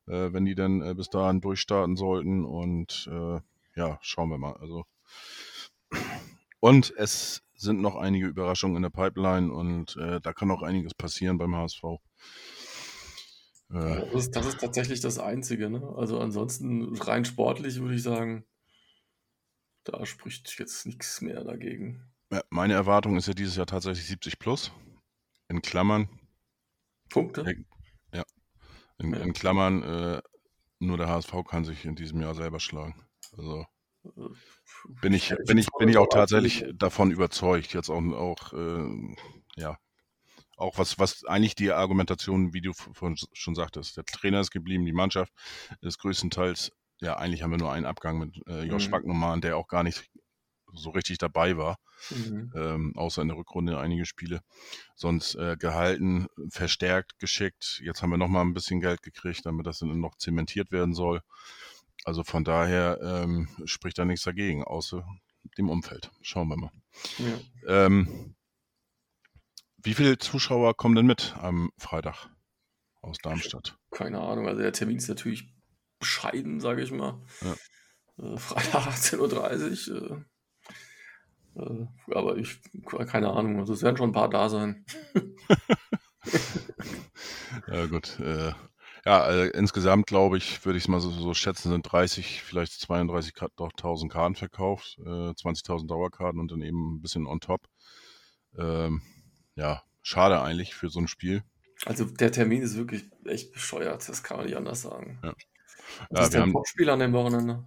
äh, 0.07 0.33
wenn 0.33 0.45
die 0.45 0.55
dann 0.55 0.81
äh, 0.81 0.93
bis 0.93 1.09
dahin 1.09 1.41
durchstarten 1.41 1.95
sollten 1.95 2.45
und 2.45 3.09
äh, 3.11 3.39
ja, 3.75 3.99
schauen 4.01 4.29
wir 4.29 4.37
mal. 4.37 4.53
Also 4.57 4.85
und 6.59 6.93
es 6.97 7.43
sind 7.55 7.81
noch 7.81 7.95
einige 7.95 8.27
Überraschungen 8.27 8.77
in 8.77 8.83
der 8.83 8.89
Pipeline 8.89 9.51
und 9.51 9.95
äh, 9.97 10.19
da 10.21 10.33
kann 10.33 10.51
auch 10.51 10.61
einiges 10.61 10.93
passieren 10.93 11.37
beim 11.37 11.55
HSV. 11.55 11.83
Äh, 13.69 13.73
Das 13.73 14.13
ist, 14.13 14.35
das 14.35 14.45
ist 14.47 14.59
tatsächlich 14.59 14.99
das 14.99 15.17
Einzige, 15.19 15.69
ne? 15.69 15.93
Also 15.95 16.19
ansonsten 16.19 16.95
rein 16.97 17.25
sportlich 17.25 17.79
würde 17.79 17.95
ich 17.95 18.03
sagen, 18.03 18.45
da 19.83 20.05
spricht 20.05 20.57
jetzt 20.59 20.85
nichts 20.85 21.21
mehr 21.21 21.43
dagegen. 21.43 22.11
meine 22.49 22.73
Erwartung 22.73 23.17
ist 23.17 23.27
ja 23.27 23.33
dieses 23.33 23.55
Jahr 23.55 23.65
tatsächlich 23.65 24.05
70 24.05 24.39
plus. 24.39 24.71
In 25.49 25.61
Klammern, 25.61 26.07
Punkte? 27.09 27.45
In, 29.01 29.13
in 29.13 29.33
Klammern, 29.33 29.83
äh, 29.83 30.21
nur 30.79 30.97
der 30.97 31.09
HSV 31.09 31.33
kann 31.47 31.65
sich 31.65 31.85
in 31.85 31.95
diesem 31.95 32.21
Jahr 32.21 32.35
selber 32.35 32.59
schlagen. 32.59 33.07
Also 33.37 33.65
bin 35.01 35.13
ich, 35.13 35.33
bin 35.45 35.57
ich, 35.57 35.67
bin 35.77 35.89
ich 35.89 35.97
auch 35.97 36.07
tatsächlich 36.09 36.65
davon 36.73 37.11
überzeugt. 37.11 37.73
Jetzt 37.73 37.89
auch, 37.89 38.01
auch 38.13 38.53
äh, 38.53 39.15
ja, 39.55 39.77
auch 40.57 40.77
was, 40.77 40.99
was 40.99 41.25
eigentlich 41.25 41.55
die 41.55 41.71
Argumentation, 41.71 42.53
wie 42.53 42.61
du 42.61 42.73
vorhin 42.73 43.17
schon 43.33 43.55
sagtest, 43.55 43.97
der 43.97 44.05
Trainer 44.05 44.39
ist 44.39 44.51
geblieben, 44.51 44.85
die 44.85 44.93
Mannschaft 44.93 45.33
ist 45.81 45.99
größtenteils, 45.99 46.71
ja, 46.99 47.17
eigentlich 47.17 47.41
haben 47.41 47.51
wir 47.51 47.57
nur 47.57 47.71
einen 47.71 47.87
Abgang 47.87 48.19
mit 48.19 48.39
äh, 48.47 48.63
Josh 48.63 48.89
Mhm. 48.89 49.41
Der 49.41 49.57
auch 49.57 49.67
gar 49.67 49.83
nicht 49.83 50.10
so 50.73 50.89
richtig 50.91 51.17
dabei 51.17 51.57
war. 51.57 51.77
Mhm. 52.09 52.51
Ähm, 52.55 52.93
außer 52.95 53.21
in 53.21 53.27
der 53.27 53.37
Rückrunde 53.37 53.79
einige 53.79 54.05
Spiele. 54.05 54.41
Sonst 54.95 55.35
äh, 55.35 55.55
gehalten, 55.57 56.27
verstärkt, 56.49 57.19
geschickt. 57.19 57.81
Jetzt 57.83 58.01
haben 58.01 58.09
wir 58.09 58.17
nochmal 58.17 58.45
ein 58.45 58.53
bisschen 58.53 58.81
Geld 58.81 59.01
gekriegt, 59.01 59.45
damit 59.45 59.65
das 59.65 59.79
dann 59.79 59.99
noch 59.99 60.15
zementiert 60.17 60.71
werden 60.71 60.93
soll. 60.93 61.21
Also 62.03 62.23
von 62.23 62.43
daher 62.43 62.99
ähm, 63.01 63.47
spricht 63.65 63.97
da 63.97 64.05
nichts 64.05 64.25
dagegen, 64.25 64.63
außer 64.63 65.05
dem 65.57 65.69
Umfeld. 65.69 66.11
Schauen 66.21 66.47
wir 66.47 66.57
mal. 66.57 66.71
Ja. 67.19 67.85
Ähm, 67.85 68.35
wie 69.83 69.93
viele 69.93 70.17
Zuschauer 70.17 70.75
kommen 70.75 70.95
denn 70.95 71.05
mit 71.05 71.35
am 71.39 71.71
Freitag 71.77 72.29
aus 73.01 73.17
Darmstadt? 73.17 73.77
Keine 73.91 74.19
Ahnung, 74.19 74.47
also 74.47 74.61
der 74.61 74.73
Termin 74.73 74.97
ist 74.97 75.07
natürlich 75.07 75.53
bescheiden, 75.99 76.59
sage 76.59 76.83
ich 76.83 76.91
mal. 76.91 77.19
Ja. 77.41 77.55
Äh, 78.23 78.37
Freitag 78.37 78.87
18.30 78.87 79.91
Uhr. 79.91 80.25
Äh, 81.55 81.61
äh, 81.61 81.87
aber 82.15 82.37
ich, 82.37 82.59
keine 83.07 83.31
Ahnung, 83.31 83.59
also 83.59 83.73
es 83.73 83.83
werden 83.83 83.97
schon 83.97 84.09
ein 84.09 84.13
paar 84.13 84.29
da 84.29 84.49
sein. 84.49 84.85
Ja, 87.67 87.85
gut. 87.87 88.19
Äh, 88.19 88.53
ja, 89.05 89.29
äh, 89.31 89.47
insgesamt 89.49 90.07
glaube 90.07 90.37
ich, 90.37 90.63
würde 90.65 90.77
ich 90.77 90.83
es 90.85 90.87
mal 90.87 90.99
so, 91.01 91.09
so 91.09 91.33
schätzen, 91.33 91.69
sind 91.71 91.83
30, 91.91 92.41
vielleicht 92.43 92.73
32.000 92.73 94.09
Karten 94.09 94.35
verkauft, 94.35 94.97
äh, 94.99 95.33
20.000 95.33 95.87
Dauerkarten 95.87 96.39
und 96.39 96.51
dann 96.51 96.61
eben 96.61 96.95
ein 96.95 97.01
bisschen 97.01 97.25
on 97.27 97.39
top. 97.39 97.61
Ähm, 98.57 99.01
ja, 99.55 99.83
schade 100.01 100.41
eigentlich 100.41 100.75
für 100.75 100.89
so 100.89 100.99
ein 100.99 101.07
Spiel. 101.07 101.43
Also 101.85 102.05
der 102.05 102.31
Termin 102.31 102.61
ist 102.61 102.75
wirklich 102.77 103.05
echt 103.25 103.53
bescheuert, 103.53 104.07
das 104.07 104.23
kann 104.23 104.37
man 104.37 104.45
nicht 104.45 104.55
anders 104.55 104.81
sagen. 104.83 105.19
Ja. 105.23 105.33
Was 106.09 106.19
Ja, 106.19 106.23
ist 106.27 106.33
wir 106.33 106.41
dein 106.41 106.51
Topspiel 106.51 106.89
an 106.89 106.99
dem 106.99 107.13
Wochenende? 107.13 107.65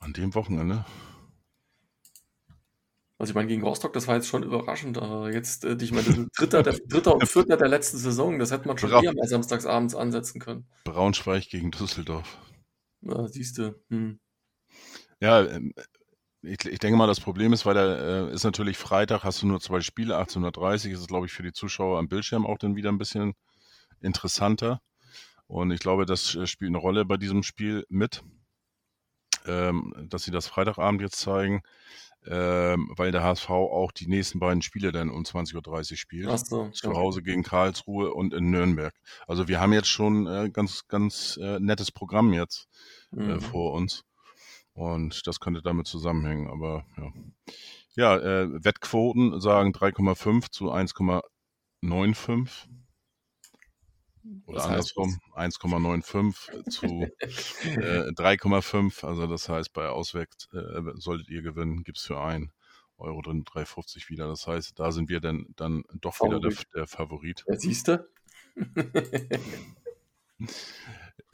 an 0.00 0.12
dem 0.12 0.34
Wochenende. 0.34 0.84
Also 3.22 3.30
ich 3.30 3.34
meine, 3.36 3.46
gegen 3.46 3.62
Rostock, 3.62 3.92
das 3.92 4.08
war 4.08 4.16
jetzt 4.16 4.26
schon 4.26 4.42
überraschend, 4.42 4.98
aber 4.98 5.32
jetzt, 5.32 5.64
äh, 5.64 5.76
ich 5.80 5.92
meine, 5.92 6.26
Dritter, 6.36 6.64
der, 6.64 6.72
Dritter 6.88 7.14
und 7.14 7.28
Vierter 7.28 7.56
der 7.56 7.68
letzten 7.68 7.98
Saison, 7.98 8.40
das 8.40 8.50
hätte 8.50 8.66
man 8.66 8.76
schon 8.78 8.90
Bra 8.90 9.00
eher 9.00 9.14
mal 9.14 9.28
samstagsabends 9.28 9.94
ansetzen 9.94 10.40
können. 10.40 10.66
Braunschweig 10.82 11.48
gegen 11.48 11.70
Düsseldorf. 11.70 12.36
Na, 13.00 13.28
siehst 13.28 13.58
du. 13.58 13.80
Hm. 13.90 14.18
Ja, 15.20 15.40
ähm, 15.40 15.72
ich, 16.42 16.64
ich 16.64 16.80
denke 16.80 16.96
mal, 16.96 17.06
das 17.06 17.20
Problem 17.20 17.52
ist, 17.52 17.64
weil 17.64 17.74
da 17.74 18.26
äh, 18.26 18.32
ist 18.32 18.42
natürlich 18.42 18.76
Freitag, 18.76 19.22
hast 19.22 19.40
du 19.40 19.46
nur 19.46 19.60
zwei 19.60 19.82
Spiele, 19.82 20.16
1830, 20.16 20.90
ist 20.90 21.02
es, 21.02 21.06
glaube 21.06 21.26
ich, 21.26 21.32
für 21.32 21.44
die 21.44 21.52
Zuschauer 21.52 22.00
am 22.00 22.08
Bildschirm 22.08 22.44
auch 22.44 22.58
dann 22.58 22.74
wieder 22.74 22.90
ein 22.90 22.98
bisschen 22.98 23.34
interessanter. 24.00 24.80
Und 25.46 25.70
ich 25.70 25.78
glaube, 25.78 26.06
das 26.06 26.34
äh, 26.34 26.48
spielt 26.48 26.70
eine 26.70 26.78
Rolle 26.78 27.04
bei 27.04 27.18
diesem 27.18 27.44
Spiel 27.44 27.86
mit, 27.88 28.24
ähm, 29.46 29.94
dass 30.10 30.24
sie 30.24 30.32
das 30.32 30.48
Freitagabend 30.48 31.00
jetzt 31.02 31.20
zeigen, 31.20 31.62
ähm, 32.26 32.92
weil 32.96 33.10
der 33.12 33.22
HSV 33.22 33.50
auch 33.50 33.90
die 33.92 34.06
nächsten 34.06 34.38
beiden 34.38 34.62
Spiele 34.62 34.92
dann 34.92 35.10
um 35.10 35.22
20.30 35.22 35.92
Uhr 35.92 35.96
spielt. 35.96 36.28
Ach 36.28 36.38
so, 36.38 36.68
Zu. 36.70 36.94
Hause 36.94 37.22
gegen 37.22 37.42
Karlsruhe 37.42 38.12
und 38.14 38.32
in 38.32 38.50
Nürnberg. 38.50 38.94
Also 39.26 39.48
wir 39.48 39.60
haben 39.60 39.72
jetzt 39.72 39.88
schon 39.88 40.26
äh, 40.26 40.50
ganz, 40.52 40.86
ganz 40.88 41.38
äh, 41.42 41.58
nettes 41.58 41.90
Programm 41.90 42.32
jetzt 42.32 42.68
äh, 43.12 43.16
Mhm. 43.20 43.40
vor 43.40 43.72
uns. 43.72 44.04
Und 44.74 45.26
das 45.26 45.40
könnte 45.40 45.62
damit 45.62 45.86
zusammenhängen. 45.86 46.48
Aber 46.48 46.86
ja, 46.96 47.12
ja 47.94 48.16
äh, 48.18 48.64
Wettquoten 48.64 49.40
sagen 49.40 49.72
3,5 49.72 50.50
zu 50.50 50.72
1,95. 50.72 52.68
Oder 54.46 54.58
heißt 54.58 54.96
andersrum, 54.96 55.18
1,95 55.34 56.68
zu 56.70 56.86
äh, 56.86 58.10
3,5. 58.10 59.04
Also 59.06 59.26
das 59.26 59.48
heißt, 59.48 59.72
bei 59.72 59.88
Ausweg 59.88 60.28
äh, 60.52 60.82
solltet 60.94 61.28
ihr 61.28 61.42
gewinnen, 61.42 61.82
gibt's 61.82 62.04
für 62.04 62.20
ein 62.20 62.52
Euro 62.98 63.20
drin 63.22 63.44
3,50 63.44 64.08
wieder. 64.10 64.28
Das 64.28 64.46
heißt, 64.46 64.78
da 64.78 64.92
sind 64.92 65.08
wir 65.08 65.20
dann, 65.20 65.46
dann 65.56 65.84
doch 66.00 66.20
wieder 66.20 66.40
der, 66.40 66.52
Favorit. 66.52 66.74
der 66.74 66.86
Favorit. 66.86 67.44
Ja, 67.48 67.56
siehst 67.56 67.88
du? 67.88 68.08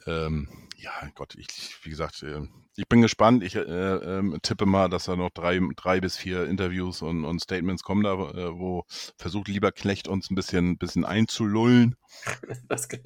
Ähm, 0.05 0.47
ja, 0.77 0.91
Gott, 1.15 1.35
ich, 1.35 1.47
wie 1.83 1.89
gesagt, 1.89 2.23
äh, 2.23 2.47
ich 2.77 2.87
bin 2.87 3.01
gespannt. 3.01 3.43
Ich 3.43 3.55
äh, 3.55 3.59
ähm, 3.61 4.37
tippe 4.41 4.65
mal, 4.65 4.89
dass 4.89 5.05
da 5.05 5.15
noch 5.15 5.31
drei, 5.31 5.59
drei 5.75 5.99
bis 5.99 6.15
vier 6.15 6.45
Interviews 6.45 7.01
und, 7.01 7.25
und 7.25 7.41
Statements 7.41 7.83
kommen, 7.83 8.03
da, 8.03 8.13
äh, 8.13 8.57
wo 8.57 8.85
versucht 9.17 9.49
lieber 9.49 9.73
Knecht 9.73 10.07
uns 10.07 10.31
ein 10.31 10.35
bisschen, 10.35 10.77
bisschen 10.77 11.05
einzulullen. 11.05 11.95
Das, 12.67 12.87
Und, 12.87 13.01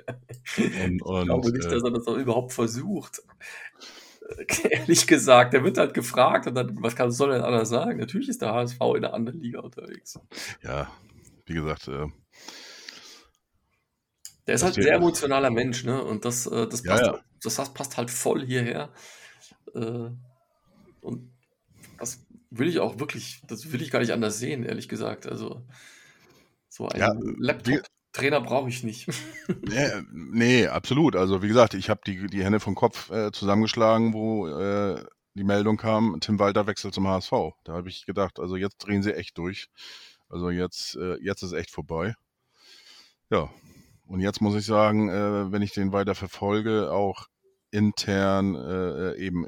ich 0.57 0.97
glaube 0.99 1.33
und 1.33 1.53
nicht, 1.53 1.65
äh, 1.65 1.69
dass 1.69 1.83
er 1.83 1.91
das 1.91 2.07
auch 2.07 2.17
überhaupt 2.17 2.53
versucht. 2.53 3.21
Äh, 4.37 4.45
Ehrlich 4.69 5.07
gesagt, 5.07 5.53
der 5.53 5.63
wird 5.63 5.77
halt 5.77 5.93
gefragt 5.93 6.47
und 6.47 6.55
dann, 6.55 6.77
was 6.81 6.95
kann, 6.95 7.11
soll 7.11 7.31
er 7.31 7.37
denn 7.37 7.45
anders 7.45 7.69
sagen? 7.69 7.99
Natürlich 7.99 8.29
ist 8.29 8.41
der 8.41 8.53
HSV 8.53 8.79
in 8.81 8.97
einer 8.97 9.13
anderen 9.13 9.41
Liga 9.41 9.61
unterwegs. 9.61 10.19
ja, 10.61 10.91
wie 11.45 11.53
gesagt, 11.53 11.87
äh, 11.87 12.07
Der 14.47 14.55
ist 14.55 14.63
halt 14.63 14.75
ein 14.77 14.81
sehr 14.81 14.95
emotionaler 14.95 15.51
Mensch, 15.51 15.83
ne? 15.85 16.03
Und 16.03 16.25
das, 16.25 16.45
äh, 16.47 16.67
das, 16.67 16.83
Ja, 16.83 16.91
passt, 16.91 17.05
ja. 17.05 17.19
das 17.43 17.55
das 17.55 17.73
passt 17.73 17.97
halt 17.97 18.11
voll 18.11 18.45
hierher. 18.45 18.91
Äh, 19.75 20.09
Und 21.01 21.33
das 21.99 22.25
will 22.51 22.67
ich 22.69 22.79
auch 22.79 22.99
wirklich, 22.99 23.41
das 23.47 23.71
will 23.73 23.81
ich 23.81 23.91
gar 23.91 23.99
nicht 23.99 24.13
anders 24.13 24.39
sehen, 24.39 24.63
ehrlich 24.65 24.89
gesagt. 24.89 25.27
Also, 25.27 25.65
so 26.69 26.87
einen 26.89 26.99
Ja, 26.99 27.11
äh, 27.11 27.35
Laptop-Trainer 27.39 28.41
brauche 28.41 28.69
ich 28.69 28.83
nicht. 28.83 29.07
nee, 29.61 29.89
nee, 30.11 30.67
absolut. 30.67 31.15
Also 31.15 31.41
wie 31.41 31.47
gesagt, 31.47 31.73
ich 31.73 31.89
habe 31.89 32.01
die, 32.05 32.27
die 32.27 32.43
Hände 32.43 32.59
vom 32.59 32.75
Kopf 32.75 33.09
äh, 33.11 33.31
zusammengeschlagen, 33.31 34.13
wo 34.13 34.47
äh, 34.47 35.03
die 35.35 35.43
Meldung 35.43 35.77
kam, 35.77 36.19
Tim 36.21 36.39
Walter 36.39 36.67
wechselt 36.67 36.93
zum 36.93 37.07
HSV. 37.07 37.31
Da 37.63 37.73
habe 37.73 37.89
ich 37.89 38.05
gedacht, 38.05 38.39
also 38.39 38.55
jetzt 38.55 38.77
drehen 38.79 39.03
sie 39.03 39.13
echt 39.15 39.37
durch. 39.37 39.69
Also 40.29 40.49
jetzt, 40.49 40.95
äh, 40.95 41.15
jetzt 41.21 41.43
ist 41.43 41.53
echt 41.53 41.71
vorbei. 41.71 42.15
Ja, 43.29 43.49
und 44.05 44.19
jetzt 44.19 44.41
muss 44.41 44.55
ich 44.55 44.65
sagen, 44.65 45.09
äh, 45.09 45.51
wenn 45.51 45.61
ich 45.61 45.73
den 45.73 45.91
weiter 45.91 46.15
verfolge, 46.15 46.91
auch 46.91 47.27
intern 47.71 48.55
äh, 48.55 49.15
eben 49.17 49.47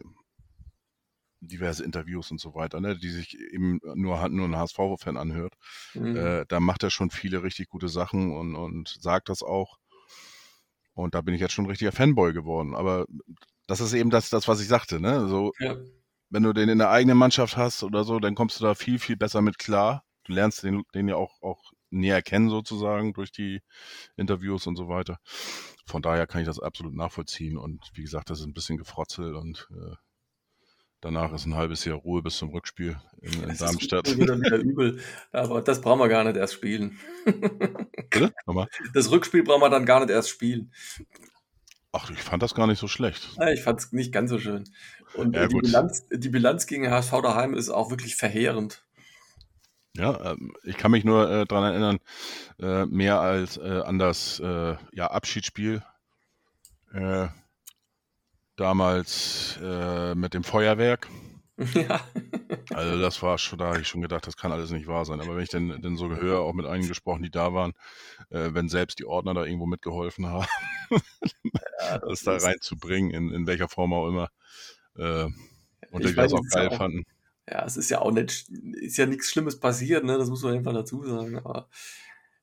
diverse 1.41 1.83
Interviews 1.83 2.31
und 2.31 2.39
so 2.39 2.55
weiter, 2.55 2.79
ne, 2.81 2.97
die 2.97 3.09
sich 3.09 3.37
eben 3.37 3.79
nur, 3.93 4.27
nur 4.29 4.47
ein 4.47 4.55
HSV-Fan 4.55 5.17
anhört, 5.17 5.53
Mhm. 5.93 6.15
äh, 6.15 6.45
da 6.47 6.59
macht 6.59 6.83
er 6.83 6.89
schon 6.89 7.11
viele 7.11 7.43
richtig 7.43 7.69
gute 7.69 7.87
Sachen 7.89 8.35
und, 8.35 8.55
und 8.55 8.97
sagt 8.99 9.29
das 9.29 9.43
auch. 9.43 9.77
Und 10.93 11.13
da 11.13 11.21
bin 11.21 11.33
ich 11.33 11.41
jetzt 11.41 11.53
schon 11.53 11.65
ein 11.65 11.69
richtiger 11.69 11.91
Fanboy 11.91 12.33
geworden. 12.33 12.73
Aber 12.73 13.05
das 13.67 13.81
ist 13.81 13.93
eben 13.93 14.09
das, 14.09 14.29
das 14.29 14.47
was 14.47 14.61
ich 14.61 14.67
sagte, 14.67 14.99
ne? 14.99 15.27
So, 15.27 15.51
ja. 15.59 15.75
wenn 16.29 16.43
du 16.43 16.53
den 16.53 16.69
in 16.69 16.77
der 16.77 16.89
eigenen 16.89 17.17
Mannschaft 17.17 17.57
hast 17.57 17.83
oder 17.83 18.03
so, 18.03 18.19
dann 18.19 18.33
kommst 18.35 18.59
du 18.59 18.63
da 18.63 18.75
viel, 18.75 18.97
viel 18.97 19.17
besser 19.17 19.41
mit 19.41 19.57
klar. 19.59 20.03
Du 20.23 20.33
lernst 20.33 20.63
den, 20.63 20.83
den 20.93 21.07
ja 21.07 21.15
auch, 21.17 21.41
auch 21.41 21.71
näher 21.95 22.21
kennen 22.21 22.49
sozusagen 22.49 23.13
durch 23.13 23.31
die 23.31 23.61
Interviews 24.15 24.67
und 24.67 24.75
so 24.75 24.87
weiter. 24.87 25.17
Von 25.85 26.01
daher 26.01 26.27
kann 26.27 26.41
ich 26.41 26.47
das 26.47 26.59
absolut 26.59 26.93
nachvollziehen. 26.95 27.57
Und 27.57 27.81
wie 27.93 28.01
gesagt, 28.03 28.29
das 28.29 28.39
ist 28.39 28.45
ein 28.45 28.53
bisschen 28.53 28.77
gefrotzelt 28.77 29.35
und 29.35 29.67
äh, 29.71 29.95
danach 31.01 31.31
ist 31.33 31.45
ein 31.45 31.55
halbes 31.55 31.85
Jahr 31.85 31.97
Ruhe 31.97 32.21
bis 32.23 32.37
zum 32.37 32.49
Rückspiel 32.49 32.97
in, 33.21 33.33
in 33.43 33.49
Das 33.49 33.59
Darmstadt. 33.59 34.07
ist 34.07 34.17
wieder, 34.17 34.39
wieder 34.39 34.57
übel. 34.57 34.99
Aber 35.31 35.61
das 35.61 35.81
brauchen 35.81 35.99
wir 35.99 36.07
gar 36.09 36.23
nicht 36.23 36.37
erst 36.37 36.53
spielen. 36.55 36.99
Bitte? 37.25 38.33
Nochmal? 38.45 38.67
Das 38.93 39.11
Rückspiel 39.11 39.43
brauchen 39.43 39.61
wir 39.61 39.69
dann 39.69 39.85
gar 39.85 39.99
nicht 39.99 40.09
erst 40.09 40.29
spielen. 40.29 40.71
Ach, 41.91 42.09
ich 42.09 42.21
fand 42.21 42.43
das 42.43 42.53
gar 42.55 42.67
nicht 42.67 42.79
so 42.79 42.87
schlecht. 42.87 43.29
Ja, 43.39 43.49
Ich 43.51 43.61
fand 43.61 43.79
es 43.79 43.91
nicht 43.93 44.11
ganz 44.11 44.29
so 44.29 44.37
schön. 44.39 44.65
Und 45.13 45.35
Ja, 45.35 45.47
die. 45.47 45.55
Bilanz, 45.55 46.05
die 46.11 46.29
Bilanz 46.29 46.65
gegen 46.67 46.89
HSV 46.91 47.11
daheim 47.21 47.53
ist 47.53 47.69
auch 47.69 47.89
wirklich 47.89 48.15
verheerend. 48.15 48.84
Ja, 49.97 50.31
ähm, 50.31 50.53
ich 50.63 50.77
kann 50.77 50.91
mich 50.91 51.05
nur 51.05 51.29
äh, 51.29 51.45
daran 51.45 51.71
erinnern, 51.71 51.99
äh, 52.59 52.85
mehr 52.85 53.19
als 53.21 53.57
äh, 53.57 53.81
an 53.85 53.97
das 53.99 54.39
äh, 54.39 54.75
ja, 54.91 55.07
Abschiedsspiel 55.07 55.81
äh, 56.93 57.27
damals 58.55 59.57
äh, 59.61 60.15
mit 60.15 60.33
dem 60.33 60.43
Feuerwerk. 60.43 61.07
ja. 61.73 62.01
Also 62.73 62.99
das 62.99 63.21
war 63.21 63.37
schon, 63.37 63.59
da 63.59 63.67
habe 63.67 63.81
ich 63.81 63.87
schon 63.87 64.01
gedacht, 64.01 64.27
das 64.27 64.35
kann 64.35 64.51
alles 64.51 64.71
nicht 64.71 64.87
wahr 64.87 65.05
sein. 65.05 65.21
Aber 65.21 65.35
wenn 65.37 65.43
ich 65.43 65.49
denn, 65.49 65.81
denn 65.81 65.95
so 65.95 66.09
höre, 66.09 66.39
auch 66.41 66.53
mit 66.53 66.65
einigen 66.65 66.89
gesprochen, 66.89 67.23
die 67.23 67.31
da 67.31 67.53
waren, 67.53 67.73
wenn 68.29 68.67
selbst 68.67 68.99
die 68.99 69.05
Ordner 69.05 69.33
da 69.33 69.45
irgendwo 69.45 69.65
mitgeholfen 69.65 70.27
haben, 70.27 70.47
ja, 70.89 71.97
das 72.09 72.23
da 72.23 72.35
ist- 72.35 72.45
reinzubringen, 72.45 73.11
in, 73.11 73.31
in 73.31 73.47
welcher 73.47 73.69
Form 73.69 73.93
auch 73.93 74.09
immer, 74.09 74.29
und 74.95 76.01
Ich 76.01 76.07
die 76.09 76.15
das 76.15 76.31
meine, 76.31 76.41
auch 76.41 76.49
geil 76.53 76.67
auch- 76.69 76.77
fanden. 76.77 77.05
Ja, 77.49 77.63
es 77.65 77.77
ist 77.77 77.89
ja 77.89 78.01
auch 78.01 78.11
nicht, 78.11 78.49
ist 78.49 78.97
ja 78.97 79.05
nichts 79.05 79.29
Schlimmes 79.29 79.59
passiert, 79.59 80.03
ne? 80.03 80.17
Das 80.17 80.29
muss 80.29 80.41
man 80.43 80.55
einfach 80.55 80.73
dazu 80.73 81.03
sagen. 81.03 81.37
Aber 81.37 81.69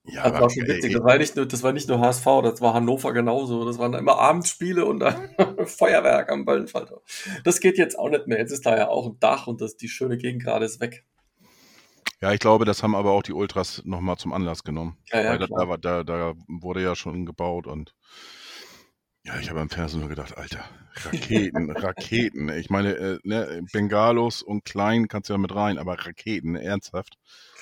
Ja, 0.04 0.30
das 0.30 0.40
war 0.40 0.50
schon 0.50 0.66
witzig. 0.66 0.90
ey, 0.90 0.92
Das 0.94 1.02
war, 1.04 1.18
nicht 1.18 1.36
nur, 1.36 1.46
das 1.46 1.62
war 1.62 1.72
nicht 1.72 1.88
nur 1.88 2.00
HSV, 2.00 2.24
das 2.42 2.60
war 2.60 2.74
Hannover 2.74 3.12
genauso. 3.12 3.64
Das 3.64 3.78
waren 3.78 3.94
immer 3.94 4.18
Abendspiele 4.18 4.84
und 4.86 5.00
dann 5.00 5.30
Feuerwerk 5.66 6.30
am 6.30 6.44
Böllenfalter. 6.44 7.00
Das 7.44 7.60
geht 7.60 7.78
jetzt 7.78 7.98
auch 7.98 8.08
nicht 8.10 8.26
mehr. 8.26 8.38
Jetzt 8.38 8.52
ist 8.52 8.64
da 8.66 8.76
ja 8.76 8.88
auch 8.88 9.06
ein 9.06 9.18
Dach 9.20 9.46
und 9.48 9.60
das, 9.60 9.76
die 9.76 9.88
schöne 9.88 10.16
Gegend 10.18 10.42
gerade 10.44 10.64
ist 10.64 10.80
weg. 10.80 11.04
Ja, 12.20 12.32
ich 12.32 12.38
glaube, 12.38 12.64
das 12.64 12.84
haben 12.84 12.94
aber 12.94 13.10
auch 13.10 13.24
die 13.24 13.32
Ultras 13.32 13.82
nochmal 13.84 14.16
zum 14.16 14.32
Anlass 14.32 14.62
genommen. 14.62 14.96
Ja, 15.12 15.22
ja, 15.22 15.30
Weil 15.30 15.38
da, 15.38 15.76
da, 15.76 16.04
da 16.04 16.34
wurde 16.46 16.80
ja 16.80 16.94
schon 16.94 17.26
gebaut 17.26 17.66
und 17.66 17.96
Ja, 19.24 19.38
ich 19.38 19.50
habe 19.50 19.60
am 19.60 19.70
Fernsehen 19.70 20.00
nur 20.00 20.08
gedacht, 20.08 20.36
Alter, 20.36 20.64
Raketen, 21.04 21.70
Raketen. 21.76 22.48
Ich 22.48 22.70
meine, 22.70 22.94
äh, 22.96 23.18
ne, 23.22 23.62
Bengalos 23.72 24.42
und 24.42 24.64
Klein 24.64 25.06
kannst 25.06 25.28
du 25.28 25.34
ja 25.34 25.38
mit 25.38 25.54
rein, 25.54 25.78
aber 25.78 25.94
Raketen, 26.06 26.56
ernsthaft. 26.56 27.18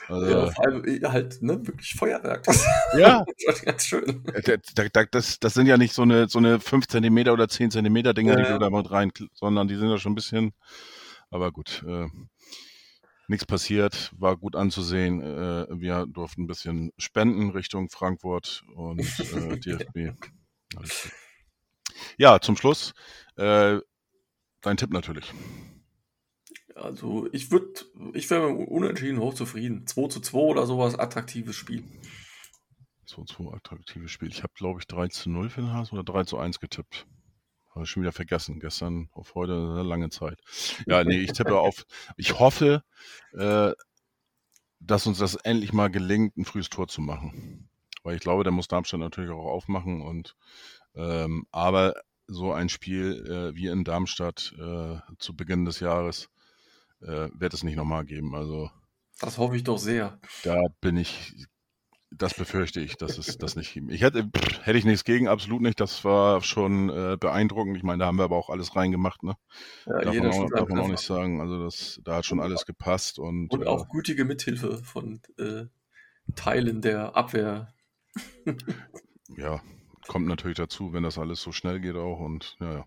Also, 0.09 0.27
Ja, 0.27 0.47
vor 0.51 0.67
allem 0.67 0.85
äh, 0.87 1.01
halt, 1.07 1.43
ne, 1.43 1.67
wirklich 1.67 1.95
Feuerwerk. 1.95 2.47
ja, 2.99 3.25
Das 3.47 3.59
war 3.59 3.65
ganz 3.67 3.85
schön. 3.85 4.25
äh, 4.33 4.59
da, 4.75 4.89
da, 4.89 5.05
das, 5.05 5.39
das 5.39 5.53
sind 5.53 5.67
ja 5.67 5.77
nicht 5.77 5.93
so 5.93 6.01
eine, 6.03 6.29
so 6.29 6.39
eine 6.39 6.61
5 6.61 6.87
Zentimeter 6.89 7.35
oder 7.35 7.47
10 7.49 7.71
Zentimeter 7.71 8.15
Dinger, 8.15 8.37
die 8.37 8.43
Ja. 8.43 8.53
du 8.55 8.59
da 8.59 8.71
mit 8.71 8.91
rein, 8.91 9.13
sondern 9.35 9.69
die 9.69 9.77
sind 9.77 9.91
ja 9.91 9.99
schon 9.99 10.13
ein 10.13 10.17
bisschen, 10.17 10.53
aber 11.31 11.53
gut, 11.53 11.85
äh, 11.87 12.07
nichts 13.29 13.45
passiert, 13.45 14.11
war 14.19 14.39
gut 14.39 14.57
anzusehen. 14.57 15.21
Äh, 15.21 15.67
wir 15.79 16.07
durften 16.07 16.45
ein 16.45 16.47
bisschen 16.47 16.91
spenden 16.97 17.51
Richtung 17.51 17.91
Frankfurt 17.91 18.63
und 18.75 19.01
äh, 19.01 19.59
DFB. 19.59 20.17
Alles 20.75 21.03
gut. 21.03 21.13
Ja, 22.19 22.41
zum 22.41 22.57
Schluss, 22.57 22.93
äh, 23.37 23.79
dein 24.61 24.77
Tipp 24.77 24.91
natürlich. 24.91 25.33
Also 26.75 27.29
ich 27.33 27.51
würde, 27.51 27.69
ich 28.15 28.31
wäre 28.31 28.49
Unentschieden 28.49 29.21
hochzufrieden. 29.21 29.87
2 29.87 30.09
zu 30.09 30.21
2 30.21 30.39
oder 30.39 30.67
sowas, 30.67 30.99
attraktives 30.99 31.57
Spiel. 31.57 31.85
2-2 33.11 33.55
attraktives 33.55 34.11
Spiel. 34.11 34.29
Ich 34.29 34.43
habe, 34.43 34.53
glaube 34.55 34.81
ich, 34.81 34.87
3 34.87 35.09
zu 35.09 35.31
0 35.31 35.51
für 35.51 35.61
den 35.61 35.73
HSV 35.73 35.93
oder 35.93 36.05
3 36.05 36.25
zu 36.25 36.39
1 36.39 36.61
getippt. 36.61 37.07
Habe 37.71 37.85
ich 37.85 37.91
schon 37.91 38.03
wieder 38.03 38.13
vergessen. 38.13 38.61
Gestern 38.61 39.09
auf 39.13 39.35
heute 39.35 39.53
eine 39.53 39.83
lange 39.83 40.11
Zeit. 40.11 40.41
Ja, 40.87 41.05
nee, 41.05 41.19
ich 41.19 41.33
tippe 41.33 41.59
auf. 41.59 41.87
Ich 42.17 42.39
hoffe, 42.39 42.83
äh, 43.33 43.73
dass 44.81 45.07
uns 45.07 45.19
das 45.19 45.35
endlich 45.37 45.73
mal 45.73 45.91
gelingt, 45.91 46.37
ein 46.37 46.45
frühes 46.45 46.71
Tor 46.71 46.89
zu 46.89 47.01
machen. 47.01 47.69
Weil 48.03 48.17
ich 48.17 48.23
glaube, 48.23 48.45
der 48.45 48.53
muss 48.53 48.69
Darmstadt 48.69 49.01
natürlich 49.01 49.31
auch 49.31 49.47
aufmachen. 49.47 50.03
Und 50.03 50.37
ähm, 50.95 51.47
aber 51.51 51.95
so 52.27 52.53
ein 52.53 52.69
Spiel 52.69 53.27
äh, 53.27 53.55
wie 53.57 53.67
in 53.67 53.85
Darmstadt 53.85 54.53
äh, 54.59 54.99
zu 55.19 55.35
Beginn 55.37 55.65
des 55.65 55.81
Jahres 55.81 56.29
äh, 57.03 57.29
wird 57.35 57.55
es 57.55 57.65
nicht 57.65 57.77
nochmal 57.77 58.05
geben. 58.05 58.35
Also 58.35 58.71
Das 59.21 59.39
hoffe 59.39 59.57
ich 59.57 59.65
doch 59.65 59.79
sehr. 59.79 60.21
da 60.45 60.57
bin 60.81 60.97
ich, 60.97 61.47
das 62.13 62.35
befürchte 62.35 62.81
ich, 62.81 62.97
dass 62.97 63.19
es 63.19 63.37
das 63.39 63.57
nicht 63.57 63.73
gibt. 63.73 63.91
Ich 63.93 64.03
hätte, 64.03 64.25
pff, 64.25 64.65
hätte 64.65 64.79
ich 64.79 64.85
nichts 64.85 65.05
gegen, 65.05 65.27
absolut 65.29 65.63
nicht. 65.63 65.81
Das 65.81 66.05
war 66.05 66.41
schon 66.43 66.89
äh, 66.91 67.17
beeindruckend. 67.19 67.77
Ich 67.77 67.83
meine, 67.83 67.99
da 68.01 68.07
haben 68.07 68.19
wir 68.19 68.25
aber 68.25 68.37
auch 68.37 68.51
alles 68.51 68.77
reingemacht, 68.77 69.23
ne? 69.23 69.35
Ja, 69.87 70.01
Darf 70.01 70.15
man 70.15 70.27
auch, 70.27 70.51
darf 70.51 70.69
man 70.69 70.79
auch 70.81 70.89
nicht 70.89 71.03
sagen. 71.03 71.41
Also 71.41 71.65
das, 71.65 72.01
da 72.05 72.17
hat 72.17 72.27
schon 72.27 72.41
alles 72.41 72.65
gepasst 72.67 73.19
und, 73.19 73.51
Und 73.51 73.63
äh, 73.63 73.67
auch 73.67 73.89
gütige 73.89 74.25
Mithilfe 74.25 74.79
von 74.85 75.21
äh, 75.39 75.65
Teilen 76.37 76.81
der 76.81 77.17
Abwehr. 77.17 77.73
ja, 79.37 79.61
kommt 80.11 80.27
natürlich 80.27 80.57
dazu, 80.57 80.93
wenn 80.93 81.05
das 81.05 81.19
alles 81.19 81.41
so 81.41 81.53
schnell 81.53 81.79
geht 81.79 81.95
auch 81.95 82.19
und 82.19 82.57
ja, 82.59 82.73
ja. 82.73 82.85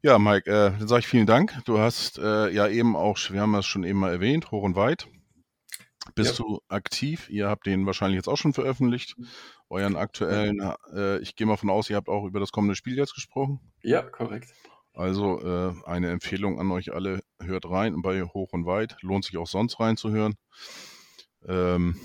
Ja, 0.00 0.18
Mike, 0.20 0.48
äh, 0.48 0.70
dann 0.78 0.86
sage 0.86 1.00
ich 1.00 1.08
vielen 1.08 1.26
Dank. 1.26 1.58
Du 1.64 1.80
hast 1.80 2.18
äh, 2.18 2.50
ja 2.50 2.68
eben 2.68 2.94
auch, 2.94 3.18
wir 3.30 3.40
haben 3.40 3.52
das 3.52 3.66
schon 3.66 3.82
eben 3.82 3.98
mal 3.98 4.12
erwähnt, 4.12 4.52
hoch 4.52 4.62
und 4.62 4.76
weit. 4.76 5.08
Bist 6.14 6.38
Ja. 6.38 6.44
du 6.44 6.60
aktiv? 6.68 7.28
Ihr 7.30 7.48
habt 7.48 7.66
den 7.66 7.84
wahrscheinlich 7.84 8.14
jetzt 8.14 8.28
auch 8.28 8.36
schon 8.36 8.52
veröffentlicht, 8.52 9.16
euren 9.68 9.96
aktuellen. 9.96 10.72
Äh, 10.94 11.18
ich 11.18 11.34
gehe 11.34 11.48
mal 11.48 11.56
von 11.56 11.68
aus, 11.68 11.90
ihr 11.90 11.96
habt 11.96 12.08
auch 12.08 12.24
über 12.26 12.38
das 12.38 12.52
kommende 12.52 12.76
Spiel 12.76 12.96
jetzt 12.96 13.14
gesprochen. 13.14 13.58
Ja, 13.82 14.02
korrekt. 14.02 14.54
Also 14.94 15.40
äh, 15.40 15.74
eine 15.84 16.10
Empfehlung 16.10 16.60
an 16.60 16.70
euch 16.70 16.94
alle, 16.94 17.24
hört 17.42 17.68
rein 17.68 18.00
bei 18.02 18.22
Hoch 18.22 18.52
und 18.52 18.66
Weit. 18.66 18.96
Lohnt 19.00 19.24
sich 19.24 19.36
auch 19.36 19.48
sonst 19.48 19.80
reinzuhören. 19.80 20.36
Ähm, 21.44 21.96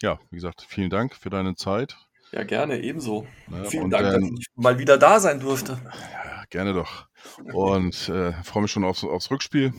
ja, 0.00 0.18
wie 0.30 0.36
gesagt, 0.36 0.64
vielen 0.66 0.88
Dank 0.88 1.14
für 1.14 1.28
deine 1.28 1.56
Zeit. 1.56 2.07
Ja, 2.32 2.44
gerne, 2.44 2.80
ebenso. 2.80 3.26
Ne? 3.48 3.64
Vielen 3.66 3.84
und 3.84 3.90
Dank, 3.90 4.04
dass 4.04 4.22
ich 4.22 4.46
mal 4.54 4.78
wieder 4.78 4.98
da 4.98 5.20
sein 5.20 5.40
durfte. 5.40 5.80
ja, 5.84 6.44
gerne 6.50 6.74
doch. 6.74 7.06
Und 7.52 8.08
äh, 8.08 8.32
freue 8.44 8.62
mich 8.62 8.72
schon 8.72 8.84
aufs, 8.84 9.04
aufs 9.04 9.30
Rückspiel. 9.30 9.72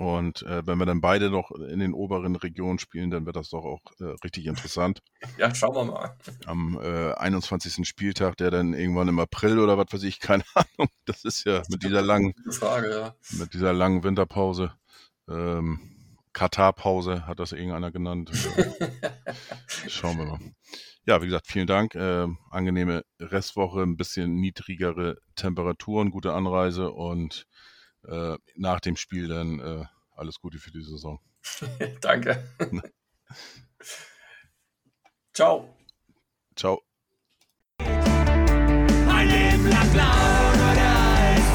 Und 0.00 0.42
äh, 0.44 0.66
wenn 0.66 0.78
wir 0.78 0.86
dann 0.86 1.02
beide 1.02 1.28
noch 1.28 1.50
in 1.50 1.78
den 1.78 1.92
oberen 1.92 2.34
Regionen 2.34 2.78
spielen, 2.78 3.10
dann 3.10 3.26
wird 3.26 3.36
das 3.36 3.50
doch 3.50 3.66
auch 3.66 3.82
äh, 4.00 4.14
richtig 4.24 4.46
interessant. 4.46 5.02
Ja, 5.36 5.54
schauen 5.54 5.74
wir 5.74 5.84
mal. 5.84 6.16
Am 6.46 6.80
äh, 6.82 7.12
21. 7.12 7.86
Spieltag, 7.86 8.38
der 8.38 8.50
dann 8.50 8.72
irgendwann 8.72 9.08
im 9.08 9.18
April 9.18 9.58
oder 9.58 9.76
was 9.76 9.92
weiß 9.92 10.02
ich, 10.04 10.18
keine 10.20 10.44
Ahnung. 10.54 10.88
Das 11.04 11.24
ist 11.24 11.44
ja 11.44 11.62
mit 11.68 11.82
dieser 11.82 12.00
langen, 12.00 12.32
Frage, 12.50 12.90
ja. 12.90 13.14
mit 13.38 13.52
dieser 13.52 13.74
langen 13.74 14.02
Winterpause. 14.02 14.72
Ähm, 15.28 15.80
Katar-Pause 16.32 17.26
hat 17.26 17.38
das 17.38 17.52
irgendeiner 17.52 17.90
genannt. 17.90 18.30
Schauen 19.86 20.16
wir 20.16 20.24
mal. 20.24 20.38
Ja, 21.06 21.22
wie 21.22 21.26
gesagt, 21.26 21.46
vielen 21.46 21.66
Dank. 21.66 21.94
Äh, 21.94 22.26
angenehme 22.50 23.04
Restwoche, 23.18 23.82
ein 23.82 23.96
bisschen 23.96 24.34
niedrigere 24.34 25.16
Temperaturen, 25.34 26.10
gute 26.10 26.34
Anreise 26.34 26.92
und 26.92 27.46
äh, 28.06 28.36
nach 28.56 28.80
dem 28.80 28.96
Spiel 28.96 29.28
dann 29.28 29.60
äh, 29.60 29.84
alles 30.14 30.40
Gute 30.40 30.58
für 30.58 30.70
die 30.70 30.82
Saison. 30.82 31.20
Danke. 32.00 32.44
Ciao. 35.32 35.74
Ciao. 36.54 36.82
Ein 37.78 39.28
Leben 39.28 39.68
lang 39.70 39.92
blau 39.92 40.52
oder 40.52 41.34
es 41.36 41.54